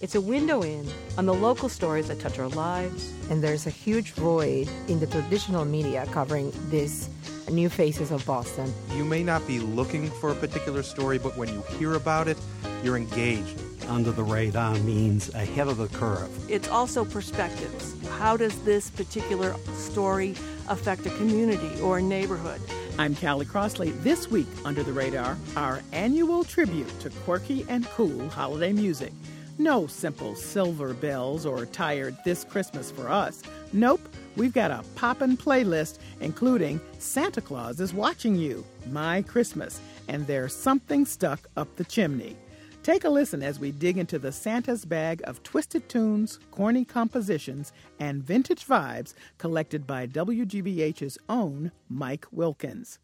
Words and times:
It's 0.00 0.14
a 0.14 0.20
window 0.20 0.62
in 0.62 0.88
on 1.16 1.26
the 1.26 1.34
local 1.34 1.68
stories 1.68 2.06
that 2.06 2.20
touch 2.20 2.38
our 2.38 2.48
lives. 2.48 3.12
And 3.30 3.42
there's 3.42 3.66
a 3.66 3.70
huge 3.70 4.12
void 4.12 4.68
in 4.86 5.00
the 5.00 5.08
traditional 5.08 5.64
media 5.64 6.06
covering 6.12 6.52
these 6.70 7.10
new 7.50 7.68
faces 7.68 8.12
of 8.12 8.24
Boston. 8.24 8.72
You 8.94 9.04
may 9.04 9.24
not 9.24 9.44
be 9.48 9.58
looking 9.58 10.08
for 10.08 10.30
a 10.30 10.36
particular 10.36 10.84
story, 10.84 11.18
but 11.18 11.36
when 11.36 11.48
you 11.48 11.62
hear 11.78 11.94
about 11.94 12.28
it, 12.28 12.38
you're 12.84 12.96
engaged. 12.96 13.60
Under 13.88 14.12
the 14.12 14.22
radar 14.22 14.76
means 14.80 15.34
ahead 15.34 15.66
of 15.66 15.78
the 15.78 15.88
curve. 15.88 16.30
It's 16.48 16.68
also 16.68 17.04
perspectives. 17.04 17.96
How 18.18 18.36
does 18.36 18.56
this 18.62 18.90
particular 18.90 19.56
story 19.74 20.36
affect 20.68 21.06
a 21.06 21.10
community 21.10 21.80
or 21.80 21.98
a 21.98 22.02
neighborhood? 22.02 22.60
I'm 23.00 23.16
Callie 23.16 23.46
Crossley. 23.46 23.90
This 23.90 24.30
week, 24.30 24.46
Under 24.64 24.84
the 24.84 24.92
Radar, 24.92 25.36
our 25.56 25.80
annual 25.90 26.44
tribute 26.44 27.00
to 27.00 27.10
quirky 27.10 27.64
and 27.68 27.84
cool 27.86 28.28
holiday 28.28 28.72
music. 28.72 29.12
No 29.60 29.88
simple 29.88 30.36
silver 30.36 30.94
bells 30.94 31.44
or 31.44 31.66
tired 31.66 32.16
This 32.24 32.44
Christmas 32.44 32.92
for 32.92 33.08
Us. 33.08 33.42
Nope, 33.72 34.08
we've 34.36 34.52
got 34.52 34.70
a 34.70 34.84
poppin' 34.94 35.36
playlist 35.36 35.98
including 36.20 36.80
Santa 37.00 37.40
Claus 37.40 37.80
is 37.80 37.92
Watching 37.92 38.36
You, 38.36 38.64
My 38.88 39.22
Christmas, 39.22 39.80
and 40.06 40.24
There's 40.28 40.54
Something 40.54 41.04
Stuck 41.04 41.48
Up 41.56 41.74
the 41.74 41.82
Chimney. 41.82 42.36
Take 42.84 43.02
a 43.02 43.10
listen 43.10 43.42
as 43.42 43.58
we 43.58 43.72
dig 43.72 43.98
into 43.98 44.20
the 44.20 44.30
Santa's 44.30 44.84
bag 44.84 45.22
of 45.24 45.42
twisted 45.42 45.88
tunes, 45.88 46.38
corny 46.52 46.84
compositions, 46.84 47.72
and 47.98 48.22
vintage 48.22 48.64
vibes 48.64 49.14
collected 49.38 49.88
by 49.88 50.06
WGBH's 50.06 51.18
own 51.28 51.72
Mike 51.88 52.26
Wilkins. 52.30 53.00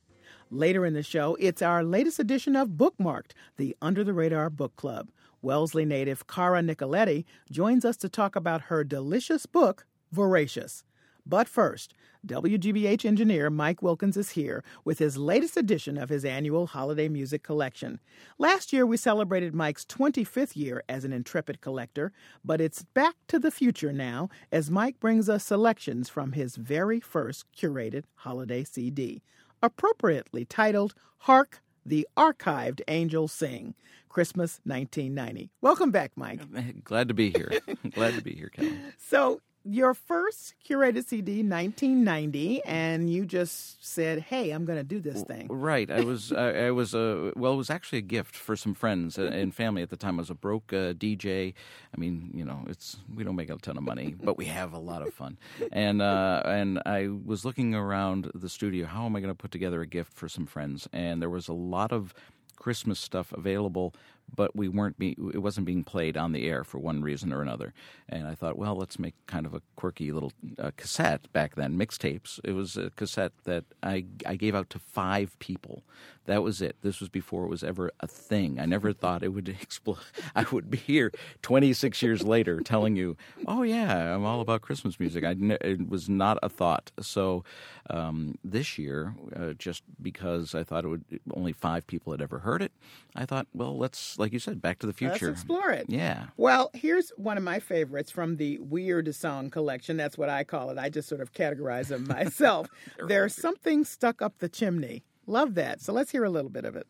Later 0.52 0.86
in 0.86 0.94
the 0.94 1.02
show, 1.02 1.36
it's 1.40 1.62
our 1.62 1.82
latest 1.82 2.20
edition 2.20 2.54
of 2.54 2.70
Bookmarked, 2.70 3.32
the 3.56 3.76
Under 3.82 4.04
the 4.04 4.12
Radar 4.12 4.50
Book 4.50 4.76
Club. 4.76 5.08
Wellesley 5.44 5.84
native 5.84 6.26
Cara 6.26 6.62
Nicoletti 6.62 7.26
joins 7.50 7.84
us 7.84 7.98
to 7.98 8.08
talk 8.08 8.34
about 8.34 8.62
her 8.62 8.82
delicious 8.82 9.44
book, 9.44 9.86
Voracious. 10.10 10.84
But 11.26 11.48
first, 11.48 11.94
WGBH 12.26 13.04
engineer 13.04 13.50
Mike 13.50 13.82
Wilkins 13.82 14.16
is 14.16 14.30
here 14.30 14.64
with 14.84 14.98
his 14.98 15.18
latest 15.18 15.58
edition 15.58 15.98
of 15.98 16.08
his 16.08 16.24
annual 16.24 16.66
holiday 16.66 17.08
music 17.08 17.42
collection. 17.42 18.00
Last 18.38 18.72
year, 18.72 18.86
we 18.86 18.96
celebrated 18.96 19.54
Mike's 19.54 19.84
25th 19.84 20.56
year 20.56 20.82
as 20.88 21.04
an 21.04 21.12
intrepid 21.12 21.60
collector, 21.60 22.12
but 22.42 22.60
it's 22.60 22.82
back 22.82 23.14
to 23.28 23.38
the 23.38 23.50
future 23.50 23.92
now 23.92 24.30
as 24.50 24.70
Mike 24.70 24.98
brings 24.98 25.28
us 25.28 25.44
selections 25.44 26.08
from 26.08 26.32
his 26.32 26.56
very 26.56 27.00
first 27.00 27.44
curated 27.54 28.04
holiday 28.14 28.64
CD, 28.64 29.22
appropriately 29.62 30.46
titled 30.46 30.94
Hark 31.18 31.62
the 31.84 32.06
Archived 32.16 32.80
Angels 32.88 33.32
Sing. 33.32 33.74
Christmas 34.08 34.60
1990. 34.62 35.50
Welcome 35.60 35.90
back, 35.90 36.12
Mike. 36.14 36.40
Glad 36.84 37.08
to 37.08 37.14
be 37.14 37.30
here. 37.30 37.50
Glad 37.90 38.14
to 38.14 38.22
be 38.22 38.32
here, 38.32 38.48
Kelly. 38.48 38.78
So, 38.98 39.40
your 39.64 39.94
first 39.94 40.54
curated 40.66 41.06
CD, 41.06 41.42
1990, 41.42 42.62
and 42.64 43.10
you 43.10 43.24
just 43.24 43.84
said, 43.84 44.20
"Hey, 44.20 44.50
I'm 44.50 44.64
going 44.64 44.78
to 44.78 44.84
do 44.84 45.00
this 45.00 45.22
thing." 45.22 45.48
Right. 45.48 45.90
I 45.90 46.02
was. 46.02 46.32
I, 46.36 46.66
I 46.66 46.70
was 46.70 46.94
a. 46.94 47.32
Well, 47.34 47.54
it 47.54 47.56
was 47.56 47.70
actually 47.70 47.98
a 47.98 48.02
gift 48.02 48.36
for 48.36 48.56
some 48.56 48.74
friends 48.74 49.16
and 49.18 49.54
family 49.54 49.82
at 49.82 49.90
the 49.90 49.96
time. 49.96 50.18
I 50.18 50.22
was 50.22 50.30
a 50.30 50.34
broke 50.34 50.72
uh, 50.72 50.92
DJ. 50.92 51.54
I 51.94 52.00
mean, 52.00 52.30
you 52.34 52.44
know, 52.44 52.64
it's 52.68 52.98
we 53.14 53.24
don't 53.24 53.36
make 53.36 53.50
a 53.50 53.56
ton 53.56 53.76
of 53.76 53.82
money, 53.82 54.14
but 54.22 54.36
we 54.36 54.44
have 54.46 54.72
a 54.72 54.78
lot 54.78 55.02
of 55.02 55.14
fun. 55.14 55.38
And 55.72 56.02
uh, 56.02 56.42
and 56.44 56.80
I 56.84 57.08
was 57.24 57.44
looking 57.44 57.74
around 57.74 58.30
the 58.34 58.48
studio. 58.48 58.86
How 58.86 59.06
am 59.06 59.16
I 59.16 59.20
going 59.20 59.32
to 59.32 59.34
put 59.34 59.50
together 59.50 59.80
a 59.80 59.86
gift 59.86 60.12
for 60.12 60.28
some 60.28 60.46
friends? 60.46 60.88
And 60.92 61.22
there 61.22 61.30
was 61.30 61.48
a 61.48 61.54
lot 61.54 61.92
of 61.92 62.14
Christmas 62.56 62.98
stuff 62.98 63.32
available, 63.32 63.94
but 64.34 64.54
we 64.54 64.68
weren't 64.68 64.98
be, 64.98 65.16
it 65.32 65.38
wasn't 65.38 65.66
being 65.66 65.84
played 65.84 66.16
on 66.16 66.32
the 66.32 66.46
air 66.48 66.64
for 66.64 66.78
one 66.78 67.02
reason 67.02 67.32
or 67.32 67.42
another. 67.42 67.72
And 68.08 68.26
I 68.26 68.34
thought, 68.34 68.58
well, 68.58 68.76
let's 68.76 68.98
make 68.98 69.14
kind 69.26 69.46
of 69.46 69.54
a 69.54 69.62
quirky 69.76 70.12
little 70.12 70.32
uh, 70.58 70.70
cassette 70.76 71.32
back 71.32 71.54
then, 71.54 71.78
mixtapes. 71.78 72.40
It 72.44 72.52
was 72.52 72.76
a 72.76 72.90
cassette 72.90 73.32
that 73.44 73.64
I 73.82 74.06
I 74.26 74.36
gave 74.36 74.54
out 74.54 74.70
to 74.70 74.78
five 74.78 75.38
people. 75.38 75.84
That 76.26 76.42
was 76.42 76.62
it. 76.62 76.76
This 76.82 77.00
was 77.00 77.08
before 77.08 77.44
it 77.44 77.48
was 77.48 77.62
ever 77.62 77.90
a 78.00 78.06
thing. 78.06 78.58
I 78.58 78.66
never 78.66 78.92
thought 78.94 79.22
it 79.22 79.28
would 79.28 79.48
explode. 79.48 79.98
I 80.34 80.44
would 80.50 80.70
be 80.70 80.78
here 80.78 81.12
26 81.42 82.02
years 82.02 82.22
later 82.22 82.60
telling 82.60 82.96
you, 82.96 83.16
oh 83.46 83.62
yeah, 83.62 84.14
I'm 84.14 84.24
all 84.24 84.40
about 84.40 84.62
Christmas 84.62 84.98
music. 84.98 85.24
I 85.24 85.34
it 85.60 85.88
was 85.88 86.08
not 86.08 86.38
a 86.42 86.48
thought. 86.48 86.90
So 87.00 87.44
um, 87.90 88.38
this 88.44 88.78
year, 88.78 89.14
uh, 89.36 89.52
just 89.54 89.82
because 90.00 90.54
I 90.54 90.64
thought 90.64 90.84
it 90.84 90.88
would 90.88 91.04
only 91.34 91.52
five 91.52 91.86
people 91.86 92.12
had 92.12 92.22
ever 92.22 92.38
heard 92.40 92.62
it, 92.62 92.72
I 93.14 93.26
thought, 93.26 93.46
well, 93.52 93.76
let's 93.76 94.18
like 94.18 94.32
you 94.32 94.38
said, 94.38 94.62
Back 94.62 94.78
to 94.80 94.86
the 94.86 94.92
Future. 94.92 95.28
Let's 95.28 95.40
explore 95.40 95.70
it. 95.70 95.86
Yeah. 95.88 96.26
Well, 96.36 96.70
here's 96.74 97.10
one 97.16 97.36
of 97.36 97.44
my 97.44 97.60
favorites 97.60 98.10
from 98.10 98.36
the 98.36 98.58
Weird 98.58 99.14
Song 99.14 99.50
collection. 99.50 99.96
That's 99.96 100.16
what 100.16 100.28
I 100.28 100.44
call 100.44 100.70
it. 100.70 100.78
I 100.78 100.88
just 100.88 101.08
sort 101.08 101.20
of 101.20 101.32
categorize 101.32 101.88
them 101.88 102.06
myself. 102.08 102.68
There's 103.06 103.34
something 103.34 103.84
stuck 103.84 104.22
up 104.22 104.38
the 104.38 104.48
chimney. 104.48 105.04
Love 105.26 105.54
that. 105.54 105.80
So 105.80 105.92
let's 105.92 106.10
hear 106.10 106.24
a 106.24 106.30
little 106.30 106.50
bit 106.50 106.64
of 106.64 106.76
it. 106.76 106.86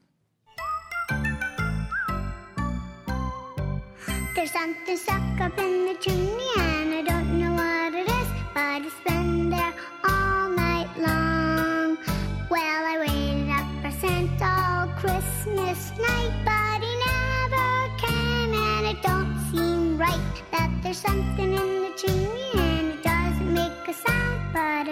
There's 4.34 4.50
something 4.50 4.96
stuck 4.96 5.40
up 5.40 5.58
in 5.58 5.86
the 5.86 5.96
chimney, 6.00 6.50
and 6.58 6.92
I 6.94 7.02
don't 7.02 7.38
know 7.38 7.52
what 7.52 7.94
it 7.94 8.08
is, 8.08 8.28
but 8.52 8.82
it's 8.84 8.94
been 9.06 9.48
there 9.48 9.72
all 10.04 10.50
night 10.50 10.88
long. 10.98 11.96
Well, 12.50 12.60
I 12.60 12.98
waited 12.98 13.48
up 13.50 13.66
for 13.80 13.92
Santa 14.00 14.44
all 14.44 14.88
Christmas 14.98 15.92
night, 15.96 16.34
but 16.44 16.82
he 16.84 16.92
never 17.08 17.88
came, 17.98 18.52
and 18.52 18.86
it 18.86 19.02
don't 19.02 19.38
seem 19.50 19.96
right 19.96 20.42
that 20.50 20.70
there's 20.82 20.98
something 20.98 21.52
in 21.54 21.82
the 21.82 21.92
chimney, 21.96 22.50
and 22.54 22.88
it 22.94 23.02
doesn't 23.02 23.54
make 23.54 23.88
a 23.88 23.94
sound, 23.94 24.52
but 24.52 24.83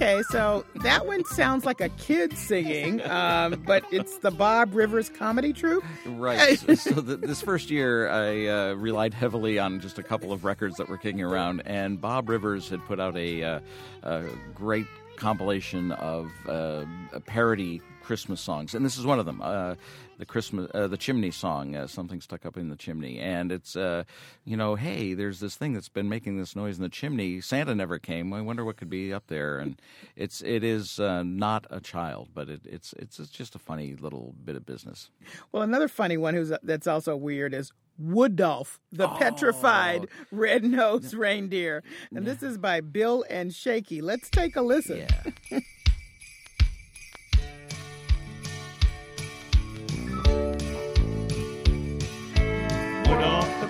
Okay, 0.00 0.22
so 0.30 0.64
that 0.76 1.08
one 1.08 1.24
sounds 1.24 1.64
like 1.64 1.80
a 1.80 1.88
kid 1.88 2.38
singing, 2.38 3.02
um, 3.10 3.60
but 3.66 3.82
it's 3.90 4.18
the 4.18 4.30
Bob 4.30 4.72
Rivers 4.72 5.08
Comedy 5.08 5.52
Troupe. 5.52 5.82
Right. 6.06 6.56
so, 6.60 6.74
so 6.76 6.90
the, 7.00 7.16
this 7.16 7.42
first 7.42 7.68
year, 7.68 8.08
I 8.08 8.46
uh, 8.46 8.74
relied 8.74 9.12
heavily 9.12 9.58
on 9.58 9.80
just 9.80 9.98
a 9.98 10.04
couple 10.04 10.32
of 10.32 10.44
records 10.44 10.76
that 10.76 10.88
were 10.88 10.98
kicking 10.98 11.20
around, 11.20 11.62
and 11.66 12.00
Bob 12.00 12.28
Rivers 12.28 12.68
had 12.68 12.84
put 12.86 13.00
out 13.00 13.16
a, 13.16 13.42
uh, 13.42 13.60
a 14.04 14.24
great 14.54 14.86
compilation 15.16 15.90
of 15.90 16.30
uh, 16.48 16.84
parody 17.26 17.82
Christmas 18.08 18.40
songs, 18.40 18.74
and 18.74 18.86
this 18.86 18.96
is 18.96 19.04
one 19.04 19.18
of 19.18 19.26
them. 19.26 19.42
Uh, 19.42 19.74
the 20.16 20.24
Christmas, 20.24 20.70
uh, 20.72 20.86
the 20.88 20.96
chimney 20.96 21.30
song, 21.30 21.76
uh, 21.76 21.86
something 21.86 22.22
stuck 22.22 22.46
up 22.46 22.56
in 22.56 22.70
the 22.70 22.74
chimney, 22.76 23.18
and 23.18 23.52
it's, 23.52 23.76
uh, 23.76 24.02
you 24.46 24.56
know, 24.56 24.76
hey, 24.76 25.12
there's 25.12 25.40
this 25.40 25.56
thing 25.56 25.74
that's 25.74 25.90
been 25.90 26.08
making 26.08 26.38
this 26.38 26.56
noise 26.56 26.78
in 26.78 26.82
the 26.82 26.88
chimney. 26.88 27.42
Santa 27.42 27.74
never 27.74 27.98
came. 27.98 28.32
I 28.32 28.40
wonder 28.40 28.64
what 28.64 28.78
could 28.78 28.88
be 28.88 29.12
up 29.12 29.26
there, 29.26 29.58
and 29.58 29.78
it's 30.16 30.40
it 30.40 30.64
is 30.64 30.98
uh, 30.98 31.22
not 31.22 31.66
a 31.70 31.80
child, 31.80 32.30
but 32.34 32.48
it, 32.48 32.62
it's 32.64 32.94
it's 32.94 33.20
it's 33.20 33.28
just 33.30 33.54
a 33.54 33.58
funny 33.58 33.94
little 33.94 34.34
bit 34.42 34.56
of 34.56 34.64
business. 34.64 35.10
Well, 35.52 35.62
another 35.62 35.86
funny 35.88 36.16
one 36.16 36.32
who's 36.32 36.50
that's 36.62 36.86
also 36.86 37.14
weird 37.14 37.52
is 37.52 37.72
Woodolph, 37.98 38.80
the 38.90 39.06
Oh. 39.10 39.16
petrified 39.18 40.06
red-nosed 40.32 41.12
reindeer, 41.12 41.82
and 42.14 42.24
this 42.26 42.42
is 42.42 42.56
by 42.56 42.80
Bill 42.80 43.24
and 43.28 43.52
Shaky. 43.52 44.00
Let's 44.00 44.30
take 44.30 44.56
a 44.56 44.62
listen. 44.62 45.04
Yeah. 45.50 45.60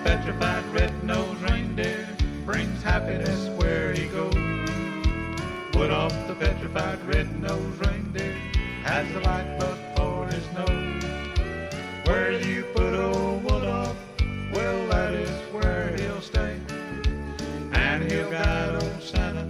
petrified 0.03 0.65
red-nosed 0.73 1.41
reindeer 1.41 2.07
brings 2.45 2.81
happiness 2.81 3.49
where 3.59 3.93
he 3.93 4.07
goes. 4.07 4.33
Rudolph 5.75 6.27
the 6.27 6.35
petrified 6.35 7.03
red-nosed 7.05 7.85
reindeer 7.85 8.33
has 8.83 9.09
a 9.15 9.19
light 9.19 9.59
bug 9.59 9.77
for 9.95 10.25
his 10.27 10.45
nose. 10.53 11.03
Where 12.05 12.31
you 12.31 12.63
put 12.73 12.93
old 12.93 13.43
Rudolph, 13.43 13.97
well 14.53 14.87
that 14.87 15.13
is 15.13 15.53
where 15.53 15.95
he'll 15.97 16.21
stay. 16.21 16.57
And 17.73 18.11
he'll 18.11 18.29
guide 18.29 18.81
old 18.81 19.01
Santa 19.01 19.49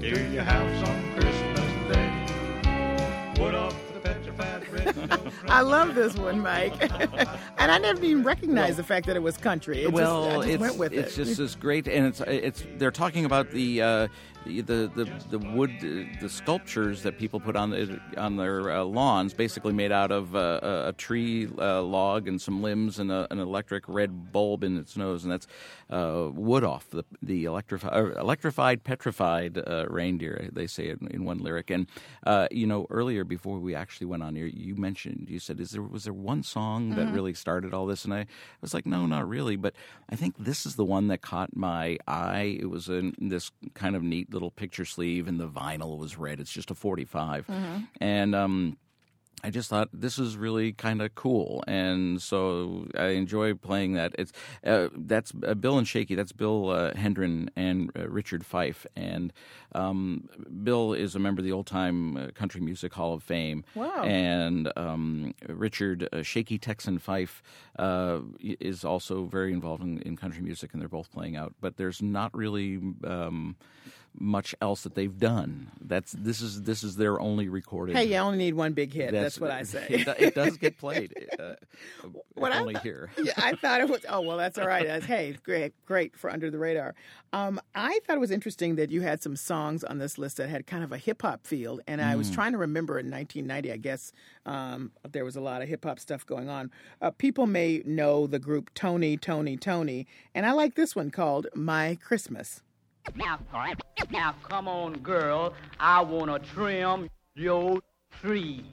to 0.00 0.30
your 0.30 0.42
house 0.42 0.88
on 0.88 1.12
Christmas 1.14 1.72
Day. 1.92 3.42
Rudolph 3.42 3.92
the 3.94 4.00
petrified 4.00 4.68
red 4.72 5.21
I 5.48 5.60
love 5.62 5.94
this 5.94 6.16
one, 6.16 6.40
Mike. 6.40 6.74
and 7.58 7.70
I 7.70 7.78
never 7.78 8.02
even 8.04 8.22
recognized 8.22 8.76
the 8.76 8.84
fact 8.84 9.06
that 9.06 9.16
it 9.16 9.22
was 9.22 9.36
country. 9.36 9.82
It 9.84 9.92
well, 9.92 10.24
just, 10.24 10.36
just 10.36 10.48
it's 10.48 10.60
went 10.60 10.78
with 10.78 10.92
it's 10.92 11.12
it. 11.12 11.24
just 11.24 11.38
this 11.38 11.54
great, 11.54 11.88
and 11.88 12.06
it's 12.06 12.20
it's 12.20 12.64
they're 12.76 12.90
talking 12.90 13.24
about 13.24 13.50
the. 13.50 13.82
Uh, 13.82 14.08
the, 14.44 14.90
the 14.94 15.10
the 15.30 15.38
wood 15.38 15.70
uh, 15.78 16.20
the 16.20 16.28
sculptures 16.28 17.02
that 17.02 17.18
people 17.18 17.40
put 17.40 17.56
on 17.56 17.70
the, 17.70 18.00
on 18.16 18.36
their 18.36 18.70
uh, 18.70 18.82
lawns 18.84 19.34
basically 19.34 19.72
made 19.72 19.92
out 19.92 20.10
of 20.10 20.34
uh, 20.34 20.60
a 20.62 20.88
a 20.88 20.92
tree 20.92 21.48
uh, 21.58 21.82
log 21.82 22.28
and 22.28 22.40
some 22.40 22.62
limbs 22.62 22.98
and 22.98 23.10
a, 23.10 23.26
an 23.30 23.38
electric 23.38 23.88
red 23.88 24.32
bulb 24.32 24.64
in 24.64 24.76
its 24.76 24.96
nose 24.96 25.22
and 25.22 25.32
that's 25.32 25.46
uh, 25.90 26.28
wood 26.32 26.64
off 26.64 26.88
the 26.90 27.04
the 27.22 27.44
electrified 27.44 28.16
electrified 28.16 28.84
petrified 28.84 29.58
uh, 29.58 29.86
reindeer 29.88 30.48
they 30.52 30.66
say 30.66 30.88
in, 30.88 31.06
in 31.10 31.24
one 31.24 31.38
lyric 31.38 31.70
and 31.70 31.86
uh, 32.26 32.48
you 32.50 32.66
know 32.66 32.86
earlier 32.90 33.24
before 33.24 33.58
we 33.58 33.74
actually 33.74 34.06
went 34.06 34.22
on 34.22 34.34
here 34.34 34.46
you 34.46 34.74
mentioned 34.74 35.26
you 35.32 35.38
said 35.38 35.58
is 35.60 35.70
there 35.72 35.82
was 35.82 36.04
there 36.04 36.12
one 36.12 36.42
song 36.42 36.90
that 36.90 37.08
Mhm. 37.08 37.14
really 37.14 37.34
started 37.34 37.72
all 37.74 37.86
this? 37.86 38.04
And 38.04 38.12
I 38.14 38.26
was 38.60 38.74
like 38.74 38.86
no 38.86 39.06
not 39.06 39.28
really. 39.28 39.56
But 39.56 39.74
I 40.10 40.16
think 40.16 40.36
this 40.38 40.66
is 40.66 40.76
the 40.76 40.84
one 40.84 41.08
that 41.08 41.22
caught 41.22 41.56
my 41.56 41.98
eye. 42.06 42.58
It 42.60 42.70
was 42.70 42.88
in 42.88 43.14
this 43.18 43.50
kind 43.74 43.96
of 43.96 44.02
neat 44.02 44.32
little 44.32 44.50
picture 44.50 44.84
sleeve 44.84 45.26
and 45.26 45.40
the 45.40 45.48
vinyl 45.48 45.98
was 45.98 46.16
red. 46.18 46.38
It's 46.40 46.52
just 46.52 46.70
a 46.70 46.74
45 46.74 47.46
Mhm. 47.46 47.88
and 48.00 48.34
um 48.34 48.76
I 49.44 49.50
just 49.50 49.68
thought 49.68 49.88
this 49.92 50.18
is 50.18 50.36
really 50.36 50.72
kind 50.72 51.02
of 51.02 51.14
cool, 51.14 51.64
and 51.66 52.22
so 52.22 52.86
I 52.96 53.08
enjoy 53.08 53.54
playing 53.54 53.94
that. 53.94 54.14
It's 54.18 54.32
uh, 54.64 54.88
that's 54.96 55.32
uh, 55.46 55.54
Bill 55.54 55.78
and 55.78 55.86
Shaky. 55.86 56.14
That's 56.14 56.32
Bill 56.32 56.70
uh, 56.70 56.94
Hendren 56.94 57.50
and 57.56 57.90
uh, 57.96 58.08
Richard 58.08 58.46
Fife, 58.46 58.86
and 58.94 59.32
um, 59.74 60.28
Bill 60.62 60.92
is 60.92 61.14
a 61.14 61.18
member 61.18 61.40
of 61.40 61.44
the 61.44 61.52
Old 61.52 61.66
Time 61.66 62.16
uh, 62.16 62.28
Country 62.34 62.60
Music 62.60 62.92
Hall 62.92 63.14
of 63.14 63.22
Fame. 63.22 63.64
Wow. 63.74 64.04
And 64.04 64.70
um, 64.76 65.34
Richard 65.48 66.08
uh, 66.12 66.22
Shaky 66.22 66.58
Texan 66.58 66.98
Fife 66.98 67.42
uh, 67.78 68.20
is 68.40 68.84
also 68.84 69.24
very 69.24 69.52
involved 69.52 69.82
in, 69.82 70.00
in 70.02 70.16
country 70.16 70.42
music, 70.42 70.72
and 70.72 70.80
they're 70.80 70.88
both 70.88 71.10
playing 71.10 71.36
out. 71.36 71.54
But 71.60 71.76
there's 71.76 72.00
not 72.00 72.34
really. 72.36 72.80
Um, 73.04 73.56
much 74.18 74.54
else 74.60 74.82
that 74.82 74.94
they've 74.94 75.18
done. 75.18 75.70
That's 75.80 76.12
this 76.12 76.40
is 76.40 76.62
this 76.62 76.82
is 76.84 76.96
their 76.96 77.18
only 77.20 77.48
recorded. 77.48 77.96
Hey, 77.96 78.04
you 78.04 78.16
only 78.16 78.38
need 78.38 78.54
one 78.54 78.72
big 78.72 78.92
hit. 78.92 79.10
That's, 79.12 79.40
what 79.40 79.50
I 79.50 79.62
say. 79.62 79.86
It, 79.88 80.06
it 80.18 80.34
does 80.34 80.56
get 80.58 80.78
played. 80.78 81.14
Uh, 81.38 81.54
What 82.34 82.52
I 82.52 82.60
only 82.60 82.74
thought- 82.74 82.82
here. 82.82 83.10
yeah, 83.22 83.32
I 83.36 83.54
thought 83.54 83.80
it 83.82 83.88
was. 83.88 84.00
Oh 84.08 84.20
well, 84.22 84.36
that's 84.36 84.58
all 84.58 84.66
right. 84.66 84.86
That's, 84.86 85.04
hey, 85.04 85.36
great, 85.44 85.74
great 85.86 86.16
for 86.16 86.30
under 86.30 86.50
the 86.50 86.58
radar. 86.58 86.94
Um, 87.32 87.60
I 87.74 88.00
thought 88.06 88.16
it 88.16 88.20
was 88.20 88.30
interesting 88.30 88.76
that 88.76 88.90
you 88.90 89.00
had 89.02 89.22
some 89.22 89.36
songs 89.36 89.84
on 89.84 89.98
this 89.98 90.18
list 90.18 90.38
that 90.38 90.48
had 90.48 90.66
kind 90.66 90.82
of 90.82 90.92
a 90.92 90.98
hip 90.98 91.22
hop 91.22 91.46
feel, 91.46 91.78
and 91.86 92.00
I 92.00 92.16
was 92.16 92.30
Mm. 92.30 92.34
trying 92.34 92.52
to 92.52 92.58
remember 92.58 92.98
in 92.98 93.10
1990. 93.10 93.72
I 93.72 93.76
guess 93.76 94.12
um, 94.46 94.92
there 95.10 95.24
was 95.24 95.36
a 95.36 95.40
lot 95.40 95.62
of 95.62 95.68
hip 95.68 95.84
hop 95.84 95.98
stuff 96.00 96.24
going 96.26 96.48
on. 96.48 96.70
Uh, 97.00 97.10
people 97.10 97.46
may 97.46 97.82
know 97.84 98.26
the 98.26 98.38
group 98.38 98.70
Tony! 98.74 99.16
Toni! 99.16 99.56
Toné!, 99.56 100.06
and 100.34 100.44
I 100.46 100.52
like 100.52 100.74
this 100.74 100.96
one 100.96 101.10
called 101.10 101.46
"My 101.54 101.98
Christmas." 102.02 102.62
Now, 103.14 103.38
now, 104.10 104.34
come 104.42 104.68
on, 104.68 104.94
girl. 105.00 105.54
I 105.78 106.00
wanna 106.02 106.38
trim 106.38 107.08
your 107.34 107.80
tree. 108.20 108.64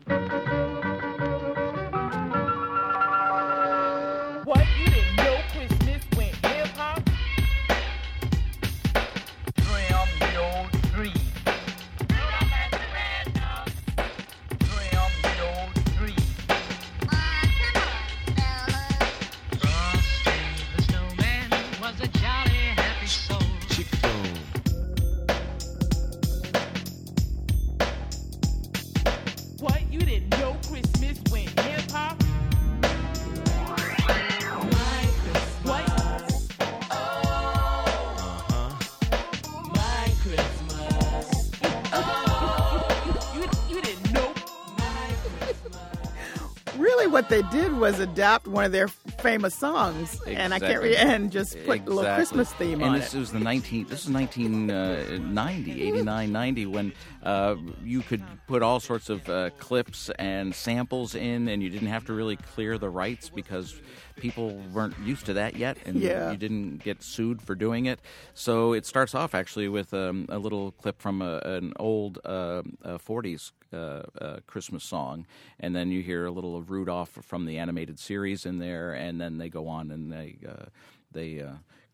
They 47.42 47.62
did 47.62 47.78
was 47.78 48.00
adapt 48.00 48.48
one 48.48 48.66
of 48.66 48.72
their 48.72 48.88
famous 48.88 49.56
songs, 49.56 50.22
and 50.28 50.54
I 50.54 50.60
can't 50.60 50.82
re- 50.82 50.96
and 50.96 51.32
just 51.32 51.58
put 51.66 51.82
a 51.88 51.90
little 51.90 52.16
Christmas 52.16 52.52
theme 52.54 52.82
and 52.82 52.92
on 52.92 53.00
this 53.00 53.14
it. 53.14 53.20
was 53.20 53.32
the 53.32 53.40
19 53.40 53.88
this 53.88 54.06
is 54.06 54.12
1990 54.12 55.88
89 55.88 56.32
90 56.32 56.66
when 56.66 56.94
uh, 57.24 57.56
you 57.84 58.02
could 58.02 58.24
put 58.48 58.62
all 58.62 58.80
sorts 58.80 59.10
of 59.10 59.28
uh, 59.30 59.52
clips 59.52 60.10
and 60.20 60.54
samples 60.54 61.16
in 61.16 61.48
and 61.48 61.64
you 61.64 61.70
didn't 61.70 61.88
have 61.88 62.06
to 62.06 62.14
really 62.14 62.36
clear 62.36 62.78
the 62.78 62.90
rights 62.90 63.30
because 63.30 63.80
people 64.20 64.62
weren't 64.74 64.98
used 65.00 65.26
to 65.26 65.34
that 65.34 65.56
yet 65.56 65.78
and 65.86 66.00
Yeah. 66.00 66.32
you 66.32 66.38
didn't 66.38 66.78
get 66.84 67.02
sued 67.04 67.42
for 67.42 67.56
doing 67.56 67.86
it 67.86 68.00
so 68.34 68.74
it 68.74 68.86
starts 68.86 69.16
off 69.16 69.34
actually 69.34 69.68
with 69.68 69.94
um, 69.94 70.26
a 70.30 70.38
little 70.38 70.72
clip 70.72 71.02
from 71.02 71.22
a, 71.22 71.40
an 71.46 71.74
old 71.80 72.20
uh, 72.26 72.62
uh, 72.84 72.98
40s 72.98 73.52
uh, 73.72 73.76
uh, 74.20 74.40
Christmas 74.48 74.84
song, 74.84 75.28
and 75.60 75.76
then 75.76 75.92
you 75.92 76.02
hear 76.02 76.26
a 76.26 76.32
little 76.32 76.58
of 76.58 76.72
Rudolph 76.72 77.10
from 77.22 77.46
the 77.46 77.60
animated 77.60 78.00
series 78.00 78.46
in 78.46 78.58
there, 78.58 78.94
and 78.94 79.22
then 79.22 79.38
they 79.38 79.48
go 79.48 79.68
on 79.68 79.92
and 79.92 80.12
they 80.12 80.38
uh, 80.48 80.66
they 81.12 81.44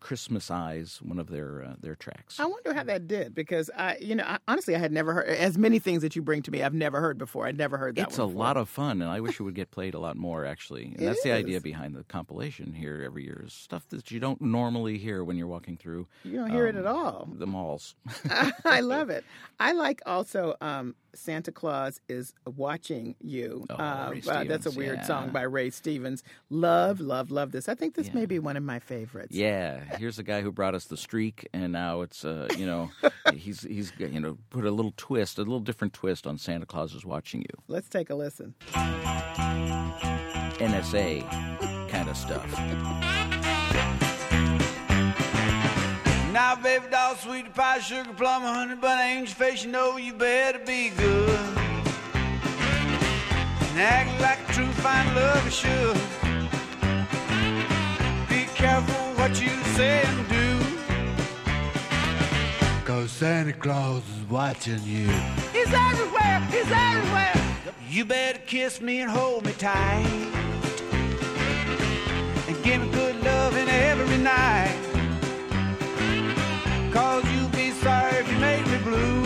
uh, 0.00 0.50
Eyes, 0.50 1.00
one 1.02 1.18
of 1.18 1.28
their 1.28 1.64
uh, 1.64 1.74
their 1.80 1.94
tracks. 1.94 2.38
I 2.40 2.46
wonder 2.46 2.72
how 2.74 2.84
that 2.84 3.08
did 3.08 3.34
because 3.34 3.70
I, 3.76 3.96
you 4.00 4.14
know, 4.14 4.24
I, 4.24 4.38
honestly, 4.48 4.74
I 4.74 4.78
had 4.78 4.92
never 4.92 5.12
heard 5.14 5.28
as 5.28 5.58
many 5.58 5.78
things 5.78 6.02
that 6.02 6.14
you 6.16 6.22
bring 6.22 6.42
to 6.42 6.50
me. 6.50 6.62
I've 6.62 6.74
never 6.74 7.00
heard 7.00 7.18
before. 7.18 7.46
I'd 7.46 7.58
never 7.58 7.76
heard 7.76 7.96
that. 7.96 8.08
It's 8.08 8.18
a 8.18 8.26
before. 8.26 8.38
lot 8.44 8.56
of 8.56 8.68
fun, 8.68 9.02
and 9.02 9.10
I 9.10 9.20
wish 9.20 9.40
it 9.40 9.42
would 9.42 9.54
get 9.54 9.70
played 9.70 9.94
a 9.94 9.98
lot 9.98 10.16
more. 10.16 10.44
Actually, 10.44 10.86
and 10.86 11.00
It 11.00 11.04
that's 11.04 11.22
the 11.22 11.32
idea 11.32 11.60
behind 11.60 11.94
the 11.94 12.04
compilation 12.04 12.72
here 12.74 13.02
every 13.04 13.24
year 13.24 13.42
is 13.46 13.52
stuff 13.52 13.88
that 13.90 14.10
you 14.10 14.20
don't 14.20 14.40
normally 14.40 14.98
hear 14.98 15.24
when 15.24 15.36
you're 15.36 15.46
walking 15.46 15.76
through. 15.76 16.06
You 16.24 16.36
don't 16.38 16.50
hear 16.50 16.66
it 16.66 16.76
um, 16.76 16.80
at 16.80 16.86
all. 16.86 17.28
The 17.32 17.46
malls. 17.46 17.94
I 18.64 18.80
love 18.80 19.10
it. 19.10 19.24
I 19.58 19.72
like 19.72 20.02
also 20.06 20.54
um, 20.60 20.94
Santa 21.16 21.50
Claus 21.52 22.00
is 22.08 22.32
watching 22.46 23.14
you. 23.20 23.64
Oh, 23.70 23.74
Uh, 23.74 24.14
uh, 24.28 24.44
that's 24.44 24.66
a 24.66 24.70
weird 24.70 24.98
yeah. 24.98 25.04
song 25.04 25.30
by 25.30 25.42
Ray 25.42 25.70
Stevens. 25.70 26.22
Love, 26.50 27.00
love, 27.00 27.30
love 27.30 27.52
this. 27.52 27.68
I 27.68 27.74
think 27.74 27.94
this 27.94 28.12
may 28.14 28.26
be 28.26 28.38
one 28.38 28.56
of 28.56 28.62
my 28.62 28.78
favorites. 28.78 29.34
Yeah, 29.34 29.80
here's 29.98 30.18
a 30.18 30.22
guy 30.22 30.42
who 30.42 30.52
brought 30.52 30.74
us 30.74 30.84
the 30.86 30.96
streak, 30.96 31.48
and 31.52 31.72
now 31.72 32.00
it's 32.02 32.24
uh, 32.24 32.48
you 32.56 32.66
know 32.66 32.90
he's 33.34 33.62
he's 33.62 33.92
you 33.98 34.20
know 34.20 34.38
put 34.50 34.64
a 34.64 34.70
little 34.70 34.92
twist, 34.96 35.38
a 35.38 35.42
little 35.42 35.60
different 35.60 35.92
twist 35.92 36.26
on 36.26 36.38
Santa 36.38 36.66
Claus 36.66 36.94
is 36.94 37.04
watching 37.04 37.40
you. 37.42 37.62
Let's 37.68 37.88
take 37.88 38.10
a 38.10 38.14
listen. 38.14 38.54
NSA 40.58 41.88
kind 41.90 42.08
of 42.08 42.16
stuff. 42.16 42.46
Now, 46.36 46.54
baby 46.54 46.84
doll, 46.90 47.14
sweetie 47.14 47.48
pie, 47.48 47.78
sugar 47.78 48.12
plum, 48.12 48.42
honey 48.42 48.74
bun, 48.74 49.00
angel 49.00 49.34
face, 49.34 49.64
you 49.64 49.70
know 49.70 49.96
you 49.96 50.12
better 50.12 50.58
be 50.58 50.90
good. 50.90 51.30
And 53.70 53.80
act 53.80 54.20
like 54.20 54.46
a 54.46 54.52
true 54.52 54.70
fine 54.84 55.14
lover 55.14 55.50
should. 55.50 55.96
Be 58.28 58.44
careful 58.54 59.14
what 59.14 59.40
you 59.40 59.48
say 59.76 60.02
and 60.04 60.28
do. 60.28 60.60
Cause 62.84 63.10
Santa 63.10 63.54
Claus 63.54 64.02
is 64.18 64.28
watching 64.28 64.82
you. 64.84 65.08
He's 65.54 65.72
everywhere. 65.72 66.40
He's 66.50 66.70
everywhere. 66.70 67.32
You 67.88 68.04
better 68.04 68.40
kiss 68.40 68.82
me 68.82 69.00
and 69.00 69.10
hold 69.10 69.46
me 69.46 69.52
tight. 69.52 70.04
And 72.46 72.62
give 72.62 72.82
me 72.82 72.90
good 72.90 73.24
loving 73.24 73.70
every 73.70 74.18
night. 74.18 74.85
Cause 76.96 77.24
you'll 77.30 77.50
be 77.50 77.72
sorry 77.72 78.14
if 78.14 78.32
you 78.32 78.38
make 78.38 78.66
me 78.68 78.78
blue. 78.78 79.25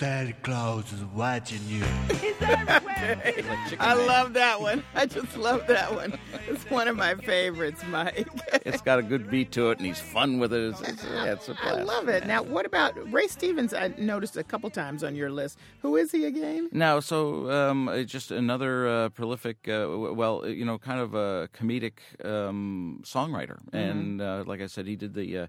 Cause 0.00 0.08
Santa 0.08 0.32
Claus 0.42 0.92
is 0.94 1.04
watching 1.14 1.60
you. 1.66 1.84
He's 2.08 2.34
everywhere. 2.40 3.22
I 3.80 3.92
love 3.92 4.32
that 4.32 4.58
one. 4.58 4.82
I 4.94 5.04
just 5.04 5.36
love 5.36 5.66
that 5.66 5.94
one. 5.94 6.18
It's 6.48 6.64
one 6.70 6.88
of 6.88 6.96
my 6.96 7.14
favorites, 7.16 7.82
Mike. 7.88 8.26
It's 8.66 8.82
got 8.82 8.98
a 8.98 9.02
good 9.02 9.30
beat 9.30 9.52
to 9.52 9.70
it, 9.70 9.78
and 9.78 9.86
he's 9.86 10.00
fun 10.00 10.38
with 10.38 10.52
it. 10.52 10.70
It's, 10.70 10.80
it's, 10.82 11.04
yeah, 11.04 11.32
it's 11.32 11.48
a 11.48 11.56
I 11.62 11.72
blast. 11.72 11.86
love 11.86 12.08
it. 12.08 12.26
Now, 12.26 12.42
what 12.42 12.66
about 12.66 12.94
Ray 13.12 13.26
Stevens? 13.26 13.72
I 13.74 13.88
noticed 13.98 14.36
a 14.36 14.44
couple 14.44 14.70
times 14.70 15.02
on 15.02 15.16
your 15.16 15.30
list. 15.30 15.58
Who 15.82 15.96
is 15.96 16.12
he 16.12 16.24
again? 16.26 16.68
Now, 16.70 17.00
so 17.00 17.50
um, 17.50 17.88
uh, 17.88 18.02
just 18.02 18.30
another 18.30 18.86
uh, 18.86 19.08
prolific, 19.10 19.66
uh, 19.68 19.86
well, 19.88 20.46
you 20.46 20.64
know, 20.64 20.78
kind 20.78 21.00
of 21.00 21.14
a 21.14 21.48
comedic 21.54 21.94
um, 22.24 23.00
songwriter, 23.02 23.58
and 23.72 24.20
uh, 24.20 24.44
like 24.46 24.60
I 24.60 24.66
said, 24.66 24.86
he 24.86 24.96
did 24.96 25.14
the. 25.14 25.48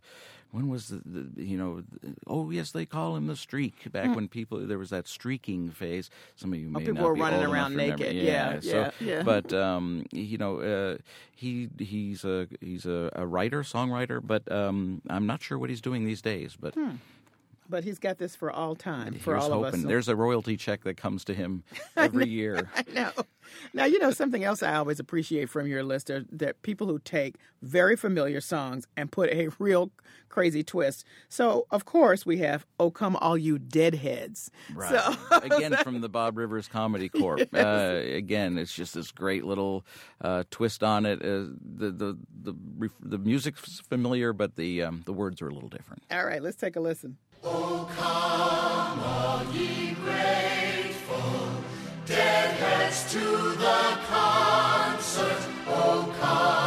When 0.51 0.67
was 0.67 0.89
the, 0.89 1.01
the 1.05 1.43
you 1.43 1.57
know 1.57 1.83
oh 2.27 2.51
yes 2.51 2.71
they 2.71 2.85
call 2.85 3.15
him 3.15 3.27
the 3.27 3.35
streak 3.35 3.91
back 3.91 4.07
Hmm. 4.07 4.15
when 4.15 4.27
people 4.27 4.59
there 4.67 4.77
was 4.77 4.89
that 4.89 5.07
streaking 5.07 5.69
phase. 5.71 6.09
Some 6.35 6.51
of 6.53 6.59
you 6.59 6.67
may 6.69 6.79
people 6.79 6.95
not 6.95 7.03
were 7.07 7.15
be 7.15 7.21
running 7.21 7.43
around 7.43 7.75
naked. 7.75 8.13
Yeah, 8.15 8.23
Yeah, 8.23 8.59
so, 8.59 8.67
yeah, 8.69 8.91
yeah. 8.99 9.23
But 9.23 9.53
um, 9.53 10.05
you 10.11 10.37
know, 10.37 10.59
uh, 10.59 10.97
he 11.35 11.69
he's 11.79 12.25
a 12.25 12.47
he's 12.59 12.85
a, 12.85 13.09
a 13.15 13.25
writer, 13.25 13.61
songwriter, 13.63 14.19
but 14.25 14.49
um, 14.51 15.01
I'm 15.09 15.25
not 15.25 15.41
sure 15.41 15.57
what 15.57 15.69
he's 15.69 15.81
doing 15.81 16.05
these 16.05 16.21
days. 16.21 16.57
But 16.59 16.75
Hmm. 16.75 16.95
But 17.71 17.85
he's 17.85 17.99
got 17.99 18.17
this 18.17 18.35
for 18.35 18.51
all 18.51 18.75
time, 18.75 19.13
for 19.13 19.37
all 19.37 19.53
of 19.65 19.73
us. 19.73 19.81
There's 19.81 20.09
a 20.09 20.15
royalty 20.15 20.57
check 20.57 20.83
that 20.83 20.97
comes 20.97 21.23
to 21.25 21.33
him 21.33 21.63
every 21.95 22.27
year. 22.27 22.69
I 22.75 22.83
know. 22.93 23.11
Now, 23.73 23.85
you 23.85 23.97
know, 23.99 24.11
something 24.11 24.43
else 24.43 24.61
I 24.61 24.75
always 24.75 24.99
appreciate 24.99 25.49
from 25.49 25.67
your 25.67 25.83
list 25.83 26.09
are 26.09 26.25
that 26.31 26.61
people 26.61 26.87
who 26.87 26.99
take 26.99 27.35
very 27.61 27.95
familiar 27.95 28.41
songs 28.41 28.87
and 28.97 29.11
put 29.11 29.29
a 29.29 29.49
real 29.57 29.91
crazy 30.29 30.63
twist. 30.63 31.05
So, 31.29 31.65
of 31.71 31.85
course, 31.85 32.25
we 32.25 32.39
have 32.39 32.65
Oh 32.79 32.91
Come 32.91 33.15
All 33.17 33.37
You 33.37 33.57
Deadheads. 33.57 34.51
Right. 34.73 34.89
So, 34.89 35.15
again, 35.43 35.75
from 35.77 36.01
the 36.01 36.09
Bob 36.09 36.37
Rivers 36.37 36.67
Comedy 36.67 37.09
Corp. 37.09 37.41
Uh, 37.53 37.99
again, 38.03 38.57
it's 38.57 38.73
just 38.73 38.93
this 38.93 39.11
great 39.11 39.45
little 39.45 39.85
uh, 40.21 40.43
twist 40.51 40.83
on 40.83 41.05
it. 41.05 41.21
Uh, 41.21 41.47
the 41.75 41.91
the 41.91 42.17
the 42.43 42.89
the 42.99 43.17
music's 43.17 43.79
familiar, 43.81 44.33
but 44.33 44.55
the 44.55 44.83
um, 44.83 45.03
the 45.05 45.13
words 45.13 45.41
are 45.41 45.47
a 45.47 45.53
little 45.53 45.69
different. 45.69 46.03
all 46.11 46.25
right, 46.25 46.41
let's 46.41 46.57
take 46.57 46.75
a 46.75 46.79
listen. 46.81 47.17
Come, 47.43 48.99
all 48.99 49.43
ye 49.51 49.93
grateful, 49.93 51.49
deadheads 52.05 53.11
to 53.11 53.19
the 53.19 53.97
concert. 54.07 55.47
Oh, 55.67 56.13
come, 56.19 56.60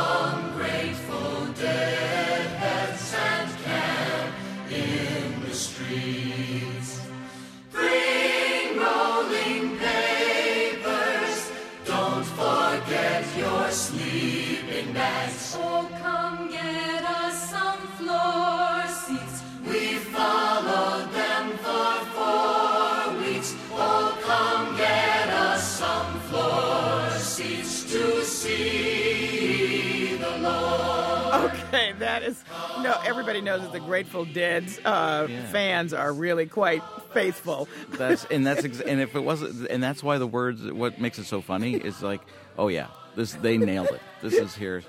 see 28.44 30.16
the 30.16 30.38
Lord. 30.38 31.52
Okay, 31.52 31.92
that 31.98 32.22
is 32.22 32.42
no. 32.82 32.98
Everybody 33.04 33.40
knows 33.40 33.62
that 33.62 33.72
the 33.72 33.80
Grateful 33.80 34.24
Dead's 34.24 34.78
uh, 34.84 35.26
fans 35.50 35.92
are 35.92 36.12
really 36.12 36.46
quite 36.46 36.82
faithful. 37.12 37.68
That's 37.90 38.24
and 38.26 38.46
that's 38.46 38.64
ex- 38.68 38.80
and 38.80 39.00
if 39.00 39.14
it 39.14 39.20
wasn't 39.20 39.68
and 39.68 39.82
that's 39.82 40.02
why 40.02 40.18
the 40.18 40.26
words 40.26 40.62
what 40.70 41.00
makes 41.00 41.18
it 41.18 41.24
so 41.24 41.40
funny 41.40 41.74
is 41.74 42.02
like 42.02 42.20
oh 42.58 42.68
yeah 42.68 42.88
this 43.16 43.32
they 43.34 43.56
nailed 43.58 43.88
it. 43.88 44.02
This 44.22 44.34
is 44.34 44.54
here. 44.54 44.82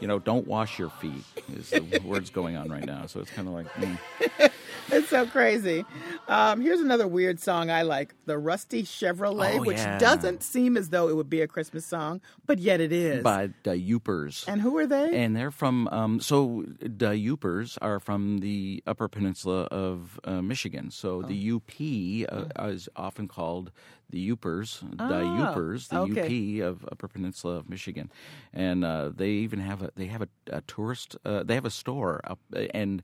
You 0.00 0.08
know, 0.08 0.18
don't 0.18 0.46
wash 0.46 0.78
your 0.78 0.90
feet 0.90 1.24
is 1.54 1.70
the 1.70 2.00
words 2.04 2.30
going 2.30 2.56
on 2.56 2.68
right 2.70 2.84
now. 2.84 3.06
So 3.06 3.20
it's 3.20 3.30
kind 3.30 3.46
of 3.48 3.54
like. 3.54 3.66
mm. 3.74 3.98
it's 4.90 5.08
so 5.08 5.26
crazy. 5.26 5.84
Um, 6.28 6.60
here's 6.60 6.80
another 6.80 7.06
weird 7.06 7.38
song 7.40 7.70
I 7.70 7.82
like, 7.82 8.14
the 8.26 8.38
Rusty 8.38 8.82
Chevrolet, 8.82 9.58
Oh, 9.58 9.62
which 9.64 9.76
yeah. 9.78 9.98
doesn't 9.98 10.42
seem 10.42 10.76
as 10.76 10.88
though 10.88 11.08
it 11.08 11.16
would 11.16 11.30
be 11.30 11.40
a 11.40 11.46
Christmas 11.48 11.84
song, 11.86 12.20
but 12.46 12.58
yet 12.58 12.80
it 12.80 12.92
is. 12.92 13.22
by 13.22 13.50
the 13.62 13.72
Yoopers. 13.72 14.46
and 14.48 14.60
who 14.60 14.76
are 14.78 14.86
they? 14.86 15.14
And 15.22 15.36
they're 15.36 15.50
from, 15.50 15.88
um, 15.88 16.20
so 16.20 16.64
the 16.80 17.10
Yoopers 17.10 17.78
are 17.82 18.00
from 18.00 18.38
the 18.38 18.82
Upper 18.86 19.08
Peninsula 19.08 19.64
of 19.64 20.18
uh, 20.24 20.42
Michigan. 20.42 20.90
So 20.90 21.22
the 21.22 21.52
UP 21.52 22.50
uh, 22.58 22.68
is 22.68 22.88
often 22.96 23.28
called 23.28 23.70
the 24.12 24.30
Yoopers, 24.30 24.80
the 24.96 25.04
Ah, 25.04 25.54
Yoopers, 25.54 25.88
the 25.88 25.98
okay. 26.00 26.60
UP 26.60 26.68
of 26.70 26.88
Upper 26.92 27.08
Peninsula 27.08 27.54
of 27.56 27.68
Michigan, 27.68 28.12
and 28.54 28.84
uh, 28.84 29.08
they 29.08 29.30
even 29.30 29.58
have 29.58 29.82
a 29.82 29.90
they 29.96 30.06
have 30.06 30.22
a, 30.22 30.28
a 30.52 30.60
tourist 30.62 31.16
uh, 31.24 31.42
they 31.42 31.54
have 31.54 31.64
a 31.66 31.70
store 31.70 32.20
up 32.24 32.38
and 32.72 33.02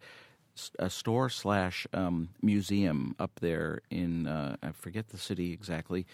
a 0.80 0.90
store 0.90 1.28
slash 1.28 1.86
um, 1.94 2.30
museum 2.42 3.14
up 3.20 3.30
there 3.40 3.80
in 3.90 4.26
uh, 4.26 4.56
I 4.62 4.72
forget 4.72 5.08
the 5.08 5.16
city 5.18 5.52
exactly, 5.52 6.04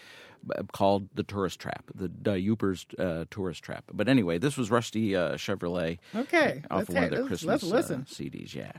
called 0.71 1.09
the 1.15 1.23
Tourist 1.23 1.59
Trap, 1.59 1.85
the 1.95 2.07
Yoopers 2.09 2.85
uh, 2.99 3.25
Tourist 3.31 3.63
Trap. 3.63 3.85
But 3.91 4.07
anyway, 4.07 4.37
this 4.37 4.55
was 4.55 4.69
Rusty 4.69 5.15
uh, 5.15 5.33
Chevrolet. 5.35 5.97
Okay, 6.15 6.61
off 6.69 6.77
let's 6.77 6.89
of 6.89 6.95
one 6.95 7.03
hear- 7.03 7.05
of 7.05 7.11
their 7.11 7.19
let's- 7.21 7.27
Christmas 7.27 7.63
let's 7.63 7.89
listen. 7.89 8.01
Uh, 8.01 8.13
CDs. 8.13 8.53
Yeah, 8.53 8.71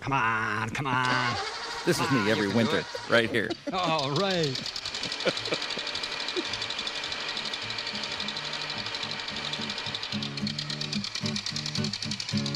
Come 0.00 0.12
on, 0.12 0.68
come 0.70 0.86
on. 0.88 1.36
This 1.84 2.00
is 2.00 2.10
me 2.10 2.30
every 2.30 2.48
winter, 2.48 2.84
right 3.10 3.28
here. 3.28 3.50
All 3.72 4.10
right. 4.12 4.54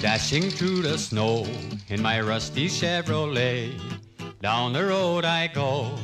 Dashing 0.01 0.51
through 0.51 0.83
the 0.83 0.97
snow 0.97 1.47
in 1.89 2.01
my 2.01 2.21
rusty 2.21 2.69
Chevrolet. 2.69 3.81
Down 4.41 4.73
the 4.73 4.85
road 4.85 5.25
I 5.25 5.49
go, 5.49 5.97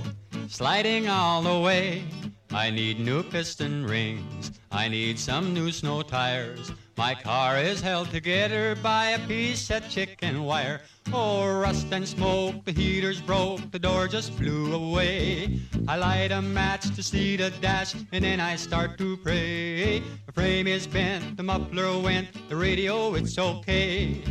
sliding 0.48 1.08
all 1.08 1.42
the 1.42 1.60
way. 1.60 2.02
I 2.50 2.70
need 2.70 2.98
new 2.98 3.22
piston 3.22 3.86
rings. 3.86 4.50
I 4.72 4.88
need 4.88 5.18
some 5.18 5.54
new 5.54 5.70
snow 5.70 6.02
tires. 6.02 6.72
My 6.96 7.14
car 7.14 7.58
is 7.58 7.80
held 7.80 8.10
together 8.10 8.76
by 8.82 9.10
a 9.10 9.26
piece 9.26 9.70
of 9.70 9.88
chicken 9.88 10.44
wire. 10.44 10.82
Oh, 11.12 11.46
rust 11.60 11.86
and 11.90 12.06
smoke, 12.06 12.64
the 12.64 12.72
heater's 12.72 13.20
broke, 13.20 13.70
the 13.70 13.78
door 13.78 14.08
just 14.08 14.32
flew 14.32 14.74
away. 14.74 15.60
I 15.88 15.96
light 15.96 16.32
a 16.32 16.42
match 16.42 16.94
to 16.94 17.02
see 17.02 17.36
the 17.36 17.50
dash, 17.60 17.94
and 18.12 18.24
then 18.24 18.40
I 18.40 18.56
start 18.56 18.98
to 18.98 19.16
pray. 19.16 20.00
The 20.26 20.32
frame 20.32 20.66
is 20.66 20.86
bent, 20.86 21.36
the 21.36 21.42
muffler 21.42 21.98
went, 21.98 22.28
the 22.48 22.56
radio, 22.56 23.14
it's 23.14 23.38
okay. 23.38 24.22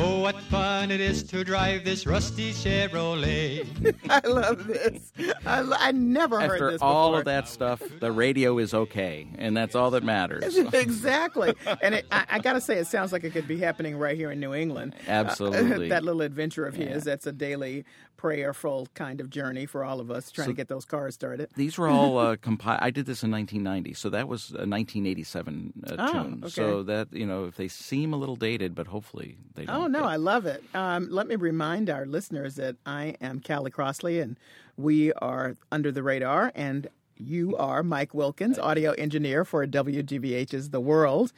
Oh, 0.00 0.20
what 0.20 0.40
fun 0.42 0.92
it 0.92 1.00
is 1.00 1.24
to 1.24 1.42
drive 1.42 1.84
this 1.84 2.06
rusty 2.06 2.52
Chevrolet. 2.52 3.96
I 4.08 4.24
love 4.28 4.68
this. 4.68 5.12
I, 5.44 5.60
lo- 5.60 5.76
I 5.76 5.90
never 5.90 6.38
heard 6.40 6.52
After 6.52 6.70
this 6.70 6.80
all 6.82 7.10
before. 7.10 7.18
of 7.18 7.24
that 7.24 7.48
stuff, 7.48 7.82
the 7.98 8.12
radio 8.12 8.58
is 8.58 8.72
okay, 8.74 9.26
and 9.38 9.56
that's 9.56 9.74
all 9.74 9.90
that 9.90 10.04
matters. 10.04 10.56
exactly. 10.72 11.52
And 11.82 11.96
it, 11.96 12.06
I, 12.12 12.26
I 12.30 12.38
got 12.38 12.52
to 12.52 12.60
say, 12.60 12.78
it 12.78 12.86
sounds 12.86 13.12
like 13.12 13.24
it 13.24 13.32
could 13.32 13.48
be 13.48 13.58
happening 13.58 13.96
right 13.96 14.16
here 14.16 14.30
in 14.30 14.38
New 14.38 14.54
England. 14.54 14.94
Uh, 15.08 15.10
Absolutely. 15.10 15.88
that 15.90 16.04
little 16.04 16.22
adventure 16.22 16.64
of 16.64 16.74
his, 16.76 17.02
that's 17.02 17.26
a 17.26 17.32
daily 17.32 17.84
prayerful 18.18 18.88
kind 18.92 19.20
of 19.22 19.30
journey 19.30 19.64
for 19.64 19.82
all 19.84 20.00
of 20.00 20.10
us 20.10 20.30
trying 20.30 20.46
So- 20.48 20.52
to 20.52 20.56
get 20.56 20.68
those 20.68 20.84
cars 20.84 21.14
started. 21.14 21.48
These 21.56 21.78
were 21.78 21.88
all 21.88 22.18
uh, 22.18 22.36
compiled. 22.42 22.80
I 22.82 22.90
did 22.90 23.06
this 23.06 23.22
in 23.22 23.30
1990, 23.30 23.94
so 23.94 24.10
that 24.10 24.28
was 24.28 24.50
a 24.50 24.66
1987 24.68 25.72
uh, 25.86 25.96
Oh, 25.98 26.12
tune. 26.12 26.40
okay. 26.44 26.50
So 26.50 26.82
that 26.82 27.08
you 27.12 27.24
know, 27.24 27.46
if 27.46 27.56
they 27.56 27.68
seem 27.68 28.12
a 28.12 28.16
little 28.16 28.36
dated, 28.36 28.74
but 28.74 28.86
hopefully 28.88 29.38
they 29.54 29.64
don't. 29.64 29.76
Oh, 29.76 29.86
no, 29.86 30.04
I 30.04 30.16
love 30.16 30.44
it. 30.44 30.62
Um, 30.74 31.08
let 31.10 31.26
me 31.26 31.36
remind 31.36 31.88
our 31.88 32.04
listeners 32.04 32.56
that 32.56 32.76
I 32.84 33.14
am 33.22 33.40
Callie 33.40 33.70
Crossley, 33.70 34.20
and 34.20 34.36
we 34.76 35.12
are 35.14 35.56
Under 35.72 35.90
the 35.90 36.02
Radar, 36.02 36.52
and 36.54 36.88
you 37.16 37.56
are 37.56 37.82
Mike 37.82 38.14
Wilkins, 38.14 38.58
audio 38.58 38.92
engineer 38.92 39.44
for 39.44 39.66
WGBH's 39.66 40.70
The 40.70 40.80
World. 40.80 41.32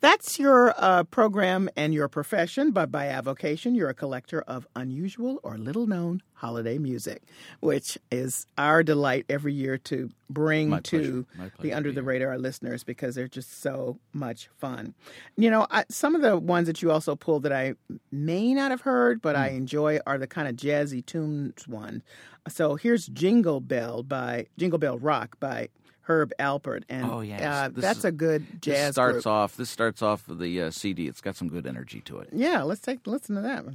That's 0.00 0.38
your 0.38 0.74
uh, 0.78 1.04
program 1.04 1.68
and 1.76 1.92
your 1.92 2.08
profession, 2.08 2.70
but 2.70 2.90
by 2.90 3.06
avocation, 3.08 3.74
you're 3.74 3.90
a 3.90 3.94
collector 3.94 4.40
of 4.42 4.66
unusual 4.74 5.40
or 5.42 5.58
little 5.58 5.86
known 5.86 6.22
holiday 6.34 6.78
music, 6.78 7.22
which 7.60 7.98
is 8.10 8.46
our 8.56 8.82
delight 8.82 9.26
every 9.28 9.52
year 9.52 9.76
to 9.76 10.08
bring 10.30 10.70
My 10.70 10.80
to 10.80 11.26
pleasure. 11.36 11.52
The 11.60 11.74
Under 11.74 11.92
the 11.92 12.02
Radar 12.02 12.38
listeners 12.38 12.82
because 12.82 13.14
they're 13.14 13.28
just 13.28 13.60
so 13.60 13.98
much 14.14 14.48
fun. 14.58 14.94
You 15.36 15.50
know, 15.50 15.66
I, 15.70 15.84
some 15.90 16.14
of 16.14 16.22
the 16.22 16.38
ones 16.38 16.66
that 16.66 16.80
you 16.80 16.90
also 16.90 17.14
pulled 17.14 17.42
that 17.42 17.52
I 17.52 17.74
may 18.10 18.54
not 18.54 18.70
have 18.70 18.80
heard, 18.80 19.20
but 19.20 19.36
Hmm. 19.36 19.42
I 19.42 19.48
enjoy 19.50 19.98
are 20.06 20.16
the 20.16 20.26
kind 20.26 20.48
of 20.48 20.56
jazzy 20.56 21.04
tunes 21.04 21.68
one. 21.68 22.02
So 22.48 22.76
here's 22.76 23.06
Jingle 23.06 23.60
Bell 23.60 24.02
by 24.02 24.46
Jingle 24.56 24.78
Bell 24.78 24.98
Rock 24.98 25.38
by 25.40 25.68
Herb 26.02 26.32
Alpert, 26.38 26.82
and 26.88 27.04
Oh 27.04 27.20
yes, 27.20 27.40
uh, 27.42 27.68
that's 27.72 27.98
is- 28.00 28.04
a 28.04 28.12
good 28.12 28.46
This 28.52 28.60
jazz 28.60 28.94
starts 28.94 29.12
group. 29.24 29.26
off. 29.26 29.56
This 29.56 29.70
starts 29.70 30.02
off 30.02 30.24
the 30.28 30.62
uh, 30.62 30.70
CD. 30.70 31.06
It's 31.08 31.20
got 31.20 31.36
some 31.36 31.48
good 31.48 31.66
energy 31.66 32.00
to 32.02 32.18
it. 32.18 32.28
Yeah, 32.32 32.62
let's 32.62 32.80
take 32.80 33.06
listen 33.06 33.36
to 33.36 33.42
that 33.42 33.64
one. 33.66 33.74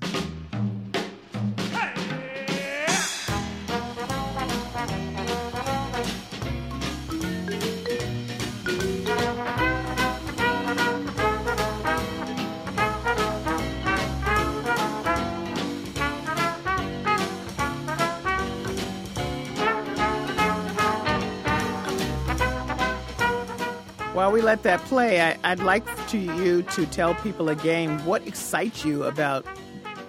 Let 24.46 24.62
that 24.62 24.80
play, 24.82 25.22
I, 25.22 25.38
I'd 25.44 25.60
like 25.60 25.84
to 26.10 26.20
you 26.20 26.62
to 26.62 26.86
tell 26.86 27.16
people 27.16 27.50
again 27.50 28.06
what 28.06 28.26
excites 28.28 28.86
you 28.86 29.04
about 29.04 29.44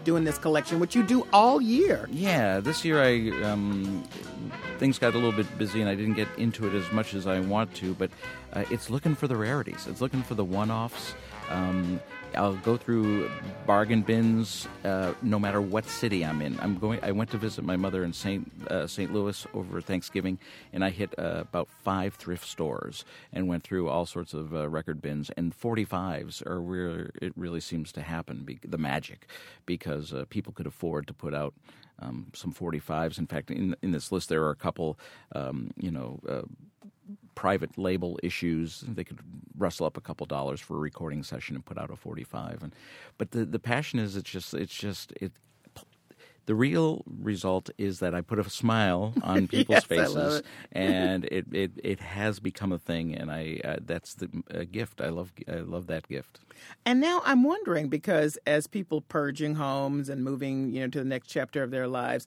doing 0.04 0.24
this 0.24 0.36
collection, 0.36 0.78
which 0.78 0.94
you 0.94 1.02
do 1.02 1.26
all 1.32 1.60
year. 1.60 2.06
Yeah, 2.12 2.60
this 2.60 2.84
year 2.84 3.02
I 3.02 3.30
um, 3.42 4.04
things 4.78 4.98
got 4.98 5.14
a 5.14 5.16
little 5.16 5.32
bit 5.32 5.46
busy 5.56 5.80
and 5.80 5.88
I 5.88 5.94
didn't 5.94 6.14
get 6.14 6.28
into 6.36 6.66
it 6.66 6.74
as 6.74 6.92
much 6.92 7.14
as 7.14 7.26
I 7.26 7.40
want 7.40 7.74
to. 7.76 7.94
But 7.94 8.10
uh, 8.52 8.64
it's 8.70 8.90
looking 8.90 9.14
for 9.14 9.26
the 9.26 9.36
rarities. 9.36 9.86
It's 9.86 10.02
looking 10.02 10.22
for 10.22 10.34
the 10.34 10.44
one-offs. 10.44 11.14
Um, 11.48 11.98
I'll 12.36 12.56
go 12.56 12.76
through 12.76 13.30
bargain 13.66 14.02
bins 14.02 14.68
uh, 14.84 15.14
no 15.22 15.38
matter 15.38 15.60
what 15.60 15.86
city 15.86 16.24
I'm 16.24 16.42
in. 16.42 16.58
I'm 16.60 16.78
going. 16.78 17.00
I 17.02 17.12
went 17.12 17.30
to 17.30 17.38
visit 17.38 17.64
my 17.64 17.76
mother 17.76 18.04
in 18.04 18.12
Saint 18.12 18.50
uh, 18.70 18.86
St. 18.86 19.12
Louis 19.12 19.46
over 19.54 19.80
Thanksgiving, 19.80 20.38
and 20.72 20.84
I 20.84 20.90
hit 20.90 21.14
uh, 21.18 21.40
about 21.40 21.68
five 21.82 22.14
thrift 22.14 22.46
stores 22.46 23.04
and 23.32 23.48
went 23.48 23.64
through 23.64 23.88
all 23.88 24.06
sorts 24.06 24.34
of 24.34 24.54
uh, 24.54 24.68
record 24.68 25.00
bins. 25.00 25.30
And 25.36 25.58
45s 25.58 26.46
are 26.46 26.60
where 26.60 27.10
it 27.22 27.32
really 27.36 27.60
seems 27.60 27.90
to 27.92 28.02
happen. 28.02 28.42
Be- 28.44 28.58
the 28.62 28.78
magic, 28.78 29.26
because 29.64 30.12
uh, 30.12 30.24
people 30.28 30.52
could 30.52 30.66
afford 30.66 31.06
to 31.06 31.14
put 31.14 31.34
out. 31.34 31.54
Um, 31.98 32.26
some 32.34 32.52
45s. 32.52 33.16
In 33.18 33.26
fact, 33.26 33.50
in 33.50 33.74
in 33.80 33.92
this 33.92 34.12
list 34.12 34.28
there 34.28 34.42
are 34.42 34.50
a 34.50 34.54
couple, 34.56 34.98
um, 35.34 35.70
you 35.78 35.90
know, 35.90 36.20
uh, 36.28 36.42
private 37.34 37.76
label 37.78 38.18
issues. 38.22 38.84
They 38.86 39.04
could 39.04 39.20
rustle 39.56 39.86
up 39.86 39.96
a 39.96 40.00
couple 40.00 40.26
dollars 40.26 40.60
for 40.60 40.76
a 40.76 40.80
recording 40.80 41.22
session 41.22 41.56
and 41.56 41.64
put 41.64 41.78
out 41.78 41.90
a 41.90 41.96
45. 41.96 42.62
And 42.62 42.74
but 43.18 43.32
the 43.32 43.44
the 43.44 43.58
passion 43.58 43.98
is 43.98 44.16
it's 44.16 44.30
just 44.30 44.54
it's 44.54 44.74
just 44.74 45.12
it. 45.20 45.32
The 46.46 46.54
real 46.54 47.02
result 47.06 47.70
is 47.76 47.98
that 47.98 48.14
I 48.14 48.20
put 48.20 48.38
a 48.38 48.48
smile 48.48 49.16
on 49.20 49.48
people's 49.48 49.82
Yes, 49.88 50.14
faces, 50.14 50.42
it. 50.44 50.46
and 50.72 51.24
it, 51.26 51.46
it, 51.52 51.72
it 51.82 52.00
has 52.00 52.38
become 52.38 52.72
a 52.72 52.78
thing, 52.78 53.14
and 53.14 53.32
I 53.32 53.60
uh, 53.64 53.76
that's 53.82 54.14
the 54.14 54.30
a 54.50 54.64
gift. 54.64 55.00
I 55.00 55.08
love 55.08 55.32
I 55.48 55.56
love 55.56 55.88
that 55.88 56.08
gift. 56.08 56.40
And 56.84 57.00
now 57.00 57.20
I'm 57.24 57.42
wondering 57.42 57.88
because 57.88 58.38
as 58.46 58.66
people 58.66 59.00
purging 59.02 59.56
homes 59.56 60.08
and 60.08 60.24
moving, 60.24 60.70
you 60.72 60.80
know, 60.80 60.88
to 60.88 60.98
the 60.98 61.04
next 61.04 61.28
chapter 61.28 61.62
of 61.62 61.70
their 61.70 61.88
lives, 61.88 62.26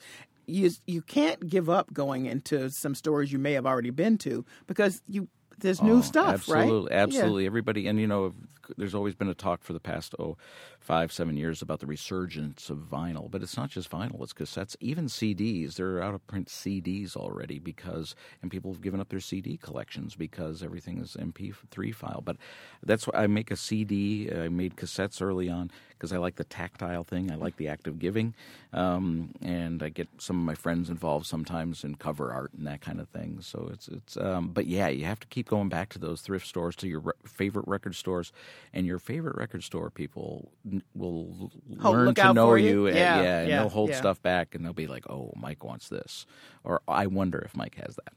you 0.49 0.71
you 0.87 1.01
can't 1.01 1.47
give 1.47 1.69
up 1.69 1.93
going 1.93 2.25
into 2.25 2.69
some 2.69 2.95
stores 2.95 3.31
you 3.31 3.39
may 3.39 3.53
have 3.53 3.65
already 3.65 3.91
been 3.91 4.17
to 4.19 4.45
because 4.67 5.01
you 5.07 5.27
there's 5.59 5.81
new 5.81 5.97
Oh, 5.97 6.01
stuff, 6.01 6.47
right? 6.47 6.59
absolutely, 6.59 6.91
Yeah. 6.91 7.03
Absolutely, 7.03 7.45
everybody, 7.45 7.87
and 7.87 7.99
you 7.99 8.07
know, 8.07 8.33
there's 8.77 8.95
always 8.95 9.15
been 9.15 9.29
a 9.29 9.33
talk 9.33 9.63
for 9.63 9.73
the 9.73 9.79
past 9.79 10.15
oh, 10.19 10.37
five, 10.79 11.11
seven 11.11 11.37
years 11.37 11.61
about 11.61 11.79
the 11.79 11.85
resurgence 11.85 12.69
of 12.69 12.77
vinyl, 12.77 13.29
but 13.29 13.41
it's 13.41 13.57
not 13.57 13.69
just 13.69 13.89
vinyl; 13.89 14.21
it's 14.21 14.33
cassettes, 14.33 14.75
even 14.79 15.05
CDs. 15.05 15.75
They're 15.75 16.01
out 16.01 16.13
of 16.13 16.25
print 16.27 16.47
CDs 16.47 17.15
already 17.15 17.59
because, 17.59 18.15
and 18.41 18.51
people 18.51 18.71
have 18.71 18.81
given 18.81 18.99
up 18.99 19.09
their 19.09 19.19
CD 19.19 19.57
collections 19.57 20.15
because 20.15 20.63
everything 20.63 20.99
is 20.99 21.15
MP3 21.19 21.93
file. 21.93 22.21
But 22.23 22.37
that's 22.83 23.07
why 23.07 23.23
I 23.23 23.27
make 23.27 23.51
a 23.51 23.55
CD. 23.55 24.31
I 24.31 24.49
made 24.49 24.75
cassettes 24.75 25.21
early 25.21 25.49
on 25.49 25.71
because 25.99 26.13
I 26.13 26.17
like 26.17 26.35
the 26.35 26.45
tactile 26.45 27.03
thing. 27.03 27.29
I 27.29 27.35
like 27.35 27.57
the 27.57 27.67
act 27.67 27.85
of 27.85 27.99
giving, 27.99 28.33
um, 28.71 29.31
and 29.41 29.83
I 29.83 29.89
get 29.89 30.07
some 30.17 30.37
of 30.37 30.43
my 30.43 30.55
friends 30.55 30.89
involved 30.89 31.25
sometimes 31.25 31.83
in 31.83 31.95
cover 31.95 32.31
art 32.31 32.51
and 32.57 32.65
that 32.67 32.81
kind 32.81 33.01
of 33.01 33.09
thing. 33.09 33.39
So 33.41 33.69
it's 33.73 33.87
it's. 33.89 34.17
Um, 34.17 34.49
but 34.49 34.65
yeah, 34.65 34.87
you 34.87 35.05
have 35.05 35.19
to 35.19 35.27
keep 35.27 35.49
going 35.49 35.69
back 35.69 35.89
to 35.89 35.99
those 35.99 36.21
thrift 36.21 36.47
stores, 36.47 36.75
to 36.77 36.87
your 36.87 37.01
re- 37.01 37.13
favorite 37.25 37.67
record 37.67 37.95
stores, 37.95 38.31
and 38.73 38.85
your 38.85 38.99
favorite 38.99 39.35
record 39.37 39.63
store 39.63 39.89
people 39.89 40.51
will 40.95 41.51
Oh, 41.83 41.91
learn 41.91 42.13
to 42.15 42.33
know 42.33 42.55
you. 42.55 42.69
you? 42.69 42.87
and- 42.87 42.95
Yeah, 42.97 43.21
yeah, 43.21 43.39
and 43.39 43.49
yeah, 43.49 43.59
they'll 43.59 43.69
hold 43.69 43.89
yeah. 43.89 43.97
stuff 43.97 44.21
back, 44.21 44.55
and 44.55 44.63
they'll 44.65 44.73
be 44.73 44.87
like, 44.87 45.09
"Oh, 45.09 45.31
Mike 45.35 45.63
wants 45.63 45.89
this," 45.89 46.25
or 46.63 46.81
"I 46.87 47.07
wonder 47.07 47.39
if 47.39 47.55
Mike 47.55 47.75
has 47.75 47.95
that." 47.95 48.13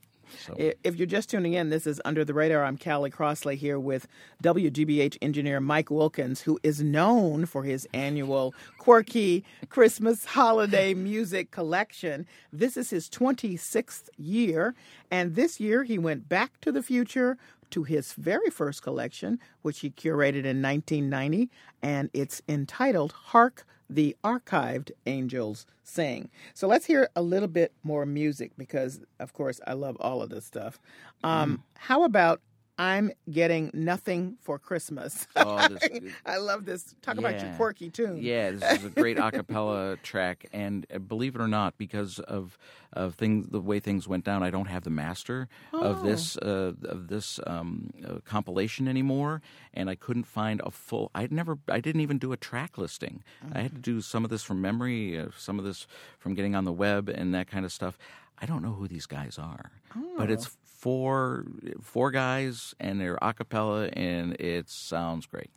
So. 0.47 0.57
If 0.83 0.97
you're 0.97 1.07
just 1.07 1.29
tuning 1.29 1.53
in, 1.53 1.69
this 1.69 1.87
is 1.87 2.01
Under 2.07 2.25
the 2.25 2.33
Radar. 2.33 2.65
I'm 2.65 2.79
Callie 2.79 3.11
Crossley 3.11 3.55
here 3.55 3.79
with 3.79 4.09
WGBH 4.43 5.19
engineer 5.21 5.61
Mike 5.61 5.91
Wilkins, 5.91 6.41
who 6.41 6.59
is 6.63 6.83
known 6.83 7.45
for 7.45 7.65
his 7.65 7.87
annual 7.93 8.55
quirky 8.79 9.45
Christmas 9.69 10.25
holiday 10.25 10.95
music 10.95 11.51
collection. 11.51 12.27
This 12.51 12.79
is 12.79 12.89
his 12.89 13.11
26th 13.11 14.09
year, 14.17 14.75
and 15.11 15.35
this 15.35 15.61
year 15.61 15.85
he 15.85 15.99
went 15.99 16.31
back 16.31 16.59
to 16.63 16.73
the 16.73 16.83
future 16.83 17.37
to 17.73 17.83
his 17.83 18.13
very 18.15 18.51
first 18.51 18.83
collection, 18.83 19.39
which 19.63 19.81
he 19.81 19.91
curated 19.91 20.45
in 20.45 20.63
1990, 20.63 21.51
and 21.83 22.11
it's 22.13 22.41
entitled 22.49 23.13
Hark 23.13 23.67
the 23.91 24.17
Archived 24.25 24.91
Angels 25.07 25.67
Sing. 25.83 26.31
So 26.55 26.67
let's 26.67 26.87
hear 26.87 27.09
a 27.15 27.23
little 27.23 27.49
bit 27.49 27.73
more 27.83 28.07
music 28.07 28.53
because, 28.57 29.01
of 29.21 29.33
course, 29.33 29.61
I 29.67 29.75
love 29.75 29.97
all 30.01 30.23
of 30.23 30.31
this 30.31 30.47
stuff. 30.47 30.79
Um, 31.23 31.63
How 31.77 32.05
about 32.05 32.41
I'm 32.79 33.13
Getting 33.31 33.71
Nothing 33.75 34.39
for 34.41 34.59
Christmas? 34.59 35.27
Oh, 35.37 35.69
this- 35.69 36.13
I 36.27 36.39
love 36.39 36.65
this. 36.65 36.95
Talk 37.03 37.19
about 37.19 37.41
your 37.41 37.53
quirky 37.55 37.91
tune. 37.91 38.19
Yeah, 38.21 38.51
this 38.53 38.79
is 38.81 38.85
a 38.87 38.91
great 38.91 39.19
a 39.19 39.31
cappella 39.31 39.97
track, 40.03 40.47
and 40.53 40.87
uh, 40.93 40.99
believe 40.99 41.35
it 41.35 41.41
or 41.41 41.49
not, 41.49 41.77
because 41.79 42.19
of 42.19 42.57
of 42.95 43.15
things, 43.15 43.49
the 43.49 43.61
way 43.61 43.79
things 43.81 44.07
went 44.09 44.25
down, 44.25 44.43
I 44.43 44.51
don't 44.51 44.67
have 44.69 44.85
the 44.85 44.91
master 44.91 45.49
of 45.73 46.01
Oh. 46.01 46.03
this 46.03 46.37
uh, 46.39 46.73
of 46.85 47.09
this 47.09 47.39
um, 47.47 47.91
uh, 48.07 48.19
compilation 48.25 48.89
anymore, 48.89 49.43
and 49.75 49.91
I 49.91 49.95
couldn't 49.95 50.25
find 50.25 50.61
a 50.65 50.71
full. 50.71 51.11
I 51.15 51.29
never, 51.31 51.59
I 51.69 51.81
didn't 51.81 52.01
even 52.01 52.19
do 52.19 52.33
a 52.33 52.37
track 52.37 52.79
listing. 52.79 53.23
I 53.53 53.61
had 53.61 53.73
to 53.75 53.81
do 53.81 54.01
some 54.01 54.25
of 54.25 54.31
this 54.31 54.43
from 54.43 54.61
memory, 54.61 55.19
uh, 55.19 55.27
some 55.37 55.59
of 55.59 55.65
this 55.65 55.87
from 56.19 56.35
getting 56.35 56.55
on 56.55 56.65
the 56.65 56.73
web, 56.73 57.09
and 57.09 57.35
that 57.35 57.49
kind 57.49 57.65
of 57.65 57.73
stuff. 57.73 57.99
I 58.41 58.47
don't 58.47 58.63
know 58.63 58.73
who 58.73 58.89
these 58.89 59.07
guys 59.07 59.39
are, 59.39 59.71
but 60.17 60.29
it's 60.31 60.47
Oh. 60.47 60.51
Four 60.83 61.45
four 61.81 62.11
guys, 62.11 62.75
and 62.81 63.01
they're 63.01 63.19
a 63.23 63.33
cappella, 63.33 63.87
and 63.93 64.35
it 64.41 64.69
sounds 64.69 65.27
great. 65.27 65.51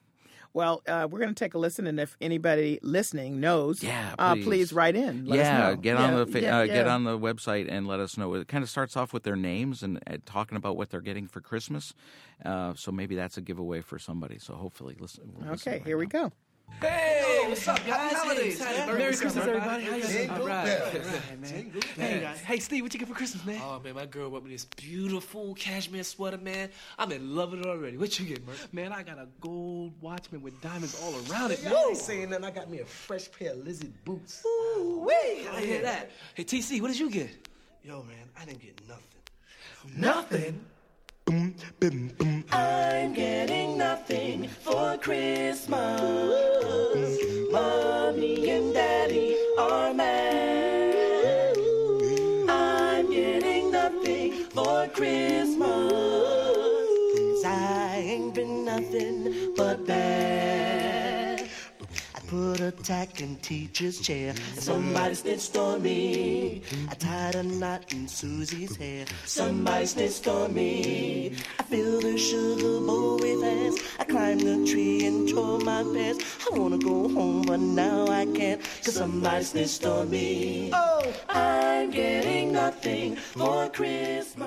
Well, 0.53 0.83
uh, 0.87 1.05
we're 1.11 1.19
going 1.19 1.33
to 1.33 1.43
take 1.43 1.53
a 1.53 1.57
listen, 1.57 1.85
and 1.85 1.99
if 1.99 2.15
anybody 2.21 2.79
listening 2.81 3.41
knows, 3.41 3.83
Yeah, 3.83 4.15
uh, 4.17 4.35
please. 4.35 4.45
please 4.45 4.73
write 4.73 4.95
in. 4.95 5.25
Let 5.25 5.39
us 5.41 5.45
yeah, 5.47 5.57
know. 5.59 5.75
get 5.75 5.97
on 5.97 6.11
Yeah, 6.11 6.17
the 6.19 6.25
fa- 6.27 6.41
yeah, 6.41 6.57
uh, 6.59 6.65
get 6.67 6.87
on 6.87 7.03
the 7.03 7.19
website 7.19 7.67
and 7.69 7.85
let 7.85 7.99
us 7.99 8.17
know. 8.17 8.33
It 8.35 8.47
kind 8.47 8.63
of 8.63 8.69
starts 8.69 8.95
off 8.95 9.11
with 9.11 9.23
their 9.23 9.35
names 9.35 9.83
and 9.83 9.99
uh, 10.07 10.15
talking 10.25 10.55
about 10.55 10.77
what 10.77 10.91
they're 10.91 11.01
getting 11.01 11.27
for 11.27 11.41
Christmas. 11.41 11.93
Uh, 12.45 12.73
so 12.73 12.93
maybe 12.93 13.15
that's 13.17 13.35
a 13.35 13.41
giveaway 13.41 13.81
for 13.81 13.99
somebody. 13.99 14.39
So 14.39 14.53
hopefully, 14.53 14.95
listen. 14.97 15.29
we'll 15.33 15.51
listen 15.51 15.71
Okay, 15.73 15.79
right 15.79 15.87
here 15.87 15.97
we 15.97 16.05
go. 16.05 16.31
Hey, 16.81 17.45
what's 17.47 17.67
up, 17.67 17.77
guys? 17.77 17.87
Happy 17.87 18.15
holidays, 18.15 18.59
Hey. 18.63 18.85
Merry, 18.85 18.99
Merry 18.99 19.15
Christmas, 19.15 19.33
Christmas, 19.33 19.47
everybody. 19.47 19.83
How 19.85 19.95
you 19.95 20.03
doing? 20.03 20.29
All 20.29 20.45
right, 20.45 21.41
man. 21.41 21.81
Hey, 21.97 22.19
bells. 22.19 22.39
hey, 22.41 22.59
Steve, 22.59 22.83
what 22.83 22.93
you 22.93 22.99
get 22.99 23.07
for 23.07 23.15
Christmas, 23.15 23.45
man? 23.45 23.61
Oh 23.63 23.79
man, 23.79 23.95
my 23.95 24.05
girl 24.05 24.29
bought 24.29 24.43
me 24.43 24.51
this 24.51 24.65
beautiful 24.65 25.55
cashmere 25.55 26.03
sweater, 26.03 26.37
man. 26.37 26.69
I'm 26.99 27.11
in 27.13 27.33
love 27.35 27.51
with 27.51 27.61
it 27.61 27.65
already. 27.65 27.97
What 27.97 28.19
you 28.19 28.25
get, 28.25 28.45
Merc? 28.45 28.73
Man, 28.73 28.91
I 28.91 29.03
got 29.03 29.17
a 29.17 29.27
gold 29.39 29.93
watchman 30.01 30.41
with 30.41 30.59
diamonds 30.61 31.01
all 31.01 31.13
around 31.31 31.51
it. 31.51 31.59
Hey. 31.59 31.73
I 31.73 31.85
ain't 31.89 31.97
saying 31.97 32.29
nothing. 32.29 32.45
I 32.45 32.51
got 32.51 32.69
me 32.69 32.79
a 32.79 32.85
fresh 32.85 33.31
pair 33.31 33.51
of 33.51 33.59
lizard 33.59 33.93
boots. 34.03 34.43
Ooh, 34.45 35.05
wee! 35.07 35.47
I 35.47 35.61
hear 35.61 35.81
that. 35.81 36.11
Hey, 36.33 36.43
TC, 36.43 36.81
what 36.81 36.89
did 36.89 36.99
you 36.99 37.09
get? 37.09 37.29
Yo, 37.83 38.03
man, 38.03 38.29
I 38.39 38.45
didn't 38.45 38.61
get 38.61 38.81
nothing. 38.87 39.03
Nothing. 39.95 40.65
I'm 41.27 43.13
getting 43.13 43.77
nothing 43.79 44.47
for 44.47 44.95
Christmas. 44.97 45.71
Mommy 47.51 48.49
and 48.51 48.73
Daddy 48.73 49.35
are 49.57 49.91
mad. 49.93 51.57
I'm 52.47 53.09
getting 53.09 53.71
nothing 53.71 54.33
for 54.53 54.87
Christmas. 54.89 55.91
'Cause 57.15 57.45
I 57.45 58.03
ain't 58.05 58.35
been 58.35 58.63
nothing 58.63 59.53
but 59.55 59.83
bad. 59.87 60.34
I 62.35 62.37
put 62.37 62.59
a 62.59 62.71
tack 62.71 63.21
in 63.21 63.37
teacher's 63.37 64.01
chair, 64.01 64.35
somebody 64.55 65.15
snitched 65.15 65.55
on 65.55 65.81
me. 65.81 66.63
I 66.89 66.93
tied 66.95 67.35
a 67.35 67.43
knot 67.43 67.93
in 67.93 68.09
Susie's 68.09 68.75
hair, 68.75 69.05
somebody 69.23 69.85
snitched 69.85 70.27
on 70.27 70.53
me. 70.53 71.33
I 71.57 71.63
filled 71.63 72.03
the 72.03 72.17
sugar 72.17 72.81
bowl 72.85 73.19
with 73.19 73.41
ass. 73.41 73.77
I 73.99 74.03
climbed 74.03 74.41
the 74.41 74.69
tree 74.69 75.05
and 75.05 75.29
tore 75.29 75.59
my 75.59 75.83
pants. 75.83 76.25
I 76.51 76.57
wanna 76.57 76.77
go 76.77 77.07
home, 77.07 77.43
but 77.43 77.61
now 77.61 78.07
I 78.07 78.25
can't, 78.25 78.61
cause 78.83 78.95
somebody 78.95 79.45
snitched 79.45 79.85
on 79.85 80.09
me. 80.09 80.71
Oh, 80.73 81.13
I'm 81.29 81.89
getting 81.89 82.51
nothing 82.51 83.15
for 83.15 83.69
Christmas. 83.69 84.41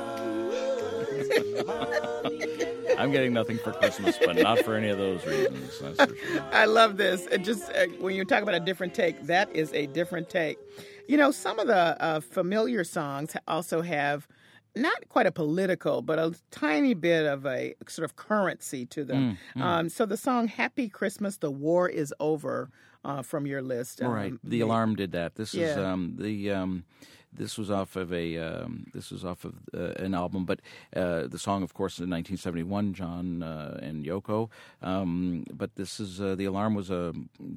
I'm 2.96 3.11
getting 3.11 3.33
nothing 3.33 3.59
for 3.59 3.72
Christmas, 3.72 4.18
but 4.18 4.37
not 4.37 4.61
for 4.61 4.74
any 4.74 4.88
of 4.88 4.98
those 4.98 5.24
reasons. 5.27 5.79
That's 5.81 6.12
for 6.12 6.16
sure. 6.16 6.44
I 6.53 6.64
love 6.64 6.96
this. 6.96 7.27
It 7.27 7.42
just 7.42 7.70
uh, 7.72 7.87
when 7.98 8.14
you 8.14 8.24
talk 8.24 8.42
about 8.42 8.55
a 8.55 8.61
different 8.61 8.94
take, 8.94 9.27
that 9.27 9.55
is 9.55 9.72
a 9.72 9.87
different 9.87 10.29
take. 10.29 10.59
You 11.07 11.16
know, 11.16 11.31
some 11.31 11.59
of 11.59 11.66
the 11.66 12.03
uh, 12.03 12.20
familiar 12.20 12.85
songs 12.85 13.37
also 13.46 13.83
have 13.83 14.29
not 14.77 15.09
quite 15.09 15.27
a 15.27 15.33
political, 15.33 16.03
but 16.03 16.18
a 16.18 16.35
tiny 16.51 16.94
bit 16.94 17.27
of 17.27 17.46
a 17.46 17.74
sort 17.88 18.05
of 18.05 18.16
currency 18.16 18.87
to 18.87 19.05
them. 19.05 19.38
Mm, 19.55 19.61
mm. 19.61 19.64
Um, 19.64 19.88
so 19.88 20.07
the 20.07 20.16
song 20.16 20.48
"Happy 20.48 20.88
Christmas, 20.88 21.38
the 21.38 21.51
War 21.51 21.88
is 21.88 22.14
Over" 22.20 22.70
uh, 23.05 23.22
from 23.22 23.46
your 23.46 23.62
list, 23.62 24.03
um, 24.03 24.12
right. 24.12 24.33
The 24.44 24.61
alarm 24.61 24.96
did 24.96 25.12
that. 25.12 25.37
This 25.37 25.55
is 25.55 25.77
um, 25.77 26.16
the 26.18 26.51
um, 26.53 26.85
this 27.33 27.59
was 27.59 27.71
off 27.71 27.97
of 27.97 28.12
a 28.12 28.38
um, 28.38 28.87
this 28.93 29.11
was 29.11 29.25
off 29.25 29.45
of 29.45 29.55
uh, 29.75 29.93
an 30.03 30.14
album, 30.14 30.45
but 30.45 30.61
uh, 30.95 31.27
the 31.27 31.38
song, 31.38 31.62
of 31.62 31.75
course, 31.75 31.99
in 31.99 32.11
1971, 32.11 32.95
John 32.95 33.43
uh, 33.43 33.79
and 33.83 34.05
Yoko. 34.05 34.49
Um, 34.83 35.45
but 35.53 35.75
this 35.77 36.01
is 36.01 36.21
uh, 36.21 36.35
the 36.35 36.47
alarm 36.47 36.75
was 36.75 36.91
a 36.91 37.12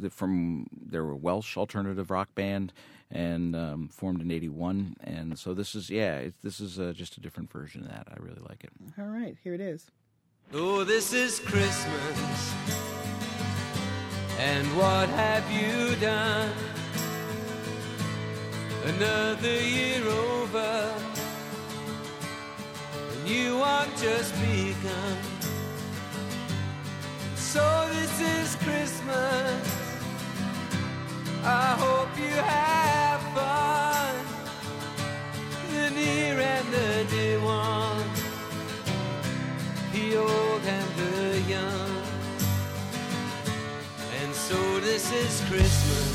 from 0.10 0.68
they 0.72 1.00
were 1.00 1.12
a 1.12 1.16
Welsh 1.16 1.58
alternative 1.58 2.12
rock 2.12 2.34
band 2.36 2.74
and 3.10 3.56
um, 3.56 3.90
formed 3.90 4.22
in 4.22 4.32
'81, 4.32 4.96
and 5.02 5.38
so 5.38 5.54
this 5.54 5.76
is 5.76 5.90
yeah, 5.90 6.18
it, 6.18 6.34
this 6.44 6.60
is 6.60 6.80
uh, 6.80 6.94
just 6.96 7.18
a 7.18 7.22
different 7.22 7.52
version 7.52 7.84
of 7.84 7.90
that. 7.90 8.08
I 8.10 8.16
really 8.20 8.42
like 8.48 8.64
it. 8.64 8.72
All 8.98 9.06
right, 9.06 9.36
here 9.44 9.54
it 9.54 9.62
is. 9.62 9.92
Oh, 10.54 10.84
this 10.84 11.14
is 11.14 11.40
Christmas. 11.40 12.54
And 14.38 14.68
what 14.76 15.08
have 15.10 15.50
you 15.52 15.96
done? 15.98 16.81
Another 18.86 19.62
year 19.62 20.04
over. 20.08 20.94
And 23.12 23.28
you 23.28 23.58
have 23.58 23.90
just 24.02 24.34
begun. 24.42 25.18
So 27.36 27.64
this 27.94 28.20
is 28.22 28.56
Christmas. 28.58 29.64
I 31.44 31.76
hope 31.84 32.12
you 32.18 32.36
have 32.56 33.22
fun. 33.36 34.16
The 35.72 35.90
near 35.92 36.40
and 36.40 36.68
the 36.74 37.06
dear 37.10 37.40
ones 37.40 38.22
the 39.94 40.16
old 40.16 40.62
and 40.64 40.90
the 40.96 41.42
young. 41.50 42.04
And 44.22 44.34
so 44.34 44.80
this 44.80 45.12
is 45.12 45.42
Christmas 45.50 46.11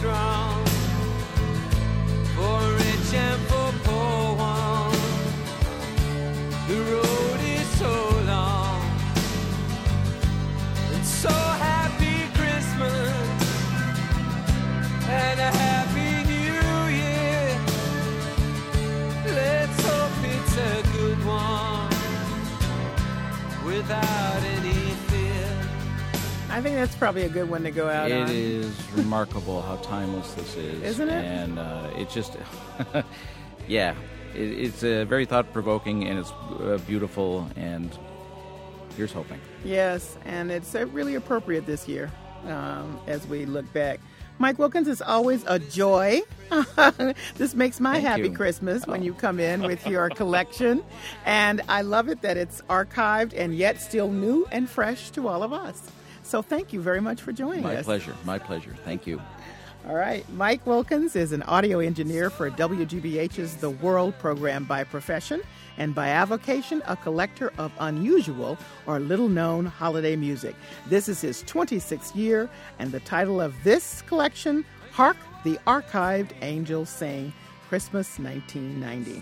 strong, 0.00 0.64
for 2.34 2.60
rich 2.80 3.12
and 3.12 3.40
for 3.50 3.70
poor 3.84 4.34
one. 4.34 4.96
The 6.68 6.78
road 6.92 7.40
is 7.58 7.68
so 7.82 7.94
long, 8.32 8.80
and 10.94 11.04
so 11.04 11.36
happy 11.68 12.18
Christmas 12.38 13.12
and 15.20 15.38
a 15.38 15.50
happy 15.64 16.12
New 16.32 16.78
Year. 17.00 17.48
Let's 19.38 19.78
hope 19.86 20.18
it's 20.34 20.56
a 20.56 20.76
good 20.96 21.20
one 21.26 21.92
without. 23.66 24.29
I 26.50 26.60
think 26.60 26.74
that's 26.76 26.96
probably 26.96 27.22
a 27.22 27.28
good 27.28 27.48
one 27.48 27.62
to 27.62 27.70
go 27.70 27.88
out 27.88 28.10
It 28.10 28.22
on. 28.22 28.28
is 28.30 28.74
remarkable 28.94 29.62
how 29.62 29.76
timeless 29.76 30.32
this 30.34 30.56
is, 30.56 30.82
Isn't 30.82 31.08
it? 31.08 31.24
And 31.24 31.58
uh, 31.58 31.90
it 31.96 32.10
just, 32.10 32.36
yeah, 33.68 33.94
it, 34.34 34.40
it's 34.40 34.82
uh, 34.82 35.04
very 35.08 35.26
thought 35.26 35.52
provoking 35.52 36.06
and 36.08 36.18
it's 36.18 36.32
uh, 36.32 36.78
beautiful. 36.86 37.48
And 37.56 37.96
here's 38.96 39.12
hoping. 39.12 39.40
Yes, 39.64 40.16
and 40.24 40.50
it's 40.50 40.74
uh, 40.74 40.86
really 40.88 41.14
appropriate 41.14 41.66
this 41.66 41.86
year 41.86 42.10
um, 42.46 42.98
as 43.06 43.26
we 43.26 43.46
look 43.46 43.72
back. 43.72 44.00
Mike 44.38 44.58
Wilkins, 44.58 44.88
it's 44.88 45.02
always 45.02 45.44
a 45.46 45.58
joy. 45.58 46.22
this 47.36 47.54
makes 47.54 47.78
my 47.78 47.94
Thank 47.94 48.06
happy 48.06 48.22
you. 48.22 48.32
Christmas 48.34 48.86
when 48.86 49.02
you 49.02 49.12
come 49.12 49.38
in 49.38 49.62
with 49.62 49.86
your 49.86 50.08
collection. 50.20 50.82
And 51.26 51.60
I 51.68 51.82
love 51.82 52.08
it 52.08 52.22
that 52.22 52.38
it's 52.38 52.62
archived 52.62 53.34
and 53.36 53.54
yet 53.54 53.80
still 53.80 54.10
new 54.10 54.48
and 54.50 54.68
fresh 54.68 55.10
to 55.10 55.28
all 55.28 55.42
of 55.42 55.52
us. 55.52 55.90
So 56.30 56.42
thank 56.42 56.72
you 56.72 56.80
very 56.80 57.00
much 57.00 57.20
for 57.20 57.32
joining 57.32 57.64
My 57.64 57.74
us. 57.74 57.78
My 57.78 57.82
pleasure. 57.82 58.14
My 58.24 58.38
pleasure. 58.38 58.76
Thank 58.84 59.04
you. 59.04 59.20
All 59.88 59.96
right. 59.96 60.24
Mike 60.34 60.64
Wilkins 60.64 61.16
is 61.16 61.32
an 61.32 61.42
audio 61.42 61.80
engineer 61.80 62.30
for 62.30 62.52
WGBH's 62.52 63.56
The 63.56 63.70
World 63.70 64.16
program 64.20 64.62
by 64.62 64.84
profession 64.84 65.42
and 65.76 65.92
by 65.92 66.06
avocation, 66.06 66.84
a 66.86 66.94
collector 66.94 67.52
of 67.58 67.72
unusual 67.80 68.56
or 68.86 69.00
little 69.00 69.28
known 69.28 69.66
holiday 69.66 70.14
music. 70.14 70.54
This 70.86 71.08
is 71.08 71.20
his 71.20 71.42
26th 71.42 72.14
year, 72.14 72.48
and 72.78 72.92
the 72.92 73.00
title 73.00 73.40
of 73.40 73.52
this 73.64 74.02
collection, 74.02 74.64
Hark 74.92 75.16
the 75.42 75.58
Archived 75.66 76.30
Angels 76.42 76.90
Sing, 76.90 77.32
Christmas 77.68 78.20
1990. 78.20 79.20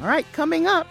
All 0.00 0.06
right, 0.06 0.24
coming 0.32 0.66
up, 0.66 0.86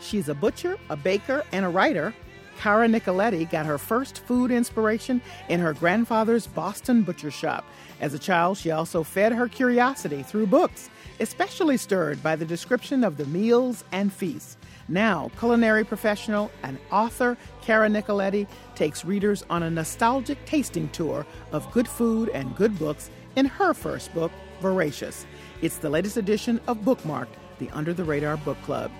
she's 0.00 0.28
a 0.28 0.34
butcher, 0.34 0.76
a 0.90 0.96
baker, 0.96 1.44
and 1.52 1.64
a 1.64 1.68
writer. 1.68 2.12
Cara 2.60 2.86
Nicoletti 2.88 3.50
got 3.50 3.66
her 3.66 3.78
first 3.78 4.20
food 4.20 4.50
inspiration 4.50 5.20
in 5.48 5.60
her 5.60 5.72
grandfather's 5.72 6.46
Boston 6.46 7.02
butcher 7.02 7.30
shop. 7.30 7.64
As 8.00 8.14
a 8.14 8.18
child, 8.18 8.58
she 8.58 8.70
also 8.70 9.02
fed 9.02 9.32
her 9.32 9.48
curiosity 9.48 10.22
through 10.22 10.46
books, 10.46 10.90
especially 11.20 11.76
stirred 11.76 12.22
by 12.22 12.36
the 12.36 12.44
description 12.44 13.04
of 13.04 13.16
the 13.16 13.26
meals 13.26 13.84
and 13.92 14.12
feasts. 14.12 14.56
Now, 14.88 15.30
culinary 15.38 15.84
professional 15.84 16.50
and 16.62 16.78
author 16.90 17.36
Cara 17.62 17.88
Nicoletti 17.88 18.46
takes 18.74 19.04
readers 19.04 19.44
on 19.48 19.62
a 19.62 19.70
nostalgic 19.70 20.44
tasting 20.44 20.88
tour 20.90 21.24
of 21.52 21.70
good 21.72 21.88
food 21.88 22.28
and 22.30 22.54
good 22.56 22.78
books 22.78 23.10
in 23.36 23.46
her 23.46 23.72
first 23.72 24.12
book, 24.14 24.30
Voracious. 24.60 25.26
It's 25.62 25.78
the 25.78 25.90
latest 25.90 26.16
edition 26.16 26.60
of 26.66 26.78
Bookmarked, 26.78 27.36
the 27.58 27.70
Under 27.70 27.94
the 27.94 28.04
Radar 28.04 28.36
Book 28.36 28.60
Club. 28.62 28.90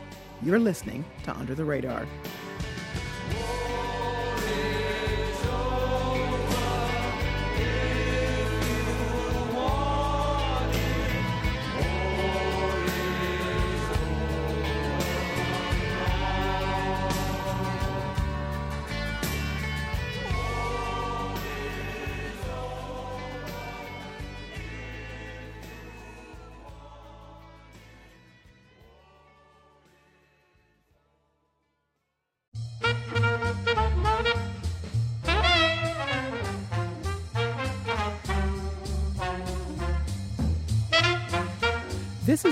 You're 0.42 0.58
listening 0.58 1.04
to 1.24 1.36
Under 1.36 1.54
the 1.54 1.64
Radar. 1.64 2.06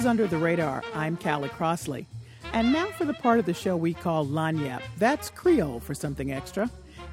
Is 0.03 0.07
Under 0.07 0.27
the 0.27 0.37
Radar. 0.37 0.83
I'm 0.97 1.17
Callie 1.17 1.49
Crossley. 1.49 2.09
And 2.53 2.73
now 2.73 2.87
for 2.87 3.05
the 3.05 3.15
part 3.15 3.39
of 3.39 3.47
the 3.47 3.55
show 3.55 3.77
we 3.77 3.95
call 3.95 4.27
Lagniappe. 4.27 4.83
That's 4.99 5.31
Creole 5.31 5.79
for 5.79 5.95
something 5.95 6.33
extra. 6.33 6.69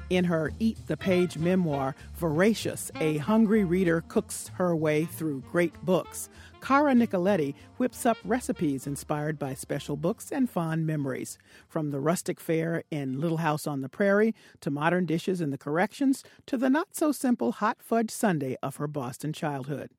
In 0.08 0.24
her 0.24 0.50
Eat 0.58 0.76
the 0.88 0.96
Page 0.96 1.38
memoir, 1.38 1.94
Voracious, 2.16 2.90
a 2.98 3.18
hungry 3.18 3.62
reader 3.62 4.02
cooks 4.08 4.50
her 4.54 4.74
way 4.74 5.04
through 5.04 5.44
great 5.52 5.72
books. 5.84 6.28
Cara 6.60 6.92
Nicoletti 6.94 7.54
whips 7.76 8.04
up 8.04 8.16
recipes 8.24 8.88
inspired 8.88 9.38
by 9.38 9.54
special 9.54 9.96
books 9.96 10.32
and 10.32 10.50
fond 10.50 10.84
memories. 10.84 11.38
From 11.68 11.92
the 11.92 12.00
rustic 12.00 12.40
fare 12.40 12.82
in 12.90 13.20
Little 13.20 13.38
House 13.38 13.68
on 13.68 13.82
the 13.82 13.88
Prairie, 13.88 14.34
to 14.62 14.70
modern 14.72 15.06
dishes 15.06 15.40
in 15.40 15.50
the 15.50 15.58
corrections, 15.58 16.24
to 16.46 16.56
the 16.56 16.68
not 16.68 16.96
so 16.96 17.12
simple 17.12 17.52
hot 17.52 17.76
fudge 17.80 18.10
sundae 18.10 18.56
of 18.64 18.78
her 18.78 18.88
Boston 18.88 19.32
childhood. 19.32 19.90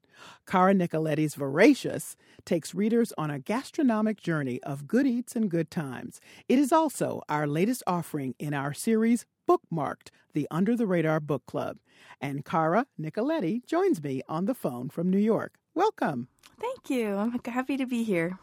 Cara 0.45 0.73
Nicoletti's 0.73 1.35
Voracious 1.35 2.15
takes 2.45 2.73
readers 2.75 3.13
on 3.17 3.29
a 3.31 3.39
gastronomic 3.39 4.21
journey 4.21 4.61
of 4.63 4.87
good 4.87 5.05
eats 5.07 5.35
and 5.35 5.49
good 5.49 5.69
times. 5.71 6.19
It 6.47 6.59
is 6.59 6.71
also 6.71 7.21
our 7.29 7.47
latest 7.47 7.83
offering 7.87 8.35
in 8.39 8.53
our 8.53 8.73
series 8.73 9.25
Bookmarked, 9.47 10.09
the 10.33 10.47
Under 10.49 10.75
the 10.75 10.87
Radar 10.87 11.19
Book 11.19 11.45
Club. 11.45 11.77
And 12.19 12.45
Cara 12.45 12.85
Nicoletti 12.99 13.65
joins 13.65 14.01
me 14.01 14.21
on 14.27 14.45
the 14.45 14.53
phone 14.55 14.89
from 14.89 15.09
New 15.09 15.17
York. 15.17 15.55
Welcome. 15.73 16.27
Thank 16.59 16.89
you. 16.89 17.15
I'm 17.15 17.39
happy 17.45 17.77
to 17.77 17.85
be 17.85 18.03
here. 18.03 18.37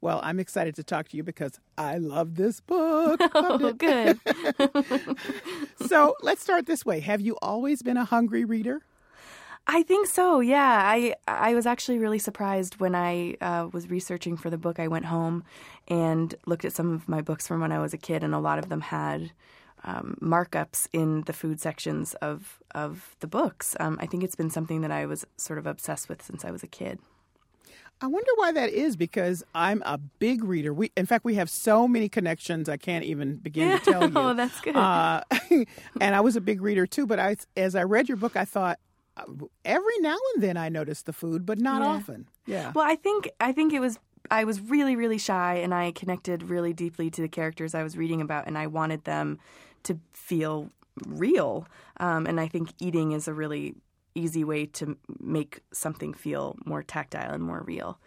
Well, 0.00 0.20
I'm 0.22 0.38
excited 0.38 0.74
to 0.76 0.84
talk 0.84 1.08
to 1.08 1.16
you 1.16 1.22
because 1.22 1.58
I 1.76 1.98
love 1.98 2.36
this 2.36 2.60
book. 2.60 3.20
Oh, 3.34 3.72
good. 3.72 4.18
so 5.86 6.14
let's 6.22 6.42
start 6.42 6.66
this 6.66 6.84
way. 6.84 7.00
Have 7.00 7.20
you 7.20 7.36
always 7.42 7.82
been 7.82 7.96
a 7.96 8.04
hungry 8.04 8.44
reader? 8.44 8.82
I 9.68 9.82
think 9.82 10.06
so. 10.06 10.40
Yeah, 10.40 10.80
I 10.84 11.14
I 11.26 11.54
was 11.54 11.66
actually 11.66 11.98
really 11.98 12.20
surprised 12.20 12.78
when 12.78 12.94
I 12.94 13.36
uh, 13.40 13.68
was 13.72 13.90
researching 13.90 14.36
for 14.36 14.48
the 14.48 14.58
book. 14.58 14.78
I 14.78 14.88
went 14.88 15.06
home 15.06 15.44
and 15.88 16.34
looked 16.46 16.64
at 16.64 16.72
some 16.72 16.92
of 16.92 17.08
my 17.08 17.20
books 17.20 17.48
from 17.48 17.60
when 17.60 17.72
I 17.72 17.80
was 17.80 17.92
a 17.92 17.98
kid, 17.98 18.22
and 18.22 18.34
a 18.34 18.38
lot 18.38 18.58
of 18.58 18.68
them 18.68 18.80
had 18.80 19.32
um, 19.84 20.16
markups 20.22 20.86
in 20.92 21.22
the 21.22 21.32
food 21.32 21.60
sections 21.60 22.14
of 22.14 22.60
of 22.74 23.16
the 23.20 23.26
books. 23.26 23.74
Um, 23.80 23.98
I 24.00 24.06
think 24.06 24.22
it's 24.22 24.36
been 24.36 24.50
something 24.50 24.82
that 24.82 24.92
I 24.92 25.06
was 25.06 25.26
sort 25.36 25.58
of 25.58 25.66
obsessed 25.66 26.08
with 26.08 26.22
since 26.22 26.44
I 26.44 26.52
was 26.52 26.62
a 26.62 26.68
kid. 26.68 27.00
I 28.00 28.08
wonder 28.08 28.30
why 28.34 28.52
that 28.52 28.68
is 28.68 28.94
because 28.94 29.42
I'm 29.54 29.82
a 29.86 29.96
big 29.96 30.44
reader. 30.44 30.74
We, 30.74 30.92
in 30.98 31.06
fact, 31.06 31.24
we 31.24 31.36
have 31.36 31.48
so 31.48 31.88
many 31.88 32.10
connections 32.10 32.68
I 32.68 32.76
can't 32.76 33.04
even 33.06 33.36
begin 33.36 33.78
to 33.78 33.82
tell 33.82 34.02
you. 34.10 34.12
Oh, 34.14 34.34
that's 34.34 34.60
good. 34.60 34.76
Uh, 34.76 35.22
and 36.00 36.14
I 36.14 36.20
was 36.20 36.36
a 36.36 36.42
big 36.42 36.60
reader 36.60 36.86
too. 36.86 37.06
But 37.06 37.18
I, 37.18 37.36
as 37.56 37.74
I 37.74 37.84
read 37.84 38.06
your 38.06 38.18
book, 38.18 38.36
I 38.36 38.44
thought 38.44 38.78
every 39.64 39.98
now 40.00 40.16
and 40.34 40.42
then 40.42 40.56
I 40.56 40.68
notice 40.68 41.02
the 41.02 41.12
food, 41.12 41.46
but 41.46 41.58
not 41.58 41.82
Yeah. 41.82 41.88
often. 41.88 42.28
Yeah. 42.46 42.72
Well, 42.74 42.84
I 42.86 42.96
think 42.96 43.30
I 43.40 43.52
think 43.52 43.72
it 43.72 43.80
was 43.80 43.98
I 44.30 44.44
was 44.44 44.60
really 44.60 44.96
really 44.96 45.18
shy 45.18 45.54
and 45.56 45.72
I 45.74 45.92
connected 45.92 46.44
really 46.50 46.72
deeply 46.72 47.10
to 47.10 47.22
the 47.22 47.28
characters 47.28 47.74
I 47.74 47.82
was 47.82 47.96
reading 47.96 48.20
about 48.20 48.46
and 48.46 48.58
I 48.58 48.66
wanted 48.66 49.04
them 49.04 49.38
to 49.84 49.98
feel 50.12 50.70
real. 51.06 51.66
Um, 51.98 52.26
and 52.26 52.40
I 52.40 52.48
think 52.48 52.70
eating 52.80 53.12
is 53.12 53.28
a 53.28 53.32
really 53.34 53.74
easy 54.14 54.44
way 54.44 54.66
to 54.66 54.96
make 55.20 55.60
something 55.72 56.14
feel 56.14 56.56
more 56.64 56.82
tactile 56.82 57.32
and 57.32 57.42
more 57.42 57.62
real. 57.66 57.98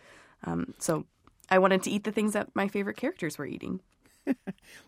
Um, 0.44 0.74
so 0.80 1.06
I 1.50 1.60
wanted 1.60 1.84
to 1.84 1.92
eat 1.92 2.04
the 2.04 2.12
things 2.12 2.34
that 2.34 2.50
my 2.56 2.68
favorite 2.68 2.98
characters 2.98 3.38
were 3.38 3.46
eating. 3.46 3.82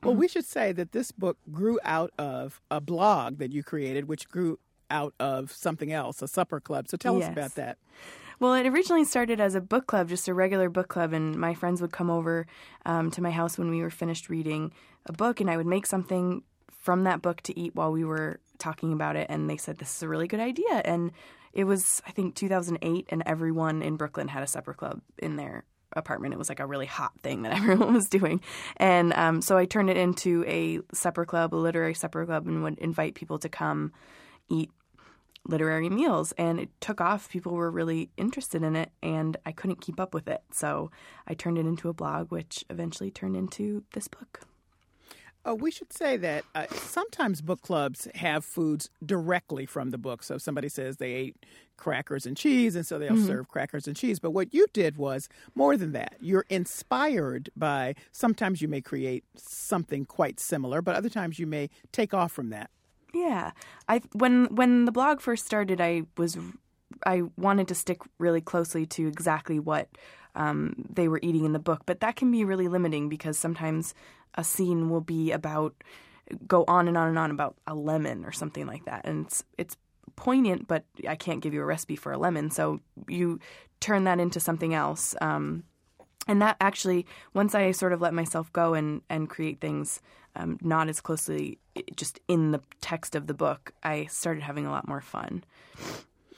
Well, 0.03 0.15
we 0.15 0.27
should 0.27 0.45
say 0.45 0.71
that 0.73 0.91
this 0.91 1.11
book 1.11 1.37
grew 1.51 1.79
out 1.83 2.11
of 2.17 2.61
a 2.69 2.79
blog 2.81 3.37
that 3.39 3.51
you 3.51 3.63
created, 3.63 4.07
which 4.07 4.27
grew 4.29 4.59
out 4.91 5.13
of 5.19 5.51
something 5.51 5.91
else, 5.91 6.21
a 6.21 6.27
supper 6.27 6.59
club. 6.59 6.87
So 6.87 6.97
tell 6.97 7.21
us 7.21 7.27
about 7.27 7.55
that. 7.55 7.77
Well, 8.39 8.55
it 8.55 8.65
originally 8.65 9.03
started 9.03 9.39
as 9.39 9.53
a 9.53 9.61
book 9.61 9.85
club, 9.85 10.09
just 10.09 10.27
a 10.27 10.33
regular 10.33 10.67
book 10.67 10.87
club, 10.87 11.13
and 11.13 11.35
my 11.35 11.53
friends 11.53 11.79
would 11.79 11.91
come 11.91 12.09
over 12.09 12.47
um, 12.87 13.11
to 13.11 13.21
my 13.21 13.29
house 13.29 13.57
when 13.57 13.69
we 13.69 13.81
were 13.81 13.91
finished 13.91 14.29
reading 14.29 14.73
a 15.05 15.13
book, 15.13 15.39
and 15.39 15.49
I 15.49 15.57
would 15.57 15.67
make 15.67 15.85
something 15.85 16.41
from 16.71 17.03
that 17.03 17.21
book 17.21 17.41
to 17.43 17.59
eat 17.59 17.75
while 17.75 17.91
we 17.91 18.03
were 18.03 18.39
talking 18.57 18.93
about 18.93 19.15
it. 19.15 19.27
And 19.29 19.47
they 19.47 19.57
said, 19.57 19.77
This 19.77 19.95
is 19.95 20.01
a 20.01 20.09
really 20.09 20.27
good 20.27 20.39
idea. 20.39 20.81
And 20.83 21.11
it 21.53 21.65
was, 21.65 22.01
I 22.07 22.11
think, 22.11 22.33
2008, 22.33 23.05
and 23.09 23.21
everyone 23.27 23.83
in 23.83 23.95
Brooklyn 23.95 24.27
had 24.27 24.41
a 24.41 24.47
supper 24.47 24.73
club 24.73 25.01
in 25.19 25.35
their 25.35 25.63
apartment. 25.95 26.33
It 26.33 26.37
was 26.37 26.49
like 26.49 26.59
a 26.59 26.65
really 26.65 26.85
hot 26.85 27.11
thing 27.21 27.43
that 27.43 27.53
everyone 27.55 27.93
was 27.93 28.07
doing. 28.09 28.41
And 28.77 29.13
um, 29.13 29.41
so 29.41 29.57
I 29.57 29.65
turned 29.65 29.89
it 29.91 29.97
into 29.97 30.43
a 30.47 30.79
supper 30.95 31.25
club, 31.25 31.53
a 31.53 31.57
literary 31.57 31.93
supper 31.93 32.25
club, 32.25 32.47
and 32.47 32.63
would 32.63 32.79
invite 32.79 33.15
people 33.15 33.37
to 33.39 33.49
come 33.49 33.91
eat 34.49 34.71
literary 35.45 35.89
meals 35.89 36.31
and 36.37 36.59
it 36.59 36.69
took 36.81 37.01
off 37.01 37.29
people 37.29 37.53
were 37.53 37.71
really 37.71 38.09
interested 38.15 38.61
in 38.63 38.75
it 38.75 38.91
and 39.01 39.37
i 39.45 39.51
couldn't 39.51 39.81
keep 39.81 39.99
up 39.99 40.13
with 40.13 40.27
it 40.27 40.41
so 40.51 40.91
i 41.27 41.33
turned 41.33 41.57
it 41.57 41.65
into 41.65 41.89
a 41.89 41.93
blog 41.93 42.31
which 42.31 42.63
eventually 42.69 43.09
turned 43.09 43.35
into 43.35 43.83
this 43.93 44.07
book 44.07 44.41
Uh, 45.43 45.55
we 45.55 45.71
should 45.71 45.91
say 45.91 46.17
that 46.17 46.45
uh, 46.53 46.67
sometimes 46.69 47.41
book 47.41 47.61
clubs 47.63 48.07
have 48.13 48.45
foods 48.45 48.91
directly 49.03 49.65
from 49.65 49.89
the 49.89 49.97
book. 49.97 50.21
So 50.21 50.37
somebody 50.37 50.69
says 50.69 50.97
they 50.97 51.13
ate 51.13 51.35
crackers 51.77 52.27
and 52.27 52.37
cheese, 52.37 52.75
and 52.75 52.85
so 52.85 52.99
they'll 52.99 53.15
Mhm. 53.15 53.25
serve 53.25 53.47
crackers 53.47 53.87
and 53.87 53.97
cheese. 53.97 54.19
But 54.19 54.33
what 54.37 54.53
you 54.53 54.67
did 54.71 54.97
was 54.97 55.27
more 55.55 55.75
than 55.77 55.93
that. 55.93 56.13
You're 56.21 56.45
inspired 56.47 57.49
by, 57.55 57.95
sometimes 58.11 58.61
you 58.61 58.67
may 58.67 58.81
create 58.81 59.23
something 59.35 60.05
quite 60.05 60.39
similar, 60.39 60.79
but 60.83 60.95
other 60.95 61.09
times 61.09 61.39
you 61.39 61.47
may 61.47 61.71
take 61.91 62.13
off 62.13 62.31
from 62.31 62.51
that. 62.51 62.69
Yeah. 63.13 63.51
I 63.87 64.01
when 64.13 64.45
when 64.55 64.85
the 64.85 64.91
blog 64.91 65.21
first 65.21 65.45
started 65.45 65.79
i 65.81 66.03
was 66.17 66.37
i 67.05 67.23
wanted 67.37 67.67
to 67.67 67.75
stick 67.75 67.99
really 68.19 68.41
closely 68.41 68.85
to 68.85 69.07
exactly 69.07 69.59
what 69.59 69.87
um, 70.33 70.85
they 70.89 71.09
were 71.09 71.19
eating 71.21 71.43
in 71.43 71.51
the 71.51 71.59
book 71.59 71.81
but 71.85 71.99
that 71.99 72.15
can 72.15 72.31
be 72.31 72.45
really 72.45 72.69
limiting 72.69 73.09
because 73.09 73.37
sometimes 73.37 73.93
a 74.35 74.43
scene 74.43 74.89
will 74.89 75.01
be 75.01 75.31
about 75.31 75.75
go 76.47 76.63
on 76.67 76.87
and 76.87 76.97
on 76.97 77.07
and 77.07 77.19
on 77.19 77.31
about 77.31 77.55
a 77.67 77.75
lemon 77.75 78.25
or 78.25 78.31
something 78.31 78.65
like 78.65 78.85
that. 78.85 79.05
And 79.05 79.25
it's 79.25 79.43
it's 79.57 79.77
poignant 80.17 80.67
but 80.67 80.83
i 81.07 81.15
can't 81.15 81.41
give 81.41 81.53
you 81.53 81.61
a 81.61 81.65
recipe 81.65 81.95
for 81.95 82.11
a 82.11 82.17
lemon. 82.17 82.51
So 82.51 82.79
you 83.07 83.39
turn 83.79 84.03
that 84.05 84.19
into 84.19 84.39
something 84.39 84.73
else. 84.73 85.15
Um, 85.21 85.63
and 86.27 86.39
that 86.39 86.55
actually 86.61 87.07
once 87.33 87.55
i 87.55 87.71
sort 87.71 87.93
of 87.93 87.99
let 87.99 88.13
myself 88.13 88.53
go 88.53 88.75
and 88.75 89.01
and 89.09 89.27
create 89.27 89.59
things 89.59 90.01
um, 90.35 90.57
not 90.61 90.89
as 90.89 91.01
closely 91.01 91.59
just 91.95 92.19
in 92.27 92.51
the 92.51 92.61
text 92.81 93.15
of 93.15 93.27
the 93.27 93.33
book 93.33 93.71
i 93.83 94.05
started 94.05 94.43
having 94.43 94.65
a 94.65 94.71
lot 94.71 94.87
more 94.87 95.01
fun 95.01 95.43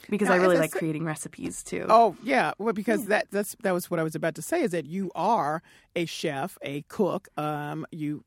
because 0.09 0.27
Now, 0.27 0.35
i 0.35 0.37
really 0.37 0.57
like 0.57 0.71
creating 0.71 1.05
recipes 1.05 1.63
too 1.63 1.85
Oh 1.89 2.15
yeah, 2.23 2.51
well 2.57 2.73
because 2.73 3.05
that 3.05 3.27
that's 3.31 3.55
that 3.63 3.71
was 3.71 3.89
what 3.89 3.99
I 3.99 4.03
was 4.03 4.15
about 4.15 4.35
to 4.35 4.41
say 4.41 4.61
is 4.61 4.71
that 4.71 4.85
you 4.85 5.11
are 5.15 5.61
a 5.95 6.05
chef, 6.05 6.57
a 6.61 6.81
cook. 6.83 7.29
Um, 7.37 7.85
you 7.91 8.23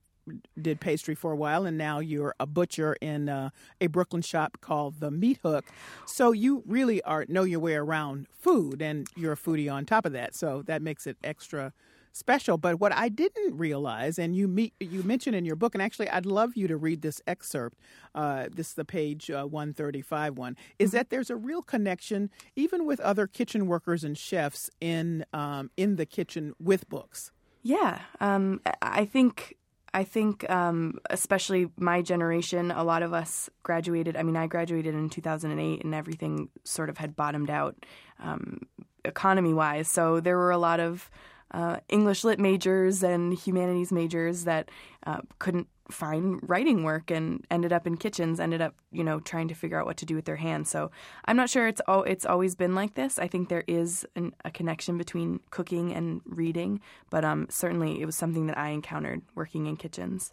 did 0.61 0.81
pastry 0.81 1.15
for 1.15 1.33
a 1.33 1.37
while, 1.37 1.67
and 1.67 1.77
now 1.79 1.99
you're 1.99 2.35
a 2.41 2.47
butcher 2.47 2.97
in 3.01 3.29
uh, 3.29 3.51
a 3.81 3.87
Brooklyn 3.89 4.23
shop 4.23 4.59
called 4.61 5.01
the 5.01 5.11
Meat 5.11 5.39
Hook. 5.43 5.65
So 6.07 6.33
you 6.33 6.63
really 6.67 7.03
are 7.03 7.25
know 7.29 7.45
your 7.45 7.61
way 7.61 7.75
around 7.75 8.27
food, 8.33 8.81
and 8.81 9.09
you're 9.17 9.33
a 9.33 9.37
foodie 9.37 9.73
on 9.73 9.85
top 9.85 10.07
of 10.07 10.13
that. 10.13 10.35
So 10.35 10.63
that 10.63 10.83
makes 10.83 11.07
it 11.07 11.17
extra 11.23 11.73
special. 12.17 12.57
But 12.57 12.81
what 12.81 12.93
I 12.93 13.09
didn't 13.09 13.57
realize, 13.57 14.19
and 14.19 14.35
you 14.35 14.49
meet, 14.49 14.75
you 14.81 15.03
mentioned 15.03 15.37
in 15.37 15.45
your 15.45 15.57
book, 15.57 15.75
and 15.75 15.83
actually 15.83 16.09
I'd 16.09 16.27
love 16.27 16.57
you 16.57 16.67
to 16.69 16.77
read 16.77 17.03
this 17.03 17.21
excerpt. 17.27 17.79
Uh, 18.15 18.47
this 18.51 18.69
is 18.69 18.75
the 18.75 18.85
page 18.85 19.31
uh, 19.31 19.45
135 19.45 20.39
one. 20.39 20.57
Is 20.79 20.93
that 20.93 21.11
there's 21.11 21.31
a 21.31 21.37
real 21.37 21.63
connection, 21.63 22.31
even 22.57 22.87
with 22.87 23.01
other 23.01 23.27
kitchen 23.27 23.67
workers 23.67 24.03
and 24.03 24.17
chefs 24.17 24.71
in 24.81 25.25
um, 25.33 25.71
in 25.77 25.97
the 25.97 26.07
kitchen 26.07 26.55
with 26.59 26.89
books. 26.89 27.31
Yeah, 27.63 28.01
um, 28.21 28.61
I 28.81 29.05
think 29.05 29.57
I 29.93 30.05
think 30.05 30.49
um, 30.51 30.99
especially 31.11 31.71
my 31.77 32.03
generation, 32.03 32.71
a 32.71 32.85
lot 32.85 33.03
of 33.03 33.13
us 33.13 33.51
graduated. 33.63 34.17
I 34.17 34.23
mean, 34.23 34.37
I 34.37 34.47
graduated 34.47 34.95
in 34.95 35.09
2008, 35.09 35.85
and 35.85 35.95
everything 35.95 36.49
sort 36.65 36.91
of 36.91 36.99
had 36.99 37.17
bottomed 37.17 37.51
out 37.51 37.87
um, 38.19 38.61
economy 39.05 39.55
wise. 39.55 39.89
So 39.89 40.21
there 40.21 40.37
were 40.37 40.51
a 40.51 40.59
lot 40.59 40.81
of 40.81 41.11
uh, 41.53 41.79
English 41.89 42.25
lit 42.25 42.39
majors 42.39 43.03
and 43.03 43.33
humanities 43.35 43.93
majors 43.93 44.45
that 44.45 44.71
uh, 45.07 45.21
couldn't 45.39 45.69
find 45.91 46.41
writing 46.43 46.83
work 46.83 47.13
and 47.13 47.47
ended 47.49 47.73
up 47.73 47.87
in 47.87 47.97
kitchens 47.97 48.41
ended 48.41 48.61
up 48.61 48.75
you 48.91 49.05
know 49.05 49.21
trying 49.21 49.47
to 49.47 49.55
figure 49.55 49.79
out 49.79 49.87
what 49.87 49.97
to 49.97 50.05
do 50.05 50.17
with 50.17 50.25
their 50.25 50.35
hands 50.35 50.69
so 50.69 50.91
i'm 51.27 51.37
not 51.37 51.49
sure 51.49 51.69
it's 51.69 51.81
all 51.87 52.03
it's 52.03 52.27
always 52.27 52.57
been 52.57 52.75
like 52.75 52.95
this 52.95 53.21
i 53.21 53.29
think 53.29 53.49
there 53.49 53.63
is 53.69 54.05
an, 54.17 54.35
a 54.45 54.51
connection 54.51 54.99
between 54.99 55.39
cooking 55.51 55.95
and 55.95 56.21
reading 56.25 56.81
but 57.09 57.25
um 57.25 57.47
certainly 57.49 58.01
it 58.03 58.05
was 58.05 58.17
something 58.17 58.49
that 58.49 58.59
i 58.59 58.71
encountered 58.71 59.23
working 59.37 59.67
in 59.67 59.77
kitchens 59.77 60.33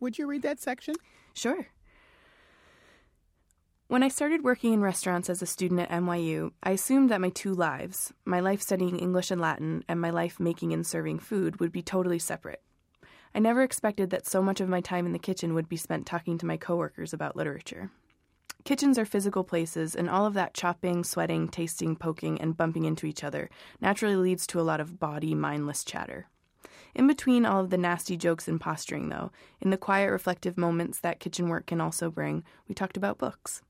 Would 0.00 0.18
you 0.18 0.26
read 0.26 0.42
that 0.42 0.60
section? 0.60 0.94
Sure. 1.34 1.66
When 3.88 4.02
I 4.02 4.08
started 4.08 4.44
working 4.44 4.74
in 4.74 4.82
restaurants 4.82 5.30
as 5.30 5.40
a 5.40 5.46
student 5.46 5.80
at 5.80 5.88
NYU, 5.88 6.52
I 6.62 6.72
assumed 6.72 7.08
that 7.08 7.22
my 7.22 7.30
two 7.30 7.54
lives, 7.54 8.12
my 8.26 8.38
life 8.38 8.60
studying 8.60 8.98
English 8.98 9.30
and 9.30 9.40
Latin 9.40 9.82
and 9.88 9.98
my 9.98 10.10
life 10.10 10.38
making 10.38 10.74
and 10.74 10.86
serving 10.86 11.20
food, 11.20 11.58
would 11.58 11.72
be 11.72 11.80
totally 11.80 12.18
separate. 12.18 12.60
I 13.34 13.38
never 13.38 13.62
expected 13.62 14.10
that 14.10 14.26
so 14.26 14.42
much 14.42 14.60
of 14.60 14.68
my 14.68 14.82
time 14.82 15.06
in 15.06 15.12
the 15.12 15.18
kitchen 15.18 15.54
would 15.54 15.70
be 15.70 15.78
spent 15.78 16.04
talking 16.04 16.36
to 16.36 16.44
my 16.44 16.58
coworkers 16.58 17.14
about 17.14 17.34
literature. 17.34 17.90
Kitchens 18.62 18.98
are 18.98 19.06
physical 19.06 19.42
places, 19.42 19.96
and 19.96 20.10
all 20.10 20.26
of 20.26 20.34
that 20.34 20.52
chopping, 20.52 21.02
sweating, 21.02 21.48
tasting, 21.48 21.96
poking, 21.96 22.38
and 22.42 22.58
bumping 22.58 22.84
into 22.84 23.06
each 23.06 23.24
other 23.24 23.48
naturally 23.80 24.16
leads 24.16 24.46
to 24.48 24.60
a 24.60 24.68
lot 24.68 24.80
of 24.80 25.00
body, 25.00 25.34
mindless 25.34 25.82
chatter. 25.82 26.26
In 26.94 27.06
between 27.06 27.46
all 27.46 27.60
of 27.62 27.70
the 27.70 27.78
nasty 27.78 28.18
jokes 28.18 28.48
and 28.48 28.60
posturing, 28.60 29.08
though, 29.08 29.32
in 29.62 29.70
the 29.70 29.78
quiet, 29.78 30.10
reflective 30.10 30.58
moments 30.58 31.00
that 31.00 31.20
kitchen 31.20 31.48
work 31.48 31.64
can 31.64 31.80
also 31.80 32.10
bring, 32.10 32.44
we 32.68 32.74
talked 32.74 32.98
about 32.98 33.16
books. 33.16 33.62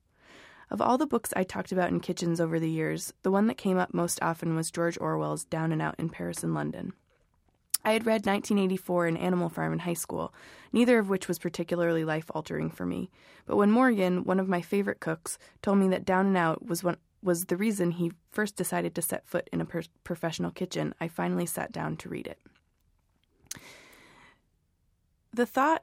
Of 0.71 0.81
all 0.83 0.99
the 0.99 1.07
books 1.07 1.33
I 1.35 1.45
talked 1.45 1.73
about 1.73 1.89
in 1.89 2.01
kitchens 2.01 2.41
over 2.41 2.61
the 2.61 2.71
years, 2.71 3.13
the 3.23 3.31
one 3.31 3.47
that 3.47 3.57
came 3.57 3.79
up 3.79 3.95
most 3.95 4.19
often 4.23 4.55
was 4.55 4.71
George 4.71 4.99
Orwell's 5.01 5.45
Down 5.45 5.73
and 5.73 5.81
Out 5.81 5.95
in 5.99 6.11
Paris 6.11 6.43
and 6.43 6.55
London. 6.55 6.93
I 7.85 7.93
had 7.93 8.05
read 8.05 8.27
1984 8.27 9.07
and 9.07 9.19
Animal 9.19 9.49
Farm 9.49 9.73
in 9.73 9.79
high 9.79 9.95
school, 9.95 10.35
neither 10.73 10.99
of 10.99 11.09
which 11.09 11.27
was 11.27 11.39
particularly 11.39 12.05
life 12.05 12.31
altering 12.35 12.71
for 12.71 12.85
me. 12.85 13.09
But 13.47 13.57
when 13.57 13.71
Morgan, 13.71 14.25
one 14.25 14.41
of 14.41 14.49
my 14.49 14.61
favorite 14.61 15.01
cooks, 15.01 15.39
told 15.63 15.79
me 15.79 15.89
that 15.89 16.05
Down 16.05 16.27
and 16.27 16.37
Out 16.37 16.67
was 16.67 16.85
one 16.85 16.99
was 17.23 17.47
the 17.47 17.57
reason 17.57 17.93
he 17.93 18.13
first 18.31 18.57
decided 18.57 18.95
to 18.95 19.03
set 19.03 19.27
foot 19.27 19.49
in 19.53 19.61
a 19.61 19.65
per- 19.65 19.83
professional 20.05 20.51
kitchen, 20.51 20.95
I 21.01 21.09
finally 21.09 21.47
sat 21.47 21.73
down 21.73 21.97
to 21.97 22.09
read 22.09 22.29
it. 22.29 22.39
The 25.33 25.47
thought 25.47 25.83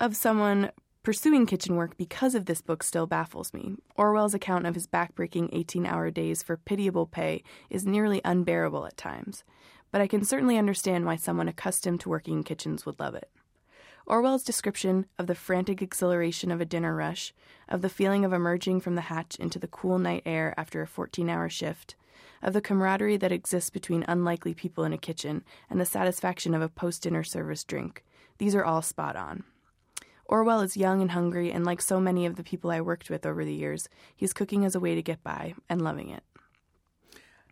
of 0.00 0.16
someone 0.16 0.70
pursuing 1.06 1.46
kitchen 1.46 1.76
work 1.76 1.96
because 1.96 2.34
of 2.34 2.46
this 2.46 2.60
book 2.60 2.82
still 2.82 3.06
baffles 3.06 3.54
me. 3.54 3.76
Orwell's 3.94 4.34
account 4.34 4.66
of 4.66 4.74
his 4.74 4.88
backbreaking 4.88 5.48
18 5.52 5.86
hour 5.86 6.10
days 6.10 6.42
for 6.42 6.56
pitiable 6.56 7.06
pay 7.06 7.44
is 7.70 7.86
nearly 7.86 8.20
unbearable 8.24 8.84
at 8.84 8.96
times, 8.96 9.44
but 9.92 10.00
I 10.00 10.08
can 10.08 10.24
certainly 10.24 10.58
understand 10.58 11.06
why 11.06 11.14
someone 11.14 11.46
accustomed 11.46 12.00
to 12.00 12.08
working 12.08 12.38
in 12.38 12.42
kitchens 12.42 12.84
would 12.84 12.98
love 12.98 13.14
it. 13.14 13.30
Orwell's 14.04 14.42
description 14.42 15.06
of 15.16 15.28
the 15.28 15.36
frantic 15.36 15.80
exhilaration 15.80 16.50
of 16.50 16.60
a 16.60 16.64
dinner 16.64 16.96
rush, 16.96 17.32
of 17.68 17.82
the 17.82 17.88
feeling 17.88 18.24
of 18.24 18.32
emerging 18.32 18.80
from 18.80 18.96
the 18.96 19.02
hatch 19.02 19.36
into 19.36 19.60
the 19.60 19.68
cool 19.68 20.00
night 20.00 20.24
air 20.26 20.54
after 20.56 20.82
a 20.82 20.88
14 20.88 21.30
hour 21.30 21.48
shift, 21.48 21.94
of 22.42 22.52
the 22.52 22.60
camaraderie 22.60 23.16
that 23.16 23.30
exists 23.30 23.70
between 23.70 24.04
unlikely 24.08 24.54
people 24.54 24.82
in 24.82 24.92
a 24.92 24.98
kitchen, 24.98 25.44
and 25.70 25.80
the 25.80 25.86
satisfaction 25.86 26.52
of 26.52 26.62
a 26.62 26.68
post 26.68 27.04
dinner 27.04 27.22
service 27.22 27.62
drink. 27.62 28.02
These 28.38 28.56
are 28.56 28.64
all 28.64 28.82
spot 28.82 29.14
on. 29.14 29.44
Orwell 30.28 30.60
is 30.60 30.76
young 30.76 31.00
and 31.00 31.10
hungry, 31.12 31.52
and 31.52 31.64
like 31.64 31.80
so 31.80 32.00
many 32.00 32.26
of 32.26 32.36
the 32.36 32.42
people 32.42 32.70
I 32.70 32.80
worked 32.80 33.10
with 33.10 33.24
over 33.26 33.44
the 33.44 33.54
years, 33.54 33.88
he's 34.14 34.32
cooking 34.32 34.64
as 34.64 34.74
a 34.74 34.80
way 34.80 34.94
to 34.94 35.02
get 35.02 35.22
by 35.22 35.54
and 35.68 35.82
loving 35.82 36.10
it. 36.10 36.22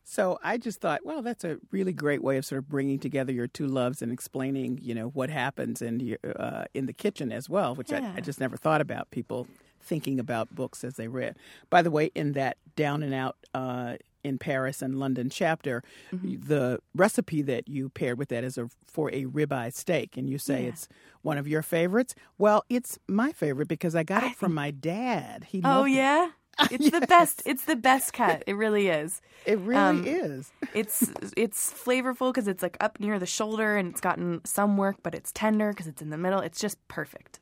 So 0.07 0.39
I 0.45 0.59
just 0.59 0.81
thought, 0.83 1.01
well, 1.05 1.23
that's 1.23 1.45
a 1.45 1.57
really 1.71 1.95
great 1.95 2.23
way 2.23 2.37
of 2.37 2.45
sort 2.45 2.59
of 2.59 2.69
bringing 2.69 2.99
together 2.99 3.33
your 3.33 3.47
two 3.47 3.67
loves 3.67 4.03
and 4.03 4.13
explaining, 4.13 4.79
you 4.83 4.95
know, 4.95 5.09
what 5.09 5.31
happens 5.31 5.81
in 5.81 5.99
your, 5.99 6.19
uh, 6.39 6.65
in 6.75 6.85
the 6.85 6.93
kitchen 6.93 7.33
as 7.33 7.49
well, 7.49 7.75
which 7.75 7.91
Yeah. 7.91 8.13
I, 8.15 8.19
I 8.19 8.21
just 8.21 8.39
never 8.39 8.57
thought 8.59 8.83
about 8.83 9.11
people 9.11 9.47
thinking 9.81 10.21
about 10.21 10.55
books 10.55 10.85
as 10.85 10.97
they 10.97 11.09
read. 11.09 11.37
By 11.71 11.81
the 11.81 11.91
way, 11.91 12.11
in 12.15 12.33
that 12.33 12.59
Down 12.77 13.03
and 13.03 13.15
Out 13.15 13.37
uh, 13.55 13.97
in 14.25 14.39
Paris 14.39 14.83
and 14.83 14.99
London 14.99 15.29
chapter, 15.31 15.83
Mm-hmm. 16.13 16.49
the 16.49 16.81
recipe 16.95 17.43
that 17.43 17.69
you 17.69 17.89
paired 17.91 18.19
with 18.19 18.29
that 18.31 18.43
is 18.45 18.59
a, 18.59 18.69
for 18.85 19.11
a 19.13 19.25
ribeye 19.27 19.73
steak, 19.73 20.17
and 20.17 20.29
you 20.29 20.39
say 20.39 20.63
Yeah. 20.63 20.69
it's 20.71 20.89
one 21.23 21.39
of 21.39 21.47
your 21.47 21.63
favorites. 21.63 22.15
Well, 22.39 22.65
it's 22.69 22.99
my 23.07 23.33
favorite 23.33 23.69
because 23.69 23.95
I 23.95 24.03
got 24.03 24.23
it 24.25 24.35
from 24.37 24.55
my 24.55 24.71
dad. 24.71 25.45
He 25.45 25.61
Oh 25.65 25.69
loved 25.83 25.89
it. 25.91 25.93
yeah, 25.93 26.29
it's 26.71 26.91
the 26.91 27.01
best. 27.07 27.43
It's 27.47 27.65
the 27.65 27.77
best 27.77 28.13
cut. 28.13 28.43
It 28.47 28.55
really 28.55 28.89
is. 28.89 29.21
It 29.45 29.59
really 29.59 29.81
Um, 29.81 30.05
is. 30.07 30.51
It's 30.75 31.11
it's 31.37 31.71
flavorful 31.73 32.33
because 32.33 32.49
it's 32.49 32.63
like 32.63 32.77
up 32.81 32.99
near 32.99 33.19
the 33.21 33.27
shoulder 33.27 33.77
and 33.77 33.91
it's 33.91 34.01
gotten 34.01 34.41
some 34.45 34.77
work, 34.77 34.97
but 35.03 35.15
it's 35.15 35.31
tender 35.33 35.71
because 35.71 35.87
it's 35.87 36.03
in 36.03 36.11
the 36.11 36.19
middle. 36.19 36.41
It's 36.41 36.59
just 36.61 36.79
perfect. 36.89 37.39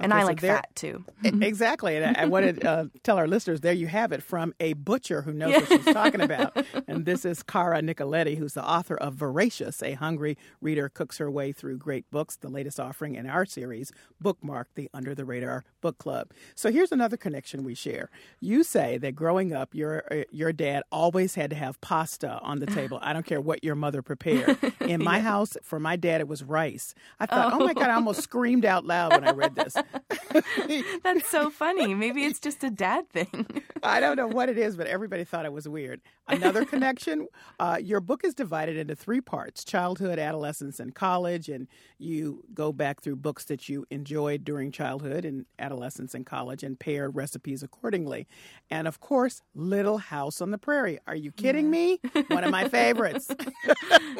And 0.00 0.12
Okay, 0.12 0.18
I 0.18 0.22
so 0.22 0.26
like 0.26 0.40
there- 0.40 0.56
fat 0.56 0.74
too. 0.74 1.04
Exactly. 1.22 1.96
And 1.96 2.16
I, 2.16 2.22
I 2.22 2.26
want 2.26 2.60
to 2.60 2.68
uh, 2.70 2.84
tell 3.04 3.16
our 3.16 3.28
listeners 3.28 3.60
there 3.60 3.72
you 3.72 3.86
have 3.86 4.10
it 4.12 4.22
from 4.22 4.52
a 4.58 4.72
butcher 4.72 5.22
who 5.22 5.32
knows 5.32 5.54
what 5.54 5.68
she's 5.68 5.94
talking 5.94 6.20
about. 6.20 6.56
And 6.88 7.04
this 7.04 7.24
is 7.24 7.42
Cara 7.44 7.80
Nicoletti, 7.80 8.36
who's 8.36 8.54
the 8.54 8.64
author 8.68 8.96
of 8.96 9.14
Voracious, 9.14 9.82
a 9.82 9.92
hungry 9.92 10.36
reader 10.60 10.88
cooks 10.88 11.18
her 11.18 11.30
way 11.30 11.52
through 11.52 11.78
great 11.78 12.10
books, 12.10 12.36
the 12.36 12.48
latest 12.48 12.80
offering 12.80 13.14
in 13.14 13.28
our 13.28 13.46
series, 13.46 13.92
Bookmark, 14.20 14.68
the 14.74 14.90
Under 14.92 15.14
the 15.14 15.24
Radar 15.24 15.64
Book 15.80 15.98
Club. 15.98 16.32
So 16.56 16.72
here's 16.72 16.90
another 16.92 17.16
connection 17.16 17.62
we 17.62 17.74
share. 17.74 18.10
You 18.40 18.64
say 18.64 18.98
that 18.98 19.14
growing 19.14 19.52
up, 19.52 19.74
your, 19.74 20.02
uh, 20.10 20.24
your 20.32 20.52
dad 20.52 20.82
always 20.90 21.36
had 21.36 21.50
to 21.50 21.56
have 21.56 21.80
pasta 21.80 22.38
on 22.42 22.58
the 22.58 22.66
table. 22.66 22.98
I 23.00 23.12
don't 23.12 23.24
care 23.26 23.40
what 23.40 23.62
your 23.62 23.76
mother 23.76 24.02
prepared. 24.02 24.58
In 24.80 25.02
my 25.02 25.16
Yeah. 25.18 25.22
house, 25.22 25.56
for 25.62 25.78
my 25.78 25.94
dad, 25.96 26.20
it 26.20 26.26
was 26.28 26.42
rice. 26.42 26.94
I 27.20 27.26
thought, 27.26 27.52
oh, 27.54 27.58
Oh. 27.60 27.66
my 27.66 27.74
God, 27.74 27.88
I 27.90 27.94
almost 27.94 28.22
screamed 28.22 28.64
out 28.64 28.84
loud 28.84 29.12
when 29.12 29.24
I 29.24 29.30
read 29.30 29.54
this. 29.54 29.76
That's 31.02 31.28
so 31.28 31.50
funny. 31.50 31.94
Maybe 31.94 32.24
it's 32.24 32.40
just 32.40 32.64
a 32.64 32.70
dad 32.70 33.08
thing. 33.10 33.46
I 33.82 34.00
don't 34.00 34.16
know 34.16 34.26
what 34.26 34.48
it 34.48 34.58
is, 34.58 34.76
but 34.76 34.86
everybody 34.86 35.24
thought 35.24 35.44
it 35.44 35.52
was 35.52 35.68
weird. 35.68 36.00
Another 36.26 36.64
connection 36.64 37.28
uh, 37.60 37.78
your 37.82 38.00
book 38.00 38.24
is 38.24 38.34
divided 38.34 38.76
into 38.76 38.96
three 38.96 39.20
parts 39.20 39.64
childhood, 39.64 40.18
adolescence, 40.18 40.80
and 40.80 40.94
college. 40.94 41.48
And 41.48 41.68
you 41.98 42.44
go 42.54 42.72
back 42.72 43.02
through 43.02 43.16
books 43.16 43.44
that 43.46 43.68
you 43.68 43.86
enjoyed 43.90 44.44
during 44.44 44.72
childhood 44.72 45.24
and 45.24 45.46
adolescence 45.58 46.14
and 46.14 46.24
college 46.24 46.62
and 46.62 46.78
pair 46.78 47.10
recipes 47.10 47.62
accordingly. 47.62 48.26
And 48.70 48.88
of 48.88 49.00
course, 49.00 49.42
Little 49.54 49.98
House 49.98 50.40
on 50.40 50.50
the 50.50 50.58
Prairie. 50.58 50.98
Are 51.06 51.16
you 51.16 51.30
kidding 51.32 51.70
me? 51.70 52.00
One 52.28 52.44
of 52.44 52.50
my 52.50 52.68
favorites. 52.68 53.28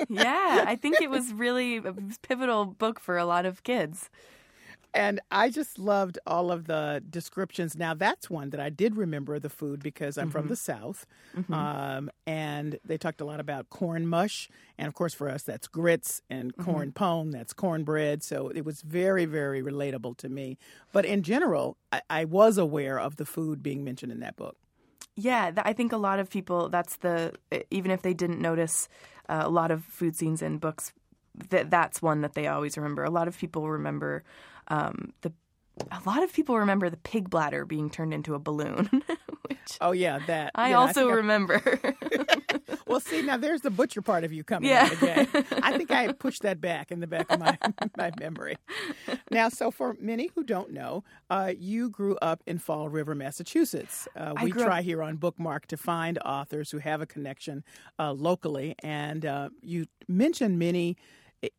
yeah, 0.08 0.64
I 0.66 0.76
think 0.76 1.00
it 1.00 1.10
was 1.10 1.32
really 1.32 1.78
a 1.78 1.94
pivotal 2.22 2.66
book 2.66 3.00
for 3.00 3.16
a 3.16 3.24
lot 3.24 3.46
of 3.46 3.62
kids. 3.62 4.10
And 4.94 5.20
I 5.32 5.50
just 5.50 5.76
loved 5.78 6.20
all 6.24 6.52
of 6.52 6.66
the 6.66 7.02
descriptions. 7.10 7.76
Now, 7.76 7.94
that's 7.94 8.30
one 8.30 8.50
that 8.50 8.60
I 8.60 8.70
did 8.70 8.96
remember 8.96 9.40
the 9.40 9.50
food 9.50 9.82
because 9.82 10.16
I'm 10.16 10.30
from 10.30 10.44
Mhm. 10.46 10.50
the 10.50 10.56
South. 10.56 11.04
Mhm. 11.36 11.52
Um, 11.52 12.10
and 12.28 12.78
they 12.84 12.96
talked 12.96 13.20
a 13.20 13.24
lot 13.24 13.40
about 13.40 13.70
corn 13.70 14.06
mush. 14.06 14.48
And 14.78 14.86
of 14.86 14.94
course, 14.94 15.12
for 15.12 15.28
us, 15.28 15.42
that's 15.42 15.66
grits 15.66 16.22
and 16.30 16.56
corn 16.56 16.92
pone, 16.92 17.30
that's 17.30 17.52
cornbread. 17.52 18.22
So 18.22 18.48
it 18.50 18.64
was 18.64 18.82
very, 18.82 19.24
very 19.24 19.60
relatable 19.60 20.16
to 20.18 20.28
me. 20.28 20.58
But 20.92 21.04
in 21.04 21.24
general, 21.24 21.76
I, 21.92 22.02
I 22.08 22.24
was 22.24 22.56
aware 22.56 23.00
of 23.00 23.16
the 23.16 23.26
food 23.26 23.64
being 23.64 23.82
mentioned 23.82 24.12
in 24.12 24.20
that 24.20 24.36
book. 24.36 24.56
Yeah, 25.16 25.50
th- 25.50 25.62
I 25.66 25.72
think 25.72 25.92
a 25.92 25.96
lot 25.96 26.20
of 26.20 26.30
people. 26.30 26.68
That's 26.68 26.96
the 26.96 27.32
even 27.70 27.90
if 27.90 28.02
they 28.02 28.14
didn't 28.14 28.40
notice 28.40 28.88
uh, 29.28 29.42
a 29.44 29.48
lot 29.50 29.70
of 29.70 29.84
food 29.84 30.16
scenes 30.16 30.42
in 30.42 30.58
books, 30.58 30.92
that 31.50 31.70
that's 31.70 32.02
one 32.02 32.20
that 32.22 32.34
they 32.34 32.46
always 32.48 32.76
remember. 32.76 33.04
A 33.04 33.10
lot 33.10 33.28
of 33.28 33.36
people 33.38 33.68
remember 33.68 34.22
um, 34.68 35.12
the. 35.22 35.32
A 35.90 35.98
lot 36.08 36.22
of 36.22 36.32
people 36.32 36.56
remember 36.56 36.88
the 36.88 36.96
pig 36.98 37.28
bladder 37.28 37.64
being 37.64 37.90
turned 37.90 38.14
into 38.14 38.36
a 38.36 38.38
balloon. 38.38 38.88
which 39.48 39.76
Oh, 39.80 39.90
yeah, 39.90 40.20
that. 40.28 40.52
I 40.54 40.70
yeah, 40.70 40.76
also 40.76 41.08
I- 41.08 41.14
remember. 41.14 41.60
Well, 42.86 43.00
see, 43.00 43.22
now 43.22 43.36
there's 43.38 43.62
the 43.62 43.70
butcher 43.70 44.02
part 44.02 44.22
of 44.22 44.32
you 44.32 44.44
coming 44.44 44.68
Yeah. 44.70 44.88
again. 44.92 45.26
I 45.62 45.76
think 45.76 45.90
I 45.90 46.12
pushed 46.18 46.42
that 46.42 46.60
back 46.60 46.92
in 46.92 47.00
the 47.00 47.08
back 47.08 47.28
of 47.32 47.40
my, 47.40 47.58
my 47.96 48.12
memory. 48.20 48.56
Now, 49.32 49.48
so 49.48 49.72
for 49.72 49.96
many 49.98 50.30
who 50.36 50.44
don't 50.44 50.70
know, 50.70 51.02
uh, 51.28 51.52
you 51.58 51.90
grew 51.90 52.16
up 52.22 52.42
in 52.46 52.58
Fall 52.58 52.88
River, 52.88 53.14
Massachusetts. 53.16 54.06
Uh, 54.14 54.34
we 54.42 54.50
grew 54.50 54.62
up- 54.62 54.68
try 54.68 54.82
here 54.82 55.02
on 55.02 55.16
Bookmark 55.16 55.66
to 55.68 55.76
find 55.76 56.18
authors 56.24 56.70
who 56.70 56.78
have 56.78 57.00
a 57.00 57.06
connection 57.06 57.64
uh, 57.98 58.12
locally, 58.12 58.76
and 58.80 59.26
uh, 59.26 59.48
you 59.60 59.86
mentioned 60.06 60.58
many 60.58 60.96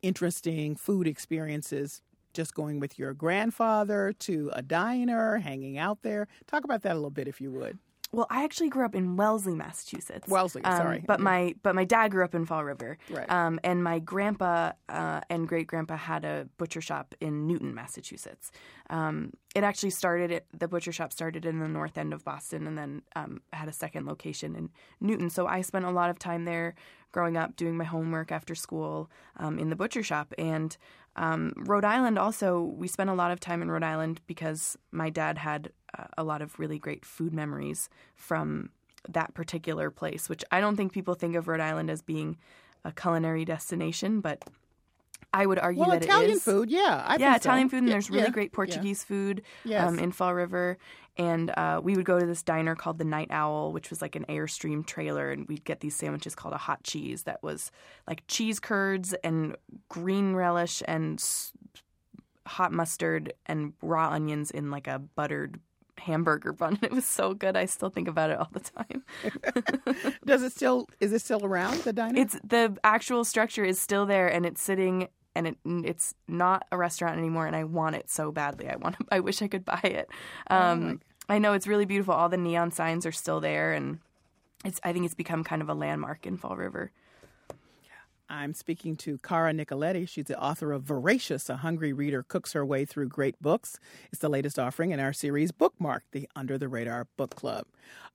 interesting 0.02 0.74
food 0.76 1.06
experiences. 1.06 2.00
Just 2.36 2.54
going 2.54 2.80
with 2.80 2.98
your 2.98 3.14
grandfather 3.14 4.12
to 4.20 4.50
a 4.52 4.60
diner, 4.60 5.38
hanging 5.38 5.78
out 5.78 6.02
there. 6.02 6.28
Talk 6.46 6.64
about 6.64 6.82
that 6.82 6.92
a 6.92 6.94
little 6.94 7.08
bit, 7.08 7.28
if 7.28 7.40
you 7.40 7.50
would. 7.52 7.78
Well, 8.12 8.26
I 8.28 8.44
actually 8.44 8.68
grew 8.68 8.84
up 8.84 8.94
in 8.94 9.16
Wellesley, 9.16 9.54
Massachusetts. 9.54 10.28
Wellesley, 10.28 10.62
Um, 10.62 10.76
sorry. 10.76 11.04
But 11.06 11.18
my 11.18 11.54
but 11.62 11.74
my 11.74 11.84
dad 11.84 12.10
grew 12.10 12.24
up 12.24 12.34
in 12.34 12.44
Fall 12.44 12.62
River. 12.62 12.98
Right. 13.10 13.28
Um, 13.30 13.58
and 13.64 13.82
my 13.82 13.98
grandpa 14.00 14.72
uh, 14.90 15.22
and 15.30 15.48
great 15.48 15.66
grandpa 15.66 15.96
had 15.96 16.24
a 16.26 16.46
butcher 16.58 16.82
shop 16.82 17.14
in 17.20 17.46
Newton, 17.46 17.74
Massachusetts. 17.74 18.52
Um, 18.90 19.32
it 19.54 19.64
actually 19.64 19.90
started 19.90 20.30
it. 20.30 20.46
The 20.56 20.68
butcher 20.68 20.92
shop 20.92 21.12
started 21.14 21.46
in 21.46 21.58
the 21.58 21.68
north 21.68 21.96
end 21.96 22.12
of 22.12 22.22
Boston, 22.22 22.66
and 22.66 22.76
then 22.76 23.02
um, 23.16 23.40
had 23.54 23.68
a 23.68 23.72
second 23.72 24.06
location 24.06 24.54
in 24.54 24.68
Newton. 25.00 25.30
So 25.30 25.46
I 25.46 25.62
spent 25.62 25.86
a 25.86 25.90
lot 25.90 26.10
of 26.10 26.18
time 26.18 26.44
there 26.44 26.74
growing 27.12 27.36
up, 27.36 27.56
doing 27.56 27.76
my 27.78 27.84
homework 27.84 28.30
after 28.30 28.54
school 28.54 29.10
um, 29.38 29.58
in 29.58 29.70
the 29.70 29.76
butcher 29.76 30.02
shop. 30.02 30.34
And 30.36 30.76
um, 31.16 31.52
Rhode 31.56 31.84
Island 31.84 32.18
also, 32.18 32.60
we 32.60 32.88
spent 32.88 33.10
a 33.10 33.14
lot 33.14 33.30
of 33.30 33.40
time 33.40 33.62
in 33.62 33.70
Rhode 33.70 33.82
Island 33.82 34.20
because 34.26 34.76
my 34.92 35.10
dad 35.10 35.38
had 35.38 35.72
uh, 35.98 36.04
a 36.16 36.22
lot 36.22 36.42
of 36.42 36.58
really 36.58 36.78
great 36.78 37.04
food 37.04 37.32
memories 37.32 37.88
from 38.14 38.70
that 39.08 39.34
particular 39.34 39.90
place, 39.90 40.28
which 40.28 40.44
I 40.50 40.60
don't 40.60 40.76
think 40.76 40.92
people 40.92 41.14
think 41.14 41.34
of 41.34 41.48
Rhode 41.48 41.60
Island 41.60 41.90
as 41.90 42.02
being 42.02 42.36
a 42.84 42.92
culinary 42.92 43.44
destination, 43.44 44.20
but 44.20 44.44
I 45.42 45.44
would 45.46 45.58
argue 45.58 45.82
Well, 45.82 45.90
that 45.90 46.02
Italian 46.04 46.30
it 46.30 46.36
is. 46.36 46.42
food, 46.44 46.70
yeah, 46.70 47.02
I 47.06 47.16
yeah, 47.16 47.32
think 47.32 47.42
so. 47.42 47.48
Italian 47.50 47.68
food, 47.68 47.78
and 47.78 47.88
Yeah, 47.88 47.92
there's 47.94 48.10
really 48.10 48.24
yeah, 48.24 48.30
great 48.30 48.50
yeah. 48.52 48.56
Portuguese 48.56 49.04
food 49.04 49.42
Yes. 49.64 49.86
um, 49.88 49.98
in 49.98 50.10
Fall 50.12 50.34
River. 50.34 50.78
And 51.18 51.50
uh, 51.56 51.80
we 51.82 51.96
would 51.96 52.04
go 52.04 52.18
to 52.20 52.26
this 52.26 52.42
diner 52.42 52.74
called 52.74 52.98
the 52.98 53.04
Night 53.04 53.28
Owl, 53.30 53.72
which 53.72 53.88
was 53.90 54.02
like 54.02 54.16
an 54.16 54.24
Airstream 54.28 54.84
trailer, 54.86 55.30
and 55.30 55.46
we'd 55.48 55.64
get 55.64 55.80
these 55.80 55.96
sandwiches 55.96 56.34
called 56.34 56.54
a 56.54 56.58
hot 56.58 56.82
cheese 56.84 57.22
that 57.24 57.42
was 57.42 57.70
like 58.06 58.22
cheese 58.28 58.60
curds 58.60 59.14
and 59.24 59.56
green 59.88 60.34
relish 60.34 60.82
and 60.86 61.18
s- 61.18 61.52
hot 62.46 62.72
mustard 62.72 63.32
and 63.46 63.72
raw 63.82 64.10
onions 64.10 64.50
in 64.50 64.70
like 64.70 64.86
a 64.86 64.98
buttered 64.98 65.58
hamburger 65.98 66.52
bun. 66.52 66.78
It 66.82 66.92
was 66.92 67.06
so 67.06 67.32
good. 67.32 67.56
I 67.56 67.64
still 67.64 67.88
think 67.88 68.08
about 68.08 68.28
it 68.30 68.38
all 68.38 68.50
the 68.52 68.60
time. 68.60 69.02
Does 70.26 70.42
it 70.42 70.52
still 70.52 70.86
is 71.00 71.12
it 71.12 71.22
still 71.22 71.44
around 71.44 71.78
the 71.84 71.92
diner? 71.94 72.20
It's 72.20 72.38
the 72.44 72.76
actual 72.84 73.24
structure 73.24 73.64
is 73.64 73.80
still 73.80 74.04
there, 74.06 74.28
and 74.28 74.44
it's 74.44 74.62
sitting, 74.62 75.08
and 75.36 75.46
it 75.46 75.56
it's 75.64 76.14
not 76.26 76.66
a 76.72 76.76
restaurant 76.76 77.18
anymore. 77.18 77.46
And 77.46 77.54
I 77.54 77.64
want 77.64 77.96
it 77.96 78.10
so 78.10 78.32
badly. 78.32 78.68
I 78.68 78.76
want. 78.76 78.96
I 79.10 79.20
wish 79.20 79.42
I 79.42 79.48
could 79.48 79.64
buy 79.64 79.80
it. 79.82 80.08
Um, 80.48 81.00
I 81.28 81.38
know 81.38 81.52
it's 81.52 81.66
really 81.66 81.86
beautiful. 81.86 82.14
All 82.14 82.28
the 82.28 82.36
neon 82.36 82.70
signs 82.70 83.06
are 83.06 83.12
still 83.12 83.40
there, 83.40 83.72
and 83.72 83.98
it's. 84.64 84.80
I 84.82 84.92
think 84.92 85.04
it's 85.04 85.14
become 85.14 85.44
kind 85.44 85.62
of 85.62 85.68
a 85.68 85.74
landmark 85.74 86.26
in 86.26 86.36
Fall 86.36 86.56
River. 86.56 86.90
I'm 88.28 88.54
speaking 88.54 88.96
to 88.98 89.18
Cara 89.18 89.52
Nicoletti. 89.52 90.08
She's 90.08 90.24
the 90.24 90.40
author 90.40 90.72
of 90.72 90.82
Voracious, 90.82 91.48
a 91.48 91.58
hungry 91.58 91.92
reader 91.92 92.24
cooks 92.24 92.54
her 92.54 92.66
way 92.66 92.84
through 92.84 93.08
great 93.08 93.40
books. 93.40 93.78
It's 94.10 94.20
the 94.20 94.28
latest 94.28 94.58
offering 94.58 94.90
in 94.90 94.98
our 94.98 95.12
series 95.12 95.52
Bookmark, 95.52 96.02
the 96.10 96.28
Under 96.34 96.58
the 96.58 96.68
Radar 96.68 97.06
Book 97.16 97.36
Club. 97.36 97.66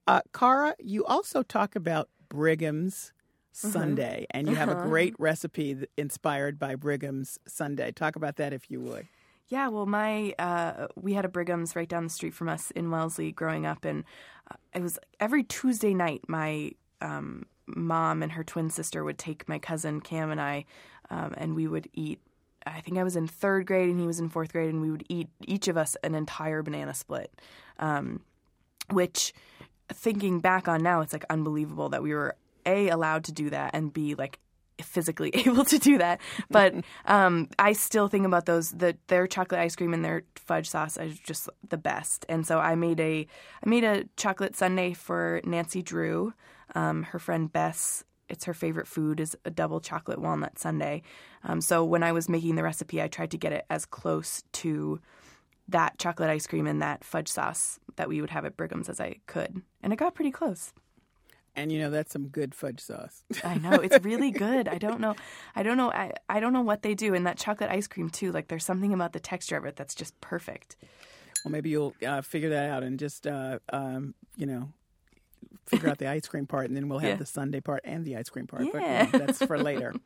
Uh, 0.06 0.20
Cara, 0.34 0.74
you 0.78 1.04
also 1.06 1.42
talk 1.42 1.74
about 1.74 2.10
Brigham's 2.28 3.12
sundae, 3.52 4.26
and 4.30 4.48
you 4.48 4.54
have 4.56 4.68
a 4.68 4.72
Uh-huh. 4.72 4.88
great 4.88 5.14
recipe 5.18 5.86
inspired 5.96 6.58
by 6.58 6.74
Brigham's 6.74 7.38
Sunday. 7.46 7.92
Talk 7.92 8.16
about 8.16 8.36
that 8.36 8.52
if 8.52 8.70
you 8.70 8.80
would. 8.80 9.06
Yeah, 9.48 9.68
well, 9.68 9.86
my 9.86 10.34
uh, 10.38 10.88
we 10.96 11.12
had 11.12 11.24
a 11.24 11.28
Brigham's 11.28 11.76
right 11.76 11.88
down 11.88 12.04
the 12.04 12.10
street 12.10 12.32
from 12.34 12.48
us 12.48 12.70
in 12.70 12.90
Wellesley 12.90 13.32
growing 13.32 13.66
up, 13.66 13.84
and 13.84 14.04
uh, 14.50 14.54
it 14.74 14.80
was 14.82 14.98
every 15.20 15.44
Tuesday 15.44 15.92
night. 15.92 16.22
My 16.28 16.72
um, 17.02 17.44
mom 17.66 18.22
and 18.22 18.32
her 18.32 18.44
twin 18.44 18.70
sister 18.70 19.04
would 19.04 19.18
take 19.18 19.48
my 19.48 19.58
cousin 19.58 20.00
Cam 20.00 20.30
and 20.30 20.40
I, 20.40 20.64
um, 21.10 21.34
and 21.36 21.54
we 21.54 21.68
would 21.68 21.88
eat. 21.92 22.18
I 22.64 22.80
think 22.80 22.96
I 22.96 23.02
was 23.02 23.16
in 23.16 23.26
third 23.26 23.66
grade 23.66 23.90
and 23.90 24.00
he 24.00 24.06
was 24.06 24.20
in 24.20 24.28
fourth 24.30 24.52
grade, 24.52 24.70
and 24.70 24.80
we 24.80 24.90
would 24.90 25.04
eat 25.08 25.28
each 25.46 25.68
of 25.68 25.76
us 25.76 25.96
an 26.02 26.14
entire 26.14 26.62
banana 26.62 26.94
split, 26.94 27.30
um, 27.78 28.20
which, 28.90 29.34
thinking 29.88 30.40
back 30.40 30.68
on 30.68 30.82
now, 30.82 31.00
it's 31.02 31.12
like 31.12 31.24
unbelievable 31.28 31.88
that 31.90 32.02
we 32.02 32.14
were 32.14 32.36
a 32.66 32.88
allowed 32.88 33.24
to 33.24 33.32
do 33.32 33.50
that 33.50 33.74
and 33.74 33.92
b 33.92 34.14
like 34.14 34.38
physically 34.80 35.30
able 35.34 35.64
to 35.64 35.78
do 35.78 35.98
that. 35.98 36.20
But 36.50 36.74
um, 37.06 37.48
I 37.58 37.72
still 37.72 38.08
think 38.08 38.26
about 38.26 38.46
those. 38.46 38.70
The, 38.70 38.96
their 39.06 39.26
chocolate 39.26 39.60
ice 39.60 39.76
cream 39.76 39.94
and 39.94 40.04
their 40.04 40.24
fudge 40.36 40.68
sauce 40.68 40.96
is 40.96 41.18
just 41.18 41.48
the 41.68 41.76
best. 41.76 42.26
And 42.28 42.46
so 42.46 42.58
I 42.58 42.74
made 42.74 43.00
a 43.00 43.26
I 43.64 43.68
made 43.68 43.84
a 43.84 44.04
chocolate 44.16 44.56
sundae 44.56 44.94
for 44.94 45.40
Nancy 45.44 45.82
Drew, 45.82 46.34
um, 46.74 47.04
her 47.04 47.18
friend 47.18 47.52
Bess. 47.52 48.04
It's 48.28 48.44
her 48.46 48.54
favorite 48.54 48.88
food 48.88 49.20
is 49.20 49.36
a 49.44 49.50
double 49.50 49.80
chocolate 49.80 50.18
walnut 50.18 50.58
sundae. 50.58 51.02
Um, 51.44 51.60
so 51.60 51.84
when 51.84 52.02
I 52.02 52.12
was 52.12 52.28
making 52.28 52.54
the 52.54 52.62
recipe, 52.62 53.02
I 53.02 53.08
tried 53.08 53.30
to 53.32 53.38
get 53.38 53.52
it 53.52 53.66
as 53.68 53.84
close 53.84 54.42
to 54.52 55.00
that 55.68 55.98
chocolate 55.98 56.30
ice 56.30 56.46
cream 56.46 56.66
and 56.66 56.80
that 56.80 57.04
fudge 57.04 57.28
sauce 57.28 57.78
that 57.96 58.08
we 58.08 58.20
would 58.20 58.30
have 58.30 58.44
at 58.44 58.56
Brigham's 58.56 58.88
as 58.88 59.00
I 59.00 59.16
could, 59.26 59.62
and 59.82 59.92
it 59.92 59.96
got 59.96 60.14
pretty 60.14 60.30
close. 60.30 60.72
And 61.54 61.70
you 61.70 61.78
know 61.78 61.90
that's 61.90 62.12
some 62.12 62.28
good 62.28 62.54
fudge 62.54 62.80
sauce. 62.80 63.24
I 63.44 63.56
know 63.56 63.72
it's 63.72 64.02
really 64.04 64.30
good. 64.46 64.68
I 64.68 64.78
don't 64.78 65.00
know, 65.00 65.14
I 65.54 65.62
don't 65.62 65.76
know, 65.76 65.90
I, 65.90 66.12
I 66.28 66.40
don't 66.40 66.52
know 66.52 66.62
what 66.62 66.82
they 66.82 66.94
do 66.94 67.14
in 67.14 67.24
that 67.24 67.36
chocolate 67.36 67.70
ice 67.70 67.86
cream 67.86 68.08
too. 68.08 68.32
Like 68.32 68.48
there's 68.48 68.64
something 68.64 68.92
about 68.92 69.12
the 69.12 69.20
texture 69.20 69.56
of 69.56 69.64
it 69.64 69.76
that's 69.76 69.94
just 69.94 70.18
perfect. 70.20 70.76
Well, 71.44 71.52
maybe 71.52 71.70
you'll 71.70 71.94
uh, 72.06 72.22
figure 72.22 72.50
that 72.50 72.70
out 72.70 72.82
and 72.82 72.98
just 72.98 73.26
uh, 73.26 73.58
um, 73.72 74.14
you 74.36 74.46
know 74.46 74.72
figure 75.66 75.88
out 75.88 75.98
the 75.98 76.08
ice 76.08 76.26
cream 76.26 76.46
part, 76.46 76.66
and 76.66 76.76
then 76.76 76.88
we'll 76.88 76.98
have 76.98 77.10
Yeah. 77.10 77.16
the 77.16 77.26
sundae 77.26 77.60
part 77.60 77.82
and 77.84 78.04
the 78.04 78.16
ice 78.16 78.28
cream 78.28 78.46
part. 78.46 78.64
But 78.72 78.82
Yeah. 78.82 79.08
know, 79.12 79.18
that's 79.26 79.44
for 79.44 79.58
later. 79.58 79.94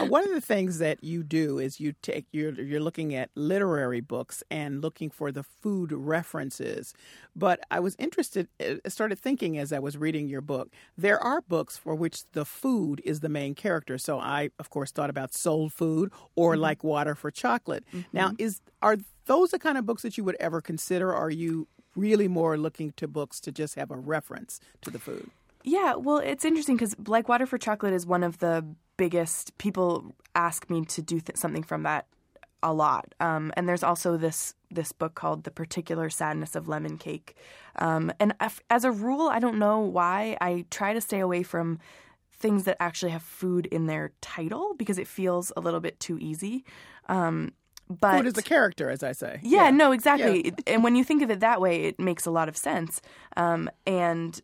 Uh, 0.00 0.06
one 0.06 0.24
of 0.24 0.30
the 0.30 0.40
things 0.40 0.78
that 0.78 1.02
you 1.04 1.22
do 1.22 1.58
is 1.58 1.78
you 1.78 1.92
take 2.02 2.26
you're 2.32 2.52
you're 2.54 2.80
looking 2.80 3.14
at 3.14 3.30
literary 3.34 4.00
books 4.00 4.42
and 4.50 4.80
looking 4.80 5.10
for 5.10 5.30
the 5.30 5.42
food 5.42 5.92
references. 5.92 6.94
But 7.36 7.60
I 7.70 7.80
was 7.80 7.94
interested, 7.98 8.48
uh, 8.60 8.88
started 8.88 9.18
thinking 9.18 9.58
as 9.58 9.72
I 9.72 9.78
was 9.78 9.96
reading 9.96 10.28
your 10.28 10.40
book. 10.40 10.72
There 10.96 11.18
are 11.18 11.42
books 11.42 11.76
for 11.76 11.94
which 11.94 12.24
the 12.32 12.44
food 12.44 13.00
is 13.04 13.20
the 13.20 13.28
main 13.28 13.54
character. 13.54 13.98
So 13.98 14.18
I, 14.18 14.50
of 14.58 14.70
course, 14.70 14.90
thought 14.90 15.10
about 15.10 15.34
Soul 15.34 15.68
Food 15.68 16.12
or 16.34 16.52
mm-hmm. 16.52 16.62
Like 16.62 16.84
Water 16.84 17.14
for 17.14 17.30
Chocolate. 17.30 17.84
Now, 18.12 18.28
mm-hmm. 18.28 18.36
is 18.42 18.60
are 18.80 18.96
those 19.26 19.50
the 19.50 19.58
kind 19.58 19.78
of 19.78 19.86
books 19.86 20.02
that 20.02 20.18
you 20.18 20.24
would 20.24 20.36
ever 20.40 20.60
consider? 20.60 21.14
Are 21.14 21.30
you 21.30 21.68
really 21.96 22.28
more 22.28 22.56
looking 22.56 22.92
to 22.92 23.08
books 23.08 23.40
to 23.40 23.52
just 23.52 23.74
have 23.74 23.90
a 23.90 23.96
reference 23.96 24.60
to 24.82 24.90
the 24.90 24.98
food? 24.98 25.30
Yeah, 25.64 25.94
well, 25.94 26.18
it's 26.18 26.44
interesting 26.44 26.76
because 26.76 26.96
Like 27.06 27.28
Water 27.28 27.46
for 27.46 27.58
Chocolate 27.58 27.92
is 27.92 28.06
one 28.06 28.24
of 28.24 28.38
the 28.38 28.64
biggest. 28.96 29.56
People 29.58 30.14
ask 30.34 30.68
me 30.68 30.84
to 30.86 31.02
do 31.02 31.20
th- 31.20 31.36
something 31.36 31.62
from 31.62 31.84
that 31.84 32.06
a 32.62 32.72
lot. 32.72 33.14
Um, 33.20 33.52
and 33.56 33.68
there's 33.68 33.82
also 33.82 34.16
this 34.16 34.54
this 34.70 34.92
book 34.92 35.14
called 35.14 35.44
The 35.44 35.50
Particular 35.50 36.08
Sadness 36.08 36.56
of 36.56 36.66
Lemon 36.66 36.96
Cake. 36.96 37.36
Um, 37.76 38.10
and 38.18 38.34
as 38.70 38.84
a 38.84 38.90
rule, 38.90 39.28
I 39.28 39.38
don't 39.38 39.58
know 39.58 39.80
why 39.80 40.38
I 40.40 40.64
try 40.70 40.94
to 40.94 41.00
stay 41.00 41.20
away 41.20 41.42
from 41.42 41.78
things 42.32 42.64
that 42.64 42.76
actually 42.80 43.12
have 43.12 43.22
food 43.22 43.66
in 43.66 43.86
their 43.86 44.12
title 44.20 44.74
because 44.76 44.98
it 44.98 45.06
feels 45.06 45.52
a 45.56 45.60
little 45.60 45.80
bit 45.80 46.00
too 46.00 46.18
easy. 46.18 46.64
Um, 47.08 47.52
but 48.00 48.18
food 48.18 48.26
is 48.26 48.38
a 48.38 48.42
character, 48.42 48.90
as 48.90 49.02
I 49.02 49.12
say. 49.12 49.40
yeah, 49.42 49.70
no, 49.70 49.92
exactly. 49.92 50.52
And 50.66 50.84
when 50.84 50.96
you 50.96 51.04
think 51.04 51.22
of 51.22 51.30
it 51.30 51.40
that 51.40 51.60
way, 51.60 51.84
it 51.84 51.98
makes 51.98 52.26
a 52.26 52.30
lot 52.30 52.48
of 52.48 52.56
sense. 52.56 53.00
Um, 53.36 53.70
and 53.86 54.40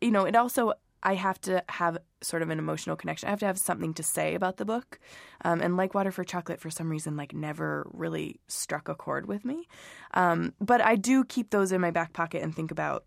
you 0.00 0.10
know, 0.10 0.24
it 0.24 0.36
also 0.36 0.74
I 1.02 1.14
have 1.14 1.40
to 1.42 1.62
have 1.68 1.98
sort 2.20 2.42
of 2.42 2.50
an 2.50 2.58
emotional 2.58 2.96
connection. 2.96 3.28
I 3.28 3.30
have 3.30 3.40
to 3.40 3.46
have 3.46 3.58
something 3.58 3.94
to 3.94 4.02
say 4.02 4.34
about 4.34 4.56
the 4.56 4.64
book. 4.64 4.98
Um, 5.44 5.60
and 5.60 5.76
like 5.76 5.94
Water 5.94 6.10
for 6.10 6.24
Chocolate, 6.24 6.60
for 6.60 6.70
some 6.70 6.90
reason, 6.90 7.16
like 7.16 7.32
never 7.32 7.88
really 7.92 8.40
struck 8.48 8.88
a 8.88 8.94
chord 8.94 9.26
with 9.26 9.44
me. 9.44 9.68
Um, 10.14 10.54
but 10.60 10.80
I 10.80 10.96
do 10.96 11.24
keep 11.24 11.50
those 11.50 11.70
in 11.70 11.80
my 11.80 11.90
back 11.90 12.12
pocket 12.12 12.42
and 12.42 12.54
think 12.54 12.70
about 12.70 13.04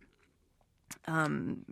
um, 1.07 1.65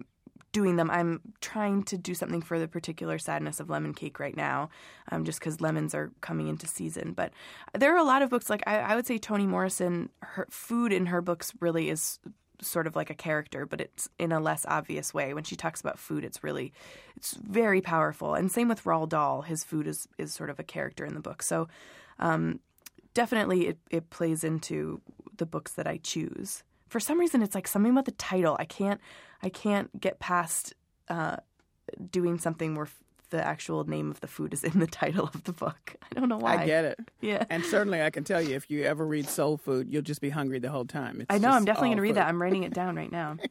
doing 0.52 0.76
them. 0.76 0.90
I'm 0.90 1.22
trying 1.42 1.84
to 1.84 1.98
do 1.98 2.14
something 2.14 2.42
for 2.42 2.60
the 2.60 2.68
particular 2.68 3.20
sadness 3.20 3.60
of 3.60 3.70
lemon 3.70 3.94
cake 3.94 4.20
right 4.20 4.36
now, 4.36 4.70
um, 5.12 5.24
just 5.24 5.40
because 5.40 5.62
lemons 5.62 5.94
are 5.94 6.12
coming 6.22 6.48
into 6.48 6.68
season. 6.68 7.14
But 7.14 7.32
there 7.78 7.94
are 7.94 7.98
a 7.98 8.04
lot 8.04 8.22
of 8.22 8.30
books. 8.30 8.50
Like 8.50 8.64
I, 8.66 8.80
I 8.80 8.96
would 8.96 9.06
say, 9.06 9.18
Toni 9.18 9.46
Morrison, 9.46 10.10
her 10.22 10.48
food 10.50 10.92
in 10.92 11.08
her 11.08 11.22
books 11.22 11.54
really 11.60 11.90
is 11.90 12.20
sort 12.62 12.88
of 12.88 12.96
like 12.96 13.10
a 13.10 13.16
character, 13.16 13.66
but 13.66 13.80
it's 13.80 14.10
in 14.18 14.32
a 14.32 14.40
less 14.40 14.66
obvious 14.68 15.14
way. 15.14 15.34
When 15.34 15.44
she 15.44 15.56
talks 15.56 15.82
about 15.82 16.00
food, 16.00 16.24
it's 16.24 16.44
really 16.44 16.74
it's 17.16 17.34
very 17.36 17.82
powerful. 17.82 18.34
And 18.36 18.52
same 18.52 18.68
with 18.68 18.84
Roald 18.84 19.10
Dahl, 19.10 19.44
his 19.44 19.64
food 19.64 19.88
is 19.88 20.08
is 20.18 20.34
sort 20.34 20.50
of 20.50 20.60
a 20.60 20.64
character 20.64 21.06
in 21.06 21.14
the 21.14 21.20
book. 21.20 21.44
So 21.44 21.68
um, 22.20 22.60
definitely, 23.14 23.68
it 23.68 23.78
it 23.90 24.10
plays 24.10 24.44
into 24.44 25.02
the 25.38 25.46
books 25.46 25.74
that 25.74 25.88
I 25.88 25.98
choose. 25.98 26.64
For 26.88 27.00
some 27.00 27.20
reason, 27.20 27.44
it's 27.44 27.56
like 27.56 27.68
something 27.68 27.92
about 27.92 28.06
the 28.06 28.12
title. 28.12 28.58
I 28.60 28.66
can't 28.66 29.00
I 29.42 29.50
can't 29.50 30.00
get 30.00 30.20
past 30.20 30.74
uh, 31.08 31.38
doing 32.12 32.40
something 32.40 32.74
f- 32.86 33.04
the 33.30 33.46
actual 33.46 33.84
name 33.88 34.10
of 34.12 34.22
the 34.22 34.28
food 34.28 34.54
is 34.54 34.64
in 34.64 34.80
the 34.80 34.88
title 35.02 35.30
of 35.34 35.44
the 35.44 35.54
book. 35.54 35.96
I 36.16 36.20
don't 36.20 36.30
know 36.30 36.38
why. 36.38 36.58
I 36.58 36.66
get 36.66 36.86
it. 36.86 37.00
Yeah. 37.22 37.44
And 37.50 37.64
certainly 37.66 38.02
I 38.02 38.10
can 38.10 38.24
tell 38.24 38.42
you 38.42 38.56
if 38.56 38.70
you 38.70 38.84
ever 38.84 39.06
read 39.06 39.28
Soul 39.28 39.58
Food, 39.58 39.88
you'll 39.92 40.02
just 40.02 40.22
be 40.22 40.30
hungry 40.30 40.60
the 40.60 40.70
whole 40.70 40.86
time. 40.86 41.22
It's 41.22 41.28
I 41.30 41.38
know. 41.38 41.50
I'm 41.50 41.66
definitely 41.66 41.90
going 41.90 41.98
to 41.98 42.04
read 42.04 42.16
that. 42.16 42.28
I'm 42.28 42.42
writing 42.42 42.64
it 42.64 42.74
down 42.74 42.96
right 42.96 43.12
now. 43.12 43.38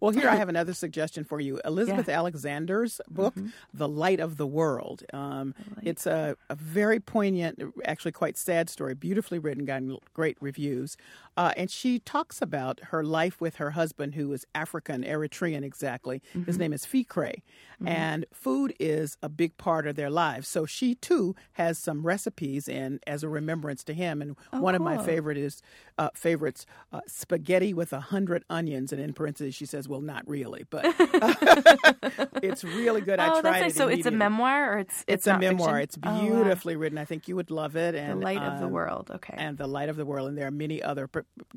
Well, 0.00 0.10
here 0.10 0.30
I 0.30 0.36
have 0.36 0.48
another 0.48 0.72
suggestion 0.72 1.22
for 1.24 1.38
you. 1.38 1.60
Elizabeth 1.62 2.08
Alexander's 2.08 2.98
book, 3.10 3.34
Mm-hmm. 3.34 3.48
The 3.74 3.88
Light 3.88 4.20
of 4.20 4.38
the 4.38 4.46
World. 4.46 5.02
Um, 5.12 5.54
it's 5.82 6.06
a, 6.06 6.34
a 6.48 6.54
very 6.54 6.98
poignant, 6.98 7.62
actually 7.84 8.12
quite 8.12 8.38
sad 8.38 8.70
story, 8.70 8.94
beautifully 8.94 9.38
written, 9.38 9.66
gotten 9.66 9.98
great 10.14 10.38
reviews. 10.40 10.96
Uh, 11.36 11.52
and 11.58 11.70
she 11.70 11.98
talks 11.98 12.40
about 12.40 12.80
her 12.84 13.04
life 13.04 13.38
with 13.38 13.56
her 13.56 13.72
husband, 13.72 14.14
who 14.14 14.32
is 14.32 14.46
African, 14.54 15.02
Eritrean 15.04 15.62
exactly. 15.62 16.22
His 16.46 16.56
Mhm. 16.56 16.60
name 16.60 16.72
is 16.72 16.86
Ficre. 16.86 17.34
Mhm. 17.82 17.88
And 17.88 18.24
food 18.32 18.72
is 18.80 19.15
a 19.22 19.28
big 19.28 19.56
part 19.56 19.86
of 19.86 19.96
their 19.96 20.10
lives. 20.10 20.46
So 20.48 20.66
she, 20.66 20.94
too, 20.94 21.34
has 21.54 21.78
some 21.78 22.06
recipes 22.06 22.68
in 22.68 23.00
as 23.06 23.22
a 23.22 23.28
remembrance 23.28 23.82
to 23.84 23.94
him. 23.94 24.20
And 24.22 24.36
Oh, 24.52 24.60
one 24.60 24.74
of 24.74 24.82
my 24.82 24.96
cool. 24.96 25.04
favorite 25.04 25.38
is 25.38 25.62
uh, 25.98 26.10
favorites 26.14 26.66
uh, 26.92 27.00
spaghetti 27.06 27.72
with 27.74 27.92
a 27.92 28.00
hundred 28.00 28.44
onions, 28.50 28.92
and 28.92 29.00
in 29.00 29.12
parentheses 29.14 29.54
she 29.54 29.64
says, 29.66 29.88
"Well, 29.88 30.00
not 30.02 30.28
really, 30.28 30.64
but 30.68 30.84
it's 32.42 32.64
really 32.64 33.00
good." 33.00 33.18
I 33.18 33.28
oh, 33.28 33.40
tried 33.40 33.44
that's 33.44 33.60
nice. 33.62 33.72
it. 33.72 33.76
So 33.76 33.88
it's 33.88 34.06
a 34.06 34.10
memoir, 34.10 34.74
or 34.74 34.78
it's 34.78 35.00
It's, 35.06 35.26
it's, 35.26 35.26
a 35.26 35.38
memoir. 35.38 35.80
fiction? 35.80 35.82
It's 35.82 35.98
Oh, 36.02 36.10
wow. 36.10 36.20
beautifully 36.20 36.76
written. 36.76 36.98
I 36.98 37.04
think 37.04 37.28
you 37.28 37.36
would 37.36 37.50
love 37.50 37.76
it. 37.76 37.94
And 37.94 38.20
Light 38.20 38.42
of 38.42 38.58
the 38.60 38.66
um, 38.66 38.72
World. 38.72 39.10
Okay. 39.14 39.34
And 39.36 39.56
the 39.58 39.66
light 39.66 39.88
of 39.88 39.96
the 39.96 40.04
world. 40.04 40.28
And 40.28 40.36
there 40.38 40.46
are 40.46 40.50
many 40.50 40.82
other. 40.82 41.08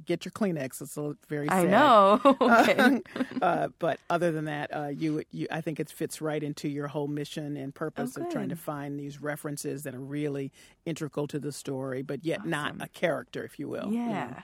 Get 0.06 0.26
your 0.26 0.32
Kleenex. 0.32 0.82
It's 0.82 0.98
a 0.98 1.16
very. 1.28 1.50
I 1.50 1.64
know. 1.64 2.20
Okay. 2.60 3.02
uh, 3.42 3.68
but 3.80 4.00
other 4.10 4.32
than 4.32 4.46
that, 4.46 4.74
uh, 4.76 4.88
you, 4.88 5.24
you, 5.32 5.48
I 5.52 5.62
think 5.62 5.80
it 5.80 5.90
fits 5.90 6.22
right 6.22 6.42
into 6.42 6.68
your 6.68 6.88
whole 6.88 7.08
mission 7.08 7.49
and 7.58 7.74
purpose 7.74 8.18
Oh, 8.18 8.24
of 8.24 8.30
trying 8.30 8.50
to 8.50 8.56
find 8.56 9.00
these 9.00 9.22
references 9.22 9.84
that 9.84 9.96
are 9.96 10.00
really 10.00 10.52
integral 10.86 11.28
to 11.28 11.40
the 11.40 11.52
story, 11.52 12.02
but 12.02 12.24
yet 12.26 12.46
not 12.46 12.76
a 12.80 12.88
character, 12.88 13.44
if 13.44 13.60
you 13.60 13.68
will. 13.68 13.92
you 13.92 14.00
know. 14.00 14.10
Yeah. 14.10 14.42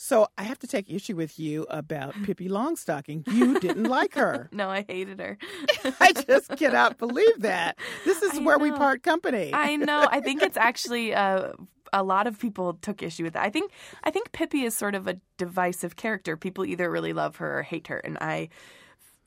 So 0.00 0.28
I 0.38 0.44
have 0.44 0.60
to 0.60 0.68
take 0.68 0.88
issue 0.88 1.16
with 1.16 1.40
you 1.40 1.66
about 1.68 2.14
Pippi 2.22 2.48
Longstocking. 2.48 3.26
You 3.32 3.58
didn't 3.58 3.84
like 3.84 4.14
her. 4.14 4.48
No, 4.52 4.68
I 4.70 4.84
hated 4.88 5.18
her. 5.18 5.36
I 6.00 6.12
just 6.12 6.56
cannot 6.56 6.98
believe 6.98 7.40
that. 7.40 7.76
This 8.04 8.22
is 8.22 8.38
I 8.38 8.42
where 8.42 8.58
we 8.60 8.70
part 8.70 9.02
company. 9.02 9.50
I 9.52 9.74
know. 9.74 10.06
I 10.08 10.20
think 10.20 10.40
it's 10.42 10.56
actually 10.56 11.14
uh, 11.14 11.52
a 11.92 12.04
lot 12.04 12.28
of 12.28 12.38
people 12.38 12.74
took 12.74 13.02
issue 13.02 13.24
with 13.24 13.32
that. 13.32 13.42
I 13.44 13.50
think 13.50 13.72
I 14.04 14.10
think 14.12 14.30
Pippi 14.30 14.62
is 14.62 14.76
sort 14.76 14.94
of 14.94 15.08
a 15.08 15.16
divisive 15.36 15.96
character. 15.96 16.36
People 16.36 16.64
either 16.64 16.88
really 16.88 17.12
love 17.12 17.36
her 17.36 17.58
or 17.58 17.62
hate 17.62 17.88
her, 17.88 17.98
and 17.98 18.18
I 18.20 18.50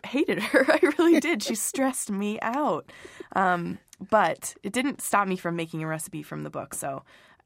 hated 0.06 0.40
her. 0.40 0.66
I 0.72 0.80
really 0.98 1.20
did. 1.20 1.44
She 1.44 1.56
stressed 1.56 2.10
me 2.12 2.40
out. 2.42 2.92
Um, 3.36 3.80
but 4.10 4.56
it 4.64 4.74
didn't 4.74 5.02
stop 5.02 5.28
me 5.28 5.36
from 5.36 5.56
making 5.56 5.84
a 5.84 5.88
recipe 5.88 6.24
from 6.24 6.44
the 6.44 6.50
book. 6.50 6.74
So 6.74 7.04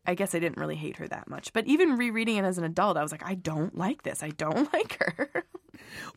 I 0.07 0.15
guess 0.15 0.33
I 0.35 0.39
didn't 0.39 0.57
really 0.57 0.75
hate 0.75 0.97
her 0.97 1.07
that 1.07 1.27
much. 1.29 1.51
But 1.51 1.65
even 1.67 1.97
rereading 1.97 2.37
it 2.37 2.45
as 2.45 2.57
an 2.57 2.63
adult, 2.63 2.95
I 2.97 3.03
was 3.03 3.11
like, 3.11 3.25
I 3.25 3.33
don't 3.35 3.77
like 3.77 4.03
this. 4.03 4.21
I 4.23 4.29
don't 4.29 4.71
like 4.73 4.97
her. 5.03 5.43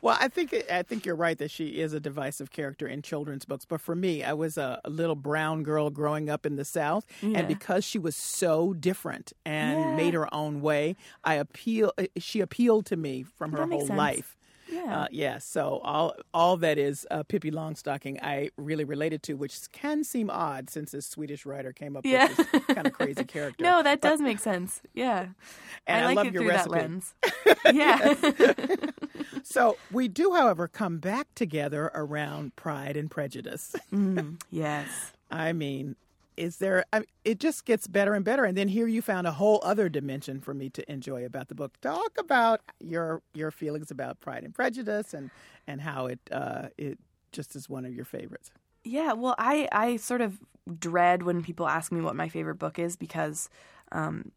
Well, 0.03 0.17
I 0.21 0.29
think 0.29 0.55
I 0.71 0.83
think 0.85 1.05
you're 1.05 1.17
right 1.17 1.37
that 1.39 1.51
she 1.51 1.81
is 1.81 1.93
a 1.93 1.99
divisive 2.01 2.51
character 2.51 2.87
in 2.87 3.03
children's 3.03 3.45
books. 3.45 3.65
But 3.65 3.81
for 3.81 3.97
me, 3.97 4.23
I 4.23 4.33
was 4.33 4.57
a, 4.57 4.81
a 4.85 4.91
little 4.91 5.17
brown 5.17 5.65
girl 5.65 5.91
growing 5.91 6.31
up 6.31 6.47
in 6.47 6.55
the 6.57 6.65
South, 6.65 7.05
Yeah. 7.21 7.39
and 7.41 7.49
because 7.49 7.85
she 7.85 7.99
was 7.99 8.15
so 8.15 8.73
different 8.75 9.33
and 9.45 9.81
Yeah. 9.81 9.97
made 9.97 10.15
her 10.15 10.33
own 10.33 10.61
way, 10.61 10.95
I 11.25 11.35
appeal. 11.35 11.93
uh, 11.99 12.05
She 12.19 12.41
appealed 12.41 12.87
to 12.87 12.97
me 12.97 13.25
from 13.25 13.51
her 13.53 13.67
whole 13.67 13.81
sense. 13.87 13.99
life. 13.99 14.37
Yeah. 14.71 15.01
Uh, 15.03 15.07
yeah, 15.11 15.39
so 15.39 15.81
all 15.83 16.15
all 16.35 16.57
that 16.59 16.79
is 16.79 17.07
uh, 17.11 17.23
Pippi 17.23 17.51
Longstocking 17.51 18.19
I 18.23 18.51
really 18.57 18.85
related 18.85 19.23
to, 19.25 19.35
which 19.35 19.59
can 19.73 20.05
seem 20.05 20.29
odd 20.31 20.69
since 20.71 20.91
this 20.93 21.07
Swedish 21.07 21.47
writer 21.47 21.73
came 21.73 21.97
up 21.97 22.05
Yeah. 22.05 22.29
with 22.29 22.53
this 22.53 22.65
kind 22.67 22.87
of 22.87 22.93
crazy 22.93 23.25
character. 23.25 23.65
no, 23.65 23.83
that 23.83 24.01
But- 24.01 24.09
does 24.09 24.21
make 24.21 24.39
sense. 24.39 24.83
Yeah. 24.95 25.29
And 25.87 26.05
I 26.05 26.07
like 26.09 26.17
love 26.17 26.27
it 26.29 26.33
your 26.35 26.43
through 26.43 26.51
recipe. 26.51 26.75
that 26.75 26.81
lens. 26.81 27.15
yeah. 27.73 28.87
So 29.45 29.79
we 29.91 30.09
do, 30.09 30.35
however, 30.35 30.69
come 30.69 30.99
back 30.99 31.27
together 31.35 31.91
around 31.95 32.55
Pride 32.55 32.97
and 32.99 33.11
Prejudice. 33.11 33.75
Mm, 33.93 34.41
yes. 34.51 35.13
I 35.31 35.53
mean, 35.55 35.97
is 36.39 36.59
there? 36.59 36.85
I, 36.93 37.03
it 37.25 37.41
just 37.41 37.65
gets 37.65 37.87
better 37.87 38.15
and 38.15 38.25
better, 38.25 38.45
and 38.45 38.57
then 38.57 38.69
here 38.69 38.87
you 38.87 39.03
found 39.03 39.27
a 39.27 39.33
whole 39.33 39.61
other 39.63 39.89
dimension 39.89 40.41
for 40.41 40.55
me 40.55 40.71
to 40.71 40.91
enjoy 40.91 41.25
about 41.25 41.49
the 41.49 41.55
book. 41.55 41.79
Talk 41.81 42.17
about 42.19 42.61
your 42.81 43.23
your 43.35 43.51
feelings 43.51 43.91
about 43.91 44.21
Pride 44.21 44.45
and 44.45 44.55
Prejudice, 44.55 45.13
and 45.15 45.31
and 45.67 45.81
how 45.81 46.07
it 46.07 46.21
uh, 46.31 46.69
it 46.79 46.99
just 47.33 47.57
is 47.57 47.69
one 47.69 47.85
of 47.85 47.93
your 47.93 48.05
favorites. 48.05 48.51
Yeah, 48.85 49.13
well, 49.13 49.35
I, 49.39 49.69
I 49.73 49.97
sort 49.97 50.21
of 50.21 50.39
dread 50.79 51.23
when 51.23 51.43
people 51.43 51.67
ask 51.67 51.93
me 51.93 52.01
what 52.01 52.17
my 52.17 52.29
favorite 52.29 52.57
book 52.57 52.79
is 52.79 52.97
because 52.97 53.51
um, 53.93 54.33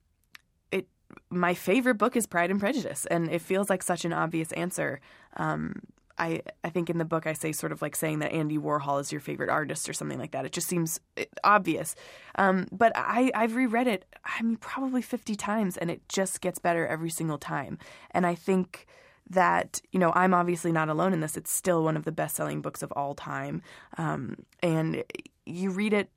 it 0.71 0.87
my 1.29 1.53
favorite 1.53 1.95
book 1.95 2.15
is 2.15 2.25
Pride 2.25 2.51
and 2.51 2.59
Prejudice, 2.59 3.05
and 3.05 3.29
it 3.29 3.41
feels 3.41 3.69
like 3.69 3.83
such 3.83 4.05
an 4.05 4.13
obvious 4.13 4.51
answer. 4.53 4.99
Um, 5.37 5.81
I 6.17 6.41
I 6.63 6.69
think 6.69 6.89
in 6.89 6.97
the 6.97 7.05
book 7.05 7.27
I 7.27 7.33
say 7.33 7.51
sort 7.51 7.71
of 7.71 7.81
like 7.81 7.95
saying 7.95 8.19
that 8.19 8.31
Andy 8.31 8.57
Warhol 8.57 8.99
is 9.01 9.11
your 9.11 9.21
favorite 9.21 9.49
artist 9.49 9.89
or 9.89 9.93
something 9.93 10.19
like 10.19 10.31
that. 10.31 10.45
It 10.45 10.51
just 10.51 10.67
seems 10.67 10.99
obvious. 11.43 11.95
Um, 12.35 12.67
but 12.71 12.91
I 12.95 13.31
I've 13.33 13.55
reread 13.55 13.87
it 13.87 14.05
I 14.25 14.41
mean 14.41 14.57
probably 14.57 15.01
50 15.01 15.35
times 15.35 15.77
and 15.77 15.89
it 15.89 16.07
just 16.09 16.41
gets 16.41 16.59
better 16.59 16.85
every 16.87 17.09
single 17.09 17.37
time. 17.37 17.77
And 18.11 18.25
I 18.25 18.35
think 18.35 18.87
that 19.29 19.81
you 19.91 19.99
know 19.99 20.11
I'm 20.15 20.33
obviously 20.33 20.71
not 20.71 20.89
alone 20.89 21.13
in 21.13 21.19
this. 21.19 21.37
It's 21.37 21.51
still 21.51 21.83
one 21.83 21.97
of 21.97 22.05
the 22.05 22.11
best-selling 22.11 22.61
books 22.61 22.83
of 22.83 22.91
all 22.93 23.15
time. 23.15 23.61
Um, 23.97 24.45
and 24.61 25.03
you 25.45 25.71
read 25.71 25.93
it 25.93 26.09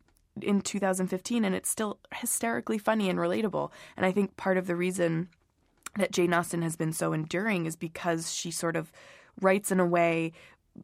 in 0.42 0.60
2015 0.60 1.44
and 1.44 1.54
it's 1.54 1.70
still 1.70 1.98
hysterically 2.14 2.78
funny 2.78 3.08
and 3.08 3.18
relatable. 3.18 3.70
And 3.96 4.04
I 4.04 4.12
think 4.12 4.36
part 4.36 4.56
of 4.56 4.66
the 4.66 4.76
reason 4.76 5.28
that 5.96 6.12
Jane 6.12 6.34
Austen 6.34 6.62
has 6.62 6.76
been 6.76 6.92
so 6.92 7.12
enduring 7.12 7.66
is 7.66 7.76
because 7.76 8.32
she 8.32 8.50
sort 8.50 8.76
of 8.76 8.90
writes 9.40 9.70
in 9.70 9.80
a 9.80 9.86
way 9.86 10.32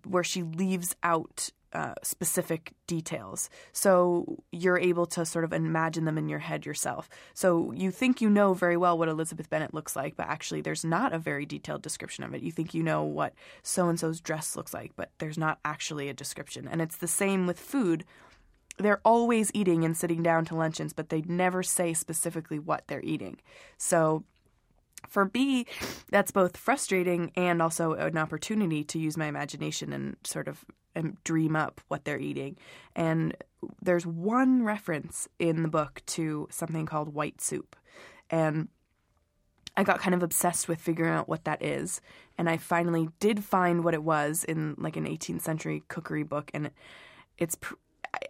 where 0.05 0.25
she 0.25 0.43
leaves 0.43 0.95
out 1.03 1.51
uh, 1.73 1.95
specific 2.03 2.73
details. 2.87 3.49
So 3.73 4.43
you're 4.51 4.79
able 4.79 5.07
to 5.07 5.25
sort 5.25 5.45
of 5.45 5.53
imagine 5.53 6.05
them 6.05 6.19
in 6.19 6.29
your 6.29 6.41
head 6.41 6.67
yourself. 6.67 7.09
So 7.33 7.71
you 7.73 7.91
think 7.91 8.21
you 8.21 8.29
know 8.29 8.55
very 8.55 8.77
well 8.77 8.99
what 8.99 9.09
Elizabeth 9.09 9.49
Bennet 9.49 9.73
looks 9.73 9.95
like, 9.95 10.17
but 10.17 10.27
actually 10.27 10.63
there's 10.63 10.85
not 10.85 11.13
a 11.13 11.19
very 11.19 11.47
detailed 11.47 11.83
description 11.83 12.25
of 12.25 12.35
it. 12.35 12.43
You 12.43 12.51
think 12.51 12.75
you 12.75 12.83
know 12.83 13.05
what 13.05 13.35
so 13.63 13.89
and 13.89 14.01
so's 14.01 14.21
dress 14.21 14.57
looks 14.57 14.75
like, 14.75 14.93
but 14.97 15.11
there's 15.19 15.39
not 15.39 15.61
actually 15.65 16.09
a 16.09 16.15
description. 16.15 16.67
And 16.67 16.83
it's 16.83 16.97
the 16.97 17.07
same 17.07 17.47
with 17.47 17.61
food. 17.61 18.05
They're 18.79 19.01
always 19.05 19.51
eating 19.55 19.85
and 19.85 19.97
sitting 19.97 20.23
down 20.23 20.47
to 20.47 20.57
luncheons, 20.57 20.93
but 20.93 21.11
they 21.11 21.23
never 21.23 21.63
say 21.63 21.95
specifically 21.95 22.59
what 22.59 22.85
they're 22.89 23.03
eating. 23.03 23.39
So 23.77 24.25
for 25.09 25.25
B, 25.25 25.67
that's 26.11 26.31
both 26.31 26.57
frustrating 26.57 27.33
and 27.37 27.61
also 27.61 27.95
an 27.95 28.17
opportunity 28.17 28.85
to 28.85 28.99
use 28.99 29.17
my 29.17 29.27
imagination 29.27 29.93
and 29.93 30.17
sort 30.25 30.49
of 30.49 30.65
um, 30.97 31.17
dream 31.25 31.57
up 31.57 31.81
what 31.89 32.05
they're 32.05 32.19
eating. 32.19 32.57
And 32.95 33.37
there's 33.83 34.07
one 34.07 34.65
reference 34.65 35.29
in 35.39 35.63
the 35.63 35.69
book 35.69 36.03
to 36.07 36.49
something 36.51 36.87
called 36.87 37.15
white 37.15 37.41
soup. 37.41 37.77
And 38.31 38.69
I 39.77 39.85
got 39.85 40.01
kind 40.01 40.15
of 40.15 40.23
obsessed 40.23 40.69
with 40.69 40.81
figuring 40.81 41.13
out 41.13 41.29
what 41.29 41.45
that 41.45 41.63
is. 41.63 42.01
And 42.37 42.49
I 42.49 42.57
finally 42.57 43.09
did 43.19 43.45
find 43.45 43.85
what 43.85 43.95
it 43.95 44.03
was 44.03 44.45
in 44.45 44.75
like 44.79 44.97
an 44.97 45.07
18th 45.07 45.43
century 45.43 45.83
cookery 45.89 46.23
book. 46.23 46.51
And 46.55 46.71
it's, 47.39 47.57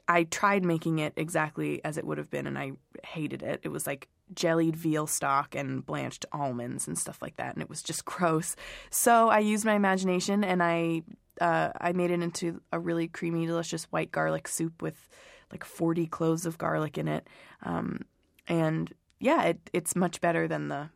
I 0.08 0.24
tried 0.24 0.64
making 0.64 0.98
it 0.98 1.12
exactly 1.16 1.82
as 1.84 1.96
it 1.96 2.06
would 2.06 2.18
have 2.18 2.30
been, 2.30 2.46
and 2.46 2.58
I 2.58 2.72
hated 3.04 3.42
it. 3.42 3.60
It 3.62 3.68
was 3.68 3.86
like 3.86 4.08
jellied 4.34 4.76
veal 4.76 5.06
stock 5.06 5.54
and 5.54 5.84
blanched 5.84 6.26
almonds 6.32 6.86
and 6.86 6.98
stuff 6.98 7.20
like 7.22 7.36
that, 7.36 7.54
and 7.54 7.62
it 7.62 7.68
was 7.68 7.82
just 7.82 8.04
gross. 8.06 8.56
So 8.90 9.28
I 9.28 9.38
used 9.38 9.64
my 9.64 9.74
imagination 9.74 10.44
and 10.44 10.62
I 10.62 11.02
uh, 11.40 11.70
I 11.80 11.92
made 11.92 12.10
it 12.10 12.22
into 12.22 12.60
a 12.70 12.78
really 12.78 13.08
creamy, 13.08 13.46
delicious 13.46 13.84
white 13.84 14.10
garlic 14.12 14.46
soup 14.46 14.82
with 14.82 15.08
like 15.50 15.64
40 15.64 16.06
cloves 16.06 16.44
of 16.46 16.58
garlic 16.58 16.98
in 16.98 17.08
it. 17.08 17.26
Um, 17.62 18.02
and 18.46 18.92
yeah, 19.18 19.44
it, 19.44 19.70
it's 19.72 19.96
much 19.96 20.20
better 20.20 20.46
than 20.46 20.68
the 20.68 20.90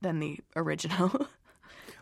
than 0.00 0.20
the 0.20 0.38
original. 0.56 1.28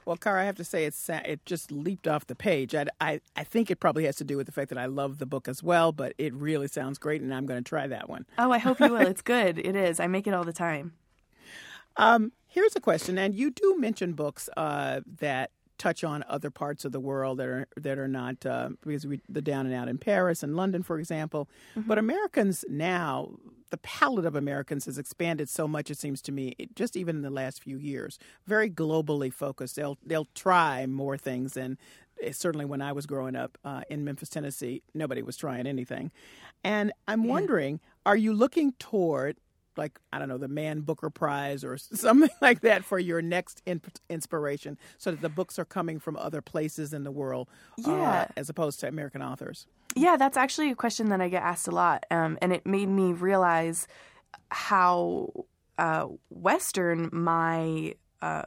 Well, 0.06 0.16
Cara, 0.16 0.42
I 0.42 0.44
have 0.44 0.54
to 0.56 0.64
say 0.64 0.84
it's 0.84 1.08
it 1.08 1.44
just 1.44 1.72
leaped 1.72 2.06
off 2.06 2.28
the 2.28 2.36
page. 2.36 2.76
I, 2.76 2.86
I, 3.00 3.20
I 3.34 3.42
think 3.42 3.72
it 3.72 3.80
probably 3.80 4.04
has 4.04 4.14
to 4.16 4.24
do 4.24 4.36
with 4.36 4.46
the 4.46 4.52
fact 4.52 4.68
that 4.68 4.78
I 4.78 4.86
love 4.86 5.18
the 5.18 5.26
book 5.26 5.48
as 5.48 5.64
well, 5.64 5.90
but 5.90 6.14
it 6.16 6.32
really 6.32 6.68
sounds 6.68 6.96
great, 6.96 7.20
and 7.20 7.34
I'm 7.34 7.44
going 7.44 7.62
to 7.62 7.68
try 7.68 7.88
that 7.88 8.08
one. 8.08 8.24
Oh, 8.38 8.52
I 8.52 8.58
hope 8.58 8.78
you 8.78 8.92
will. 8.92 9.06
it's 9.06 9.20
good. 9.34 9.58
It 9.58 9.74
is. 9.74 9.98
I 9.98 10.06
make 10.06 10.28
it 10.28 10.32
all 10.32 10.44
the 10.44 10.52
time. 10.52 10.92
Um, 11.96 12.30
here's 12.46 12.76
a 12.76 12.80
question, 12.80 13.18
and 13.18 13.34
you 13.34 13.50
do 13.50 13.76
mention 13.78 14.12
books 14.12 14.48
uh, 14.56 15.00
that 15.18 15.50
touch 15.78 16.04
on 16.04 16.24
other 16.28 16.50
parts 16.50 16.84
of 16.84 16.92
the 16.92 17.00
world 17.00 17.38
that 17.38 17.48
are 17.48 17.68
that 17.76 17.98
are 17.98 18.08
not 18.08 18.44
uh, 18.46 18.70
because 18.82 19.06
we 19.06 19.20
the 19.28 19.42
down 19.42 19.66
and 19.66 19.74
out 19.74 19.88
in 19.88 19.98
Paris 19.98 20.42
and 20.42 20.56
London, 20.56 20.82
for 20.82 20.98
example. 20.98 21.48
Mm-hmm. 21.76 21.88
But 21.88 21.98
Americans 21.98 22.64
now, 22.68 23.32
the 23.70 23.76
palate 23.78 24.26
of 24.26 24.36
Americans 24.36 24.86
has 24.86 24.98
expanded 24.98 25.48
so 25.48 25.66
much. 25.66 25.90
It 25.90 25.98
seems 25.98 26.22
to 26.22 26.32
me, 26.32 26.54
it, 26.58 26.74
just 26.76 26.96
even 26.96 27.16
in 27.16 27.22
the 27.22 27.30
last 27.30 27.62
few 27.62 27.78
years, 27.78 28.18
very 28.46 28.70
globally 28.70 29.32
focused. 29.32 29.76
They'll 29.76 29.98
they'll 30.04 30.28
try 30.34 30.86
more 30.86 31.16
things 31.16 31.54
than 31.54 31.78
eh, 32.22 32.32
certainly 32.32 32.64
when 32.64 32.82
I 32.82 32.92
was 32.92 33.06
growing 33.06 33.36
up 33.36 33.58
uh, 33.64 33.82
in 33.90 34.04
Memphis, 34.04 34.28
Tennessee, 34.28 34.82
nobody 34.94 35.22
was 35.22 35.36
trying 35.36 35.66
anything. 35.66 36.10
And 36.64 36.92
I'm 37.06 37.24
yeah. 37.24 37.30
wondering, 37.30 37.80
are 38.04 38.16
you 38.16 38.32
looking 38.32 38.72
toward 38.78 39.36
like 39.76 39.98
I 40.12 40.18
don't 40.18 40.28
know 40.28 40.38
the 40.38 40.48
Man 40.48 40.80
Booker 40.80 41.10
Prize 41.10 41.64
or 41.64 41.76
something 41.78 42.30
like 42.40 42.60
that 42.60 42.84
for 42.84 42.98
your 42.98 43.22
next 43.22 43.62
in- 43.66 43.82
inspiration, 44.08 44.78
so 44.98 45.10
that 45.10 45.20
the 45.20 45.28
books 45.28 45.58
are 45.58 45.64
coming 45.64 45.98
from 45.98 46.16
other 46.16 46.40
places 46.40 46.92
in 46.92 47.04
the 47.04 47.10
world, 47.10 47.48
uh, 47.86 47.90
yeah. 47.90 48.20
uh, 48.20 48.26
as 48.36 48.48
opposed 48.48 48.80
to 48.80 48.88
American 48.88 49.22
authors. 49.22 49.66
Yeah, 49.94 50.16
that's 50.16 50.36
actually 50.36 50.70
a 50.70 50.74
question 50.74 51.08
that 51.08 51.20
I 51.20 51.28
get 51.28 51.42
asked 51.42 51.68
a 51.68 51.72
lot, 51.72 52.04
um, 52.10 52.38
and 52.42 52.52
it 52.52 52.66
made 52.66 52.88
me 52.88 53.12
realize 53.12 53.86
how 54.50 55.32
uh, 55.78 56.06
Western 56.30 57.08
my 57.12 57.94
uh, 58.22 58.42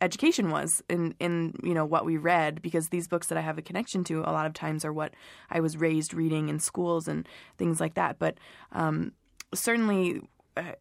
education 0.00 0.50
was 0.50 0.82
in 0.88 1.14
in 1.20 1.54
you 1.62 1.74
know 1.74 1.84
what 1.84 2.04
we 2.04 2.16
read 2.16 2.62
because 2.62 2.88
these 2.88 3.06
books 3.06 3.26
that 3.28 3.38
I 3.38 3.42
have 3.42 3.58
a 3.58 3.62
connection 3.62 4.04
to 4.04 4.20
a 4.20 4.32
lot 4.32 4.46
of 4.46 4.54
times 4.54 4.84
are 4.84 4.92
what 4.92 5.14
I 5.50 5.60
was 5.60 5.76
raised 5.76 6.14
reading 6.14 6.48
in 6.48 6.58
schools 6.58 7.06
and 7.06 7.28
things 7.58 7.80
like 7.80 7.94
that. 7.94 8.18
But 8.18 8.38
um, 8.72 9.12
certainly 9.54 10.22
uh, 10.56 10.72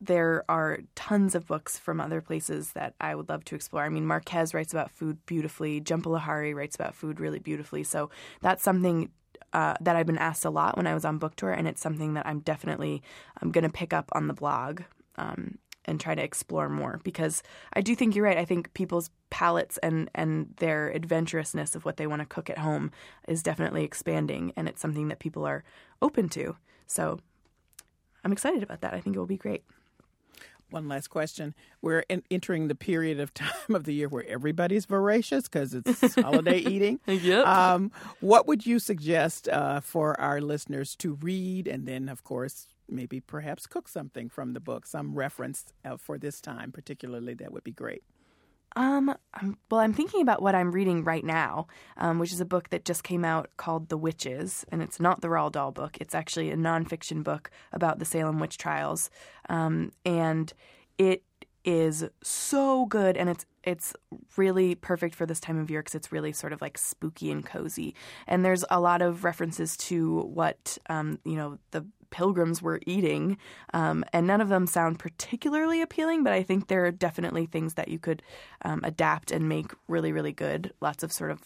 there 0.00 0.44
are 0.48 0.80
tons 0.94 1.34
of 1.34 1.46
books 1.46 1.78
from 1.78 2.00
other 2.00 2.20
places 2.20 2.72
that 2.72 2.94
I 3.00 3.14
would 3.14 3.28
love 3.28 3.44
to 3.46 3.54
explore. 3.54 3.84
I 3.84 3.88
mean, 3.88 4.06
Marquez 4.06 4.52
writes 4.52 4.72
about 4.72 4.90
food 4.90 5.18
beautifully. 5.26 5.80
Jhumpa 5.80 6.20
Lahiri 6.20 6.54
writes 6.54 6.76
about 6.76 6.94
food 6.94 7.20
really 7.20 7.38
beautifully. 7.38 7.84
So 7.84 8.10
that's 8.40 8.62
something 8.62 9.10
uh, 9.52 9.74
that 9.80 9.96
I've 9.96 10.06
been 10.06 10.18
asked 10.18 10.44
a 10.44 10.50
lot 10.50 10.76
when 10.76 10.86
I 10.86 10.94
was 10.94 11.04
on 11.04 11.18
book 11.18 11.36
tour, 11.36 11.52
and 11.52 11.68
it's 11.68 11.80
something 11.80 12.14
that 12.14 12.26
I'm 12.26 12.40
definitely 12.40 13.02
I'm 13.40 13.50
going 13.50 13.64
to 13.64 13.70
pick 13.70 13.92
up 13.92 14.10
on 14.12 14.26
the 14.26 14.34
blog 14.34 14.82
um, 15.16 15.58
and 15.84 16.00
try 16.00 16.14
to 16.14 16.22
explore 16.22 16.68
more 16.68 17.00
because 17.04 17.42
I 17.72 17.80
do 17.80 17.94
think 17.94 18.14
you're 18.14 18.24
right. 18.24 18.36
I 18.36 18.44
think 18.44 18.74
people's 18.74 19.10
palates 19.30 19.78
and 19.78 20.10
and 20.14 20.54
their 20.56 20.92
adventurousness 20.92 21.76
of 21.76 21.84
what 21.84 21.96
they 21.96 22.06
want 22.06 22.20
to 22.20 22.26
cook 22.26 22.50
at 22.50 22.58
home 22.58 22.90
is 23.28 23.42
definitely 23.42 23.84
expanding, 23.84 24.52
and 24.56 24.68
it's 24.68 24.82
something 24.82 25.08
that 25.08 25.20
people 25.20 25.46
are 25.46 25.62
open 26.02 26.28
to. 26.30 26.56
So 26.86 27.20
I'm 28.24 28.32
excited 28.32 28.62
about 28.62 28.80
that. 28.80 28.94
I 28.94 29.00
think 29.00 29.16
it 29.16 29.18
will 29.18 29.26
be 29.26 29.36
great. 29.36 29.62
One 30.70 30.88
last 30.88 31.08
question. 31.08 31.54
We're 31.82 32.04
in, 32.08 32.22
entering 32.30 32.68
the 32.68 32.74
period 32.74 33.20
of 33.20 33.32
time 33.34 33.74
of 33.74 33.84
the 33.84 33.94
year 33.94 34.08
where 34.08 34.26
everybody's 34.26 34.86
voracious 34.86 35.44
because 35.44 35.74
it's 35.74 36.14
holiday 36.20 36.58
eating. 36.58 37.00
Yep. 37.06 37.46
Um, 37.46 37.92
what 38.20 38.46
would 38.46 38.66
you 38.66 38.78
suggest 38.78 39.48
uh, 39.48 39.80
for 39.80 40.18
our 40.20 40.40
listeners 40.40 40.96
to 40.96 41.14
read 41.14 41.68
and 41.68 41.86
then, 41.86 42.08
of 42.08 42.24
course, 42.24 42.68
maybe 42.88 43.20
perhaps 43.20 43.66
cook 43.66 43.88
something 43.88 44.28
from 44.28 44.52
the 44.52 44.60
book, 44.60 44.86
some 44.86 45.14
reference 45.14 45.66
uh, 45.84 45.96
for 45.96 46.18
this 46.18 46.40
time 46.40 46.72
particularly? 46.72 47.34
That 47.34 47.52
would 47.52 47.64
be 47.64 47.72
great. 47.72 48.02
Um, 48.76 49.14
I'm, 49.34 49.56
well, 49.70 49.80
I'm 49.80 49.92
thinking 49.92 50.20
about 50.20 50.42
what 50.42 50.54
I'm 50.54 50.72
reading 50.72 51.04
right 51.04 51.24
now, 51.24 51.66
um, 51.96 52.18
which 52.18 52.32
is 52.32 52.40
a 52.40 52.44
book 52.44 52.70
that 52.70 52.84
just 52.84 53.04
came 53.04 53.24
out 53.24 53.50
called 53.56 53.88
The 53.88 53.96
Witches, 53.96 54.64
and 54.70 54.82
it's 54.82 54.98
not 54.98 55.20
the 55.20 55.28
Roald 55.28 55.52
Dahl 55.52 55.70
book. 55.70 55.96
It's 56.00 56.14
actually 56.14 56.50
a 56.50 56.56
nonfiction 56.56 57.22
book 57.22 57.50
about 57.72 57.98
the 57.98 58.04
Salem 58.04 58.40
witch 58.40 58.58
trials, 58.58 59.10
um, 59.48 59.92
and 60.04 60.52
it 60.98 61.22
is 61.64 62.04
so 62.22 62.86
good, 62.86 63.16
and 63.16 63.30
it's 63.30 63.46
it's 63.62 63.94
really 64.36 64.74
perfect 64.74 65.14
for 65.14 65.24
this 65.24 65.40
time 65.40 65.58
of 65.58 65.70
year 65.70 65.80
because 65.80 65.94
it's 65.94 66.12
really 66.12 66.32
sort 66.32 66.52
of 66.52 66.60
like 66.60 66.76
spooky 66.76 67.30
and 67.30 67.46
cozy. 67.46 67.94
And 68.26 68.44
there's 68.44 68.64
a 68.70 68.80
lot 68.80 69.00
of 69.00 69.24
references 69.24 69.76
to 69.78 70.20
what 70.22 70.76
um, 70.88 71.18
you 71.24 71.36
know 71.36 71.58
the 71.70 71.86
pilgrims 72.14 72.62
were 72.62 72.80
eating, 72.86 73.36
um, 73.72 74.04
and 74.12 74.24
none 74.24 74.40
of 74.40 74.48
them 74.48 74.68
sound 74.68 75.00
particularly 75.00 75.82
appealing. 75.82 76.22
But 76.22 76.32
I 76.32 76.44
think 76.44 76.68
there 76.68 76.86
are 76.86 76.92
definitely 76.92 77.46
things 77.46 77.74
that 77.74 77.88
you 77.88 77.98
could 77.98 78.22
um, 78.62 78.82
adapt 78.84 79.32
and 79.32 79.48
make 79.48 79.72
really, 79.88 80.12
really 80.12 80.30
good. 80.32 80.72
Lots 80.80 81.02
of 81.02 81.10
sort 81.12 81.32
of 81.32 81.40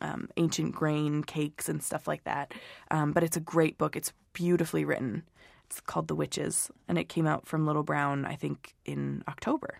um, 0.00 0.28
ancient 0.36 0.74
grain 0.74 1.22
cakes 1.22 1.68
and 1.68 1.80
stuff 1.80 2.08
like 2.08 2.24
that. 2.24 2.52
Um, 2.90 3.12
but 3.12 3.22
it's 3.22 3.36
a 3.36 3.40
great 3.40 3.78
book. 3.78 3.94
It's 3.94 4.12
beautifully 4.32 4.84
written. 4.84 5.22
It's 5.66 5.80
called 5.80 6.08
The 6.08 6.16
Witches, 6.16 6.68
and 6.88 6.98
it 6.98 7.08
came 7.08 7.26
out 7.28 7.46
from 7.46 7.64
Little 7.64 7.84
Brown, 7.84 8.24
I 8.24 8.34
think, 8.34 8.74
in 8.84 9.22
October. 9.28 9.78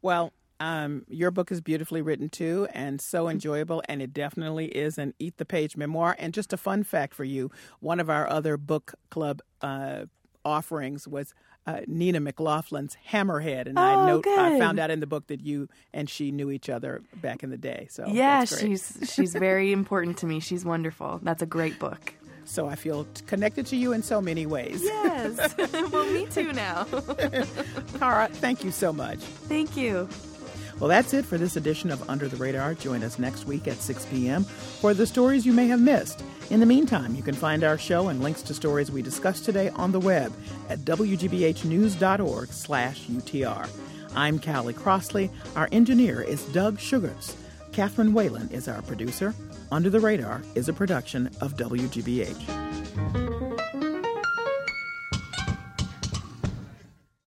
Well, 0.00 0.32
um, 0.64 1.04
your 1.08 1.30
book 1.30 1.52
is 1.52 1.60
beautifully 1.60 2.00
written 2.00 2.30
too 2.30 2.66
and 2.72 2.98
so 3.00 3.28
enjoyable, 3.28 3.82
and 3.86 4.00
it 4.00 4.14
definitely 4.14 4.66
is 4.66 4.96
an 4.96 5.12
eat 5.18 5.36
the 5.36 5.44
page 5.44 5.76
memoir. 5.76 6.16
And 6.18 6.32
just 6.32 6.54
a 6.54 6.56
fun 6.56 6.84
fact 6.84 7.14
for 7.14 7.24
you 7.24 7.50
one 7.80 8.00
of 8.00 8.08
our 8.08 8.28
other 8.28 8.56
book 8.56 8.94
club 9.10 9.42
uh, 9.60 10.06
offerings 10.42 11.06
was 11.06 11.34
uh, 11.66 11.80
Nina 11.86 12.20
MacLaughlin's 12.20 12.96
Hammerhead, 13.10 13.66
and 13.66 13.78
Oh, 13.78 13.82
I 13.82 14.06
note 14.06 14.26
I 14.26 14.58
found 14.58 14.78
out 14.78 14.90
in 14.90 15.00
the 15.00 15.06
book 15.06 15.26
that 15.26 15.42
you 15.42 15.68
and 15.92 16.08
she 16.08 16.30
knew 16.30 16.50
each 16.50 16.70
other 16.70 17.02
back 17.20 17.42
in 17.42 17.50
the 17.50 17.58
day. 17.58 17.86
So 17.90 18.06
yeah, 18.06 18.40
that's 18.40 18.58
great. 18.58 18.62
she's 18.66 19.12
she's 19.14 19.34
very 19.34 19.70
important 19.70 20.16
to 20.18 20.26
me. 20.26 20.40
She's 20.40 20.64
wonderful. 20.64 21.20
That's 21.22 21.42
a 21.42 21.46
great 21.46 21.78
book. 21.78 22.14
So 22.46 22.68
I 22.68 22.74
feel 22.74 23.06
connected 23.26 23.66
to 23.66 23.76
you 23.76 23.92
in 23.92 24.02
so 24.02 24.20
many 24.20 24.44
ways. 24.46 24.82
Yes. 24.82 25.54
well, 25.92 26.06
me 26.12 26.26
too 26.26 26.52
now. 26.52 26.84
Cara, 27.98 28.28
thank 28.32 28.64
you 28.64 28.70
so 28.70 28.92
much. 28.92 29.18
Thank 29.48 29.76
you. 29.76 30.08
Well, 30.80 30.88
that's 30.88 31.14
it 31.14 31.24
for 31.24 31.38
this 31.38 31.56
edition 31.56 31.90
of 31.90 32.08
Under 32.10 32.28
the 32.28 32.36
Radar. 32.36 32.74
Join 32.74 33.02
us 33.02 33.18
next 33.18 33.46
week 33.46 33.68
at 33.68 33.76
6 33.76 34.06
p.m. 34.06 34.44
for 34.44 34.92
the 34.92 35.06
stories 35.06 35.46
you 35.46 35.52
may 35.52 35.66
have 35.68 35.80
missed. 35.80 36.24
In 36.50 36.60
the 36.60 36.66
meantime, 36.66 37.14
you 37.14 37.22
can 37.22 37.34
find 37.34 37.64
our 37.64 37.78
show 37.78 38.08
and 38.08 38.22
links 38.22 38.42
to 38.42 38.54
stories 38.54 38.90
we 38.90 39.00
discussed 39.00 39.44
today 39.44 39.70
on 39.70 39.92
the 39.92 40.00
web 40.00 40.32
at 40.68 40.80
wgbhnews.org 40.80 42.48
slash 42.48 43.06
UTR. 43.06 43.68
I'm 44.16 44.38
Callie 44.38 44.74
Crossley. 44.74 45.30
Our 45.56 45.68
engineer 45.72 46.20
is 46.22 46.44
Doug 46.46 46.78
Sugars. 46.78 47.36
Catherine 47.72 48.12
Whalen 48.12 48.48
is 48.50 48.68
our 48.68 48.82
producer. 48.82 49.34
Under 49.72 49.90
the 49.90 50.00
Radar 50.00 50.42
is 50.54 50.68
a 50.68 50.72
production 50.72 51.28
of 51.40 51.56
WGBH. 51.56 53.33